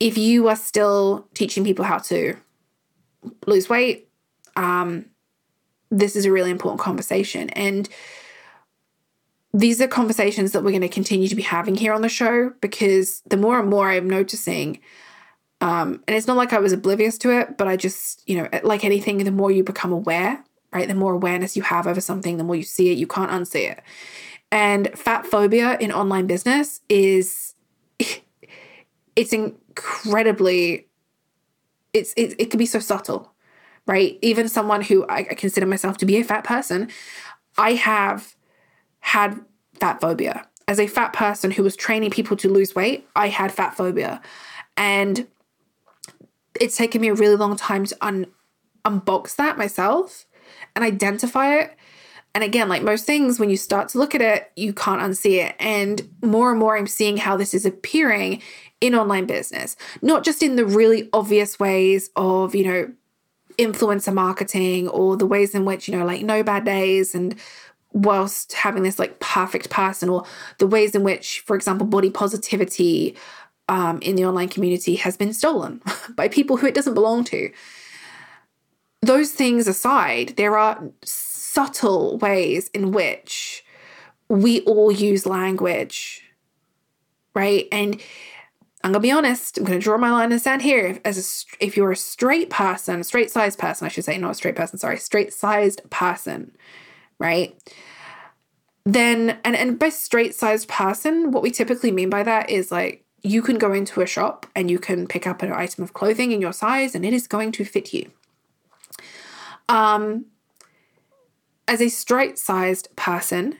if 0.00 0.16
you 0.16 0.48
are 0.48 0.56
still 0.56 1.28
teaching 1.34 1.64
people 1.64 1.84
how 1.84 1.98
to 1.98 2.36
lose 3.46 3.68
weight, 3.68 4.08
um, 4.56 5.06
this 5.90 6.16
is 6.16 6.24
a 6.24 6.32
really 6.32 6.50
important 6.50 6.80
conversation. 6.80 7.50
And 7.50 7.88
these 9.52 9.80
are 9.80 9.86
conversations 9.86 10.52
that 10.52 10.64
we're 10.64 10.70
going 10.70 10.80
to 10.80 10.88
continue 10.88 11.28
to 11.28 11.36
be 11.36 11.42
having 11.42 11.76
here 11.76 11.92
on 11.92 12.02
the 12.02 12.08
show 12.08 12.52
because 12.60 13.22
the 13.26 13.36
more 13.36 13.60
and 13.60 13.68
more 13.68 13.88
I'm 13.88 14.08
noticing, 14.08 14.80
um, 15.60 16.02
and 16.08 16.16
it's 16.16 16.26
not 16.26 16.36
like 16.36 16.52
I 16.52 16.58
was 16.58 16.72
oblivious 16.72 17.16
to 17.18 17.30
it, 17.38 17.56
but 17.56 17.68
I 17.68 17.76
just, 17.76 18.28
you 18.28 18.36
know, 18.36 18.48
like 18.64 18.84
anything, 18.84 19.18
the 19.18 19.30
more 19.30 19.50
you 19.50 19.62
become 19.62 19.92
aware 19.92 20.42
right? 20.74 20.88
The 20.88 20.94
more 20.94 21.14
awareness 21.14 21.56
you 21.56 21.62
have 21.62 21.86
over 21.86 22.00
something, 22.00 22.36
the 22.36 22.44
more 22.44 22.56
you 22.56 22.64
see 22.64 22.90
it, 22.90 22.98
you 22.98 23.06
can't 23.06 23.30
unsee 23.30 23.70
it. 23.70 23.82
And 24.50 24.90
fat 24.98 25.24
phobia 25.24 25.78
in 25.80 25.92
online 25.92 26.26
business 26.26 26.80
is 26.88 27.54
it's 29.16 29.32
incredibly 29.32 30.88
it's 31.92 32.12
it, 32.16 32.34
it 32.38 32.50
can 32.50 32.58
be 32.58 32.66
so 32.66 32.80
subtle, 32.80 33.32
right? 33.86 34.18
Even 34.20 34.48
someone 34.48 34.82
who 34.82 35.06
I, 35.08 35.22
consider 35.22 35.64
myself 35.64 35.96
to 35.98 36.06
be 36.06 36.16
a 36.16 36.24
fat 36.24 36.44
person, 36.44 36.90
I 37.56 37.74
have 37.74 38.34
had 39.00 39.40
fat 39.78 40.00
phobia. 40.00 40.46
As 40.66 40.80
a 40.80 40.86
fat 40.86 41.12
person 41.12 41.50
who 41.52 41.62
was 41.62 41.76
training 41.76 42.10
people 42.10 42.36
to 42.38 42.48
lose 42.48 42.74
weight, 42.74 43.06
I 43.14 43.28
had 43.28 43.52
fat 43.52 43.76
phobia. 43.76 44.20
And 44.76 45.28
it's 46.60 46.76
taken 46.76 47.00
me 47.00 47.08
a 47.08 47.14
really 47.14 47.36
long 47.36 47.54
time 47.56 47.84
to 47.84 47.96
un- 48.00 48.26
unbox 48.84 49.36
that 49.36 49.56
myself 49.56 50.26
and 50.74 50.84
identify 50.84 51.58
it. 51.58 51.76
And 52.34 52.42
again, 52.42 52.68
like 52.68 52.82
most 52.82 53.06
things, 53.06 53.38
when 53.38 53.50
you 53.50 53.56
start 53.56 53.88
to 53.90 53.98
look 53.98 54.14
at 54.14 54.20
it, 54.20 54.50
you 54.56 54.72
can't 54.72 55.00
unsee 55.00 55.44
it. 55.44 55.54
And 55.60 56.08
more 56.22 56.50
and 56.50 56.58
more, 56.58 56.76
I'm 56.76 56.88
seeing 56.88 57.16
how 57.16 57.36
this 57.36 57.54
is 57.54 57.64
appearing 57.64 58.42
in 58.80 58.94
online 58.94 59.26
business, 59.26 59.76
not 60.02 60.24
just 60.24 60.42
in 60.42 60.56
the 60.56 60.66
really 60.66 61.08
obvious 61.12 61.60
ways 61.60 62.10
of, 62.16 62.54
you 62.54 62.64
know, 62.64 62.92
influencer 63.56 64.12
marketing 64.12 64.88
or 64.88 65.16
the 65.16 65.26
ways 65.26 65.54
in 65.54 65.64
which, 65.64 65.86
you 65.86 65.96
know, 65.96 66.04
like 66.04 66.22
no 66.22 66.42
bad 66.42 66.64
days 66.64 67.14
and 67.14 67.36
whilst 67.92 68.52
having 68.52 68.82
this 68.82 68.98
like 68.98 69.20
perfect 69.20 69.70
person, 69.70 70.08
or 70.08 70.24
the 70.58 70.66
ways 70.66 70.94
in 70.94 71.04
which, 71.04 71.40
for 71.40 71.54
example, 71.54 71.86
body 71.86 72.10
positivity 72.10 73.16
um, 73.68 74.00
in 74.02 74.16
the 74.16 74.26
online 74.26 74.48
community 74.48 74.96
has 74.96 75.16
been 75.16 75.32
stolen 75.32 75.80
by 76.16 76.28
people 76.28 76.56
who 76.56 76.66
it 76.66 76.74
doesn't 76.74 76.94
belong 76.94 77.24
to 77.24 77.50
those 79.06 79.32
things 79.32 79.66
aside, 79.66 80.34
there 80.36 80.56
are 80.56 80.90
subtle 81.02 82.18
ways 82.18 82.68
in 82.68 82.92
which 82.92 83.64
we 84.28 84.60
all 84.62 84.90
use 84.90 85.26
language, 85.26 86.22
right? 87.34 87.66
And 87.70 88.00
I'm 88.82 88.92
gonna 88.92 89.00
be 89.00 89.10
honest. 89.10 89.58
I'm 89.58 89.64
gonna 89.64 89.78
draw 89.78 89.96
my 89.96 90.10
line 90.10 90.24
in 90.24 90.30
the 90.30 90.38
sand 90.38 90.62
here. 90.62 91.00
As 91.04 91.18
a, 91.18 91.64
if 91.64 91.76
you're 91.76 91.92
a 91.92 91.96
straight 91.96 92.50
person, 92.50 93.00
a 93.00 93.04
straight 93.04 93.30
sized 93.30 93.58
person, 93.58 93.86
I 93.86 93.88
should 93.88 94.04
say, 94.04 94.18
not 94.18 94.32
a 94.32 94.34
straight 94.34 94.56
person. 94.56 94.78
Sorry, 94.78 94.98
straight 94.98 95.32
sized 95.32 95.88
person, 95.90 96.54
right? 97.18 97.56
Then, 98.84 99.38
and 99.44 99.56
and 99.56 99.78
by 99.78 99.88
straight 99.88 100.34
sized 100.34 100.68
person, 100.68 101.30
what 101.30 101.42
we 101.42 101.50
typically 101.50 101.90
mean 101.90 102.10
by 102.10 102.22
that 102.24 102.50
is 102.50 102.70
like 102.70 103.04
you 103.22 103.40
can 103.40 103.56
go 103.56 103.72
into 103.72 104.02
a 104.02 104.06
shop 104.06 104.46
and 104.54 104.70
you 104.70 104.78
can 104.78 105.06
pick 105.06 105.26
up 105.26 105.42
an 105.42 105.50
item 105.50 105.82
of 105.82 105.94
clothing 105.94 106.32
in 106.32 106.42
your 106.42 106.52
size, 106.52 106.94
and 106.94 107.04
it 107.06 107.14
is 107.14 107.26
going 107.26 107.52
to 107.52 107.64
fit 107.64 107.94
you. 107.94 108.10
Um, 109.68 110.26
as 111.66 111.80
a 111.80 111.88
straight 111.88 112.38
sized 112.38 112.88
person, 112.96 113.56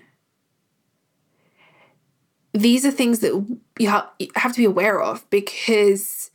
these 2.53 2.87
are 2.87 2.91
things 2.91 3.21
that 3.21 3.33
you 3.79 3.89
have 3.89 4.53
to 4.53 4.59
be 4.59 4.65
aware 4.65 5.01
of 5.01 5.29
because 5.31 6.31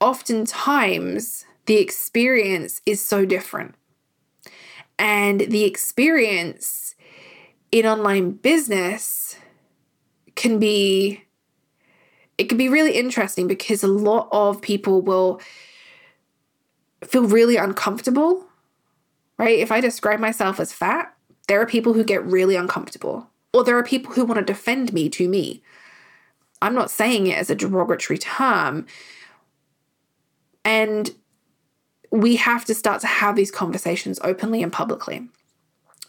oftentimes 0.00 1.44
the 1.66 1.76
experience 1.76 2.80
is 2.86 3.00
so 3.00 3.24
different. 3.24 3.74
And 4.98 5.40
the 5.40 5.64
experience 5.64 6.94
in 7.72 7.86
online 7.86 8.32
business 8.32 9.36
can 10.36 10.58
be 10.58 11.24
it 12.36 12.48
can 12.48 12.58
be 12.58 12.68
really 12.68 12.92
interesting 12.92 13.46
because 13.46 13.82
a 13.82 13.88
lot 13.88 14.28
of 14.32 14.60
people 14.60 15.00
will 15.00 15.40
feel 17.06 17.26
really 17.26 17.56
uncomfortable, 17.56 18.46
right? 19.38 19.58
If 19.58 19.72
I 19.72 19.80
describe 19.80 20.20
myself 20.20 20.60
as 20.60 20.72
fat, 20.72 21.14
there 21.48 21.60
are 21.60 21.66
people 21.66 21.92
who 21.92 22.04
get 22.04 22.24
really 22.24 22.56
uncomfortable, 22.56 23.28
or 23.52 23.64
there 23.64 23.78
are 23.78 23.84
people 23.84 24.12
who 24.12 24.24
want 24.24 24.38
to 24.38 24.44
defend 24.44 24.92
me 24.92 25.08
to 25.10 25.28
me. 25.28 25.62
I'm 26.62 26.74
not 26.74 26.90
saying 26.90 27.26
it 27.26 27.36
as 27.36 27.50
a 27.50 27.54
derogatory 27.54 28.18
term. 28.18 28.86
And 30.64 31.10
we 32.10 32.36
have 32.36 32.64
to 32.66 32.74
start 32.74 33.02
to 33.02 33.06
have 33.06 33.36
these 33.36 33.50
conversations 33.50 34.18
openly 34.24 34.62
and 34.62 34.72
publicly. 34.72 35.28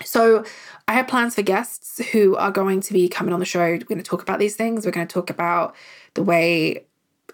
So, 0.03 0.43
I 0.87 0.93
have 0.93 1.07
plans 1.07 1.35
for 1.35 1.41
guests 1.41 2.05
who 2.11 2.35
are 2.35 2.51
going 2.51 2.81
to 2.81 2.93
be 2.93 3.07
coming 3.07 3.33
on 3.33 3.39
the 3.39 3.45
show. 3.45 3.59
We're 3.59 3.77
going 3.79 3.97
to 3.97 4.03
talk 4.03 4.21
about 4.21 4.39
these 4.39 4.55
things. 4.55 4.85
We're 4.85 4.91
going 4.91 5.07
to 5.07 5.13
talk 5.13 5.29
about 5.29 5.73
the 6.15 6.23
way 6.23 6.85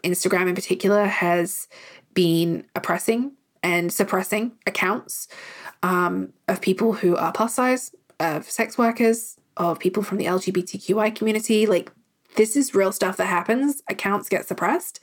Instagram, 0.04 0.48
in 0.48 0.56
particular, 0.56 1.06
has 1.06 1.68
been 2.14 2.66
oppressing 2.76 3.34
and 3.64 3.92
suppressing 3.92 4.54
accounts 4.66 5.28
um, 5.84 6.34
of 6.48 6.62
people 6.62 6.94
who 6.94 7.16
are 7.16 7.32
plus 7.32 7.56
size, 7.56 7.96
of 8.20 8.50
sex 8.50 8.78
workers, 8.78 9.38
of 9.58 9.80
people 9.80 10.04
from 10.04 10.18
the 10.18 10.26
LGBTQI 10.26 11.16
community. 11.16 11.66
Like, 11.66 11.92
this 12.36 12.56
is 12.56 12.74
real 12.74 12.92
stuff 12.92 13.18
that 13.18 13.26
happens. 13.26 13.84
Accounts 13.90 14.30
get 14.30 14.48
suppressed. 14.48 15.00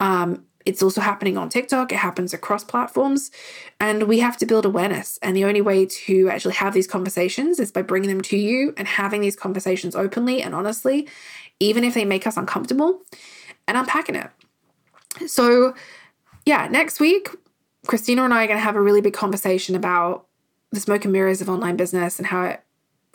Um, 0.00 0.44
it's 0.64 0.82
also 0.82 1.00
happening 1.00 1.36
on 1.36 1.50
TikTok. 1.50 1.92
It 1.92 1.96
happens 1.96 2.32
across 2.32 2.64
platforms. 2.64 3.30
And 3.80 4.04
we 4.04 4.20
have 4.20 4.36
to 4.38 4.46
build 4.46 4.64
awareness. 4.64 5.18
And 5.20 5.36
the 5.36 5.44
only 5.44 5.60
way 5.60 5.84
to 5.84 6.30
actually 6.30 6.54
have 6.54 6.72
these 6.72 6.86
conversations 6.86 7.58
is 7.58 7.70
by 7.70 7.82
bringing 7.82 8.08
them 8.08 8.22
to 8.22 8.36
you 8.36 8.72
and 8.76 8.88
having 8.88 9.20
these 9.20 9.36
conversations 9.36 9.94
openly 9.94 10.42
and 10.42 10.54
honestly, 10.54 11.06
even 11.60 11.84
if 11.84 11.94
they 11.94 12.04
make 12.04 12.26
us 12.26 12.36
uncomfortable, 12.36 13.00
and 13.66 13.76
unpacking 13.76 14.16
it. 14.16 14.30
So, 15.26 15.74
yeah, 16.44 16.68
next 16.68 17.00
week, 17.00 17.28
Christina 17.86 18.24
and 18.24 18.32
I 18.32 18.44
are 18.44 18.46
going 18.46 18.58
to 18.58 18.64
have 18.64 18.76
a 18.76 18.80
really 18.80 19.00
big 19.00 19.14
conversation 19.14 19.74
about 19.74 20.26
the 20.70 20.80
smoke 20.80 21.04
and 21.04 21.12
mirrors 21.12 21.40
of 21.40 21.48
online 21.48 21.76
business 21.76 22.18
and 22.18 22.26
how 22.26 22.44
it 22.44 22.62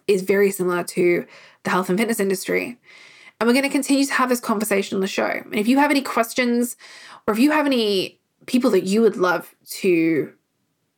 is 0.07 0.21
very 0.21 0.51
similar 0.51 0.83
to 0.83 1.25
the 1.63 1.69
health 1.69 1.89
and 1.89 1.97
fitness 1.97 2.19
industry. 2.19 2.77
And 3.39 3.47
we're 3.47 3.53
going 3.53 3.63
to 3.63 3.69
continue 3.69 4.05
to 4.05 4.13
have 4.13 4.29
this 4.29 4.39
conversation 4.39 4.95
on 4.95 5.01
the 5.01 5.07
show. 5.07 5.27
And 5.27 5.55
if 5.55 5.67
you 5.67 5.77
have 5.77 5.91
any 5.91 6.01
questions 6.01 6.75
or 7.27 7.33
if 7.33 7.39
you 7.39 7.51
have 7.51 7.65
any 7.65 8.19
people 8.45 8.71
that 8.71 8.83
you 8.83 9.01
would 9.01 9.17
love 9.17 9.53
to, 9.69 10.33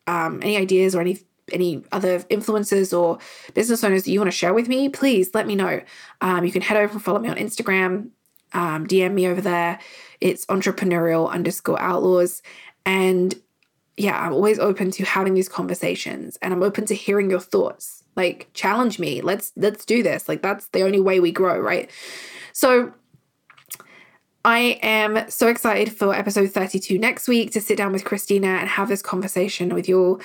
um, 0.07 0.39
any 0.41 0.57
ideas 0.57 0.95
or 0.95 1.01
any 1.01 1.19
any 1.51 1.83
other 1.91 2.19
influencers 2.19 2.97
or 2.97 3.19
business 3.53 3.83
owners 3.83 4.03
that 4.03 4.11
you 4.11 4.19
want 4.19 4.31
to 4.31 4.37
share 4.37 4.53
with 4.53 4.69
me, 4.69 4.87
please 4.87 5.31
let 5.33 5.45
me 5.45 5.53
know. 5.53 5.81
Um, 6.21 6.45
you 6.45 6.51
can 6.51 6.61
head 6.61 6.77
over 6.77 6.93
and 6.93 7.03
follow 7.03 7.19
me 7.19 7.27
on 7.27 7.35
Instagram, 7.35 8.09
um, 8.53 8.87
DM 8.87 9.13
me 9.13 9.27
over 9.27 9.41
there. 9.41 9.77
It's 10.21 10.45
entrepreneurial 10.45 11.29
underscore 11.29 11.81
outlaws. 11.81 12.41
And 12.85 13.35
yeah, 13.97 14.19
I'm 14.19 14.33
always 14.33 14.59
open 14.59 14.91
to 14.91 15.05
having 15.05 15.33
these 15.33 15.49
conversations 15.49 16.37
and 16.41 16.53
I'm 16.53 16.63
open 16.63 16.85
to 16.85 16.95
hearing 16.95 17.29
your 17.29 17.39
thoughts. 17.39 18.03
Like 18.15 18.49
challenge 18.53 18.99
me. 18.99 19.21
Let's 19.21 19.51
let's 19.55 19.85
do 19.85 20.03
this. 20.03 20.27
Like 20.27 20.41
that's 20.41 20.67
the 20.69 20.83
only 20.83 20.99
way 20.99 21.19
we 21.19 21.31
grow, 21.31 21.59
right? 21.59 21.89
So 22.53 22.93
I 24.43 24.79
am 24.81 25.29
so 25.29 25.47
excited 25.47 25.93
for 25.93 26.15
episode 26.15 26.49
32 26.49 26.97
next 26.97 27.27
week 27.27 27.51
to 27.51 27.61
sit 27.61 27.77
down 27.77 27.91
with 27.91 28.05
Christina 28.05 28.47
and 28.47 28.67
have 28.67 28.89
this 28.89 29.03
conversation 29.03 29.73
with 29.73 29.87
you 29.87 29.99
all. 29.99 30.21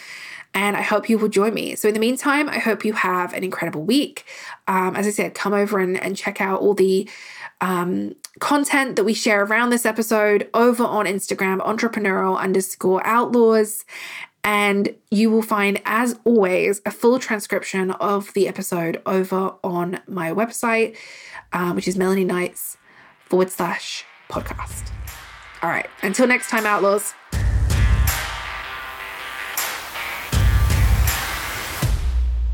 And 0.55 0.75
I 0.75 0.81
hope 0.81 1.11
you 1.11 1.19
will 1.19 1.29
join 1.29 1.53
me. 1.53 1.75
So, 1.75 1.89
in 1.89 1.93
the 1.93 2.01
meantime, 2.01 2.49
I 2.49 2.59
hope 2.59 2.83
you 2.83 2.95
have 2.95 3.35
an 3.35 3.45
incredible 3.45 3.83
week. 3.83 4.25
Um, 4.67 4.97
as 4.97 5.07
I 5.07 5.11
said, 5.11 5.35
come 5.35 5.53
over 5.53 5.79
and, 5.79 6.03
and 6.03 6.17
check 6.17 6.41
out 6.41 6.61
all 6.61 6.73
the 6.73 7.07
um, 7.61 8.14
content 8.41 8.97
that 8.97 9.05
we 9.05 9.12
share 9.12 9.45
around 9.45 9.69
this 9.69 9.85
episode 9.85 10.49
over 10.55 10.83
on 10.83 11.05
Instagram, 11.05 11.59
entrepreneurial 11.59 12.39
underscore 12.39 13.07
outlaws. 13.07 13.85
And 14.45 14.95
you 15.11 15.31
will 15.31 15.43
find, 15.43 15.83
as 15.85 16.19
always, 16.25 16.81
a 16.87 16.91
full 16.91 17.19
transcription 17.19 17.91
of 17.91 18.33
the 18.33 18.49
episode 18.49 19.03
over 19.05 19.57
on 19.62 20.01
my 20.07 20.31
website, 20.31 20.97
um, 21.53 21.77
which 21.77 21.89
is 21.89 21.99
Melanie 21.99 22.25
Knights 22.25 22.79
forward 23.27 23.51
slash 23.51 24.05
podcast. 24.31 24.91
All 25.62 25.70
right, 25.70 25.89
until 26.03 26.27
next 26.27 26.49
time, 26.49 26.66
outlaws. 26.66 27.14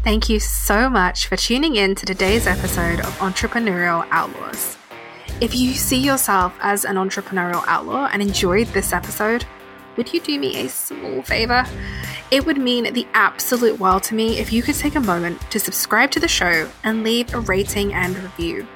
Thank 0.04 0.28
you 0.28 0.40
so 0.40 0.90
much 0.90 1.28
for 1.28 1.36
tuning 1.36 1.76
in 1.76 1.94
to 1.94 2.04
today's 2.04 2.48
episode 2.48 2.98
of 3.00 3.16
Entrepreneurial 3.18 4.06
Outlaws. 4.10 4.76
If 5.40 5.54
you 5.54 5.74
see 5.74 5.98
yourself 5.98 6.56
as 6.60 6.84
an 6.84 6.96
entrepreneurial 6.96 7.62
outlaw 7.66 8.08
and 8.12 8.20
enjoyed 8.20 8.66
this 8.68 8.92
episode, 8.92 9.44
would 9.96 10.12
you 10.12 10.20
do 10.20 10.40
me 10.40 10.56
a 10.64 10.68
small 10.68 11.22
favor? 11.22 11.64
It 12.32 12.46
would 12.46 12.58
mean 12.58 12.92
the 12.92 13.06
absolute 13.12 13.78
world 13.78 14.02
to 14.04 14.14
me 14.14 14.38
if 14.38 14.52
you 14.52 14.62
could 14.62 14.74
take 14.74 14.96
a 14.96 15.00
moment 15.00 15.40
to 15.50 15.60
subscribe 15.60 16.10
to 16.12 16.20
the 16.20 16.28
show 16.28 16.68
and 16.82 17.04
leave 17.04 17.32
a 17.34 17.40
rating 17.40 17.92
and 17.92 18.16
review. 18.16 18.66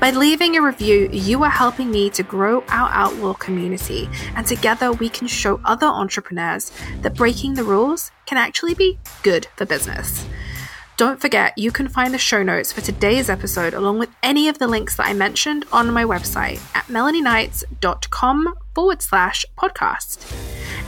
By 0.00 0.10
leaving 0.10 0.56
a 0.56 0.62
review, 0.62 1.08
you 1.12 1.42
are 1.42 1.50
helping 1.50 1.90
me 1.90 2.10
to 2.10 2.22
grow 2.22 2.62
our 2.68 2.90
outlaw 2.90 3.34
community, 3.34 4.08
and 4.36 4.46
together 4.46 4.92
we 4.92 5.08
can 5.08 5.26
show 5.26 5.60
other 5.64 5.86
entrepreneurs 5.86 6.72
that 7.02 7.14
breaking 7.14 7.54
the 7.54 7.64
rules 7.64 8.10
can 8.26 8.38
actually 8.38 8.74
be 8.74 8.98
good 9.22 9.46
for 9.56 9.66
business. 9.66 10.26
Don't 10.96 11.20
forget, 11.20 11.58
you 11.58 11.72
can 11.72 11.88
find 11.88 12.14
the 12.14 12.18
show 12.18 12.44
notes 12.44 12.72
for 12.72 12.80
today's 12.80 13.28
episode 13.28 13.74
along 13.74 13.98
with 13.98 14.10
any 14.22 14.48
of 14.48 14.58
the 14.58 14.68
links 14.68 14.94
that 14.96 15.08
I 15.08 15.12
mentioned 15.12 15.64
on 15.72 15.92
my 15.92 16.04
website 16.04 16.60
at 16.76 16.84
melanieknights.com 16.86 18.54
forward 18.76 19.02
slash 19.02 19.44
podcast. 19.58 20.32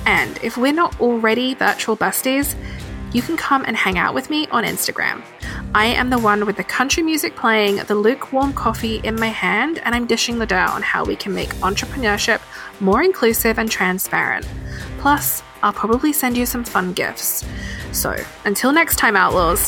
And 0.07 0.39
if 0.45 0.57
we're 0.57 0.73
not 0.73 1.01
already 1.01 1.55
virtual 1.55 1.97
besties, 1.97 2.55
you 3.17 3.23
can 3.23 3.39
come 3.39 3.65
and 3.67 3.75
hang 3.75 3.97
out 3.97 4.13
with 4.13 4.29
me 4.29 4.47
on 4.49 4.63
Instagram. 4.63 5.23
I 5.75 5.87
am 5.87 6.11
the 6.11 6.19
one 6.19 6.45
with 6.45 6.59
the 6.59 6.65
country 6.65 7.03
music 7.03 7.35
playing, 7.35 7.77
the 7.77 7.95
lukewarm 7.95 8.53
coffee 8.53 8.97
in 9.05 9.19
my 9.19 9.29
hand, 9.29 9.79
and 9.79 9.95
I'm 9.95 10.07
dishing 10.07 10.39
the 10.39 10.45
dirt 10.45 10.69
on 10.69 10.83
how 10.83 11.03
we 11.03 11.17
can 11.17 11.33
make 11.33 11.49
entrepreneurship 11.57 12.43
more 12.79 13.03
inclusive 13.03 13.59
and 13.59 13.71
transparent. 13.71 14.47
Plus, 14.99 15.43
I'll 15.63 15.73
probably 15.73 16.13
send 16.13 16.37
you 16.37 16.45
some 16.45 16.63
fun 16.63 16.93
gifts. 16.93 17.43
So, 17.93 18.15
until 18.45 18.71
next 18.71 18.97
time, 18.97 19.17
Outlaws. 19.17 19.67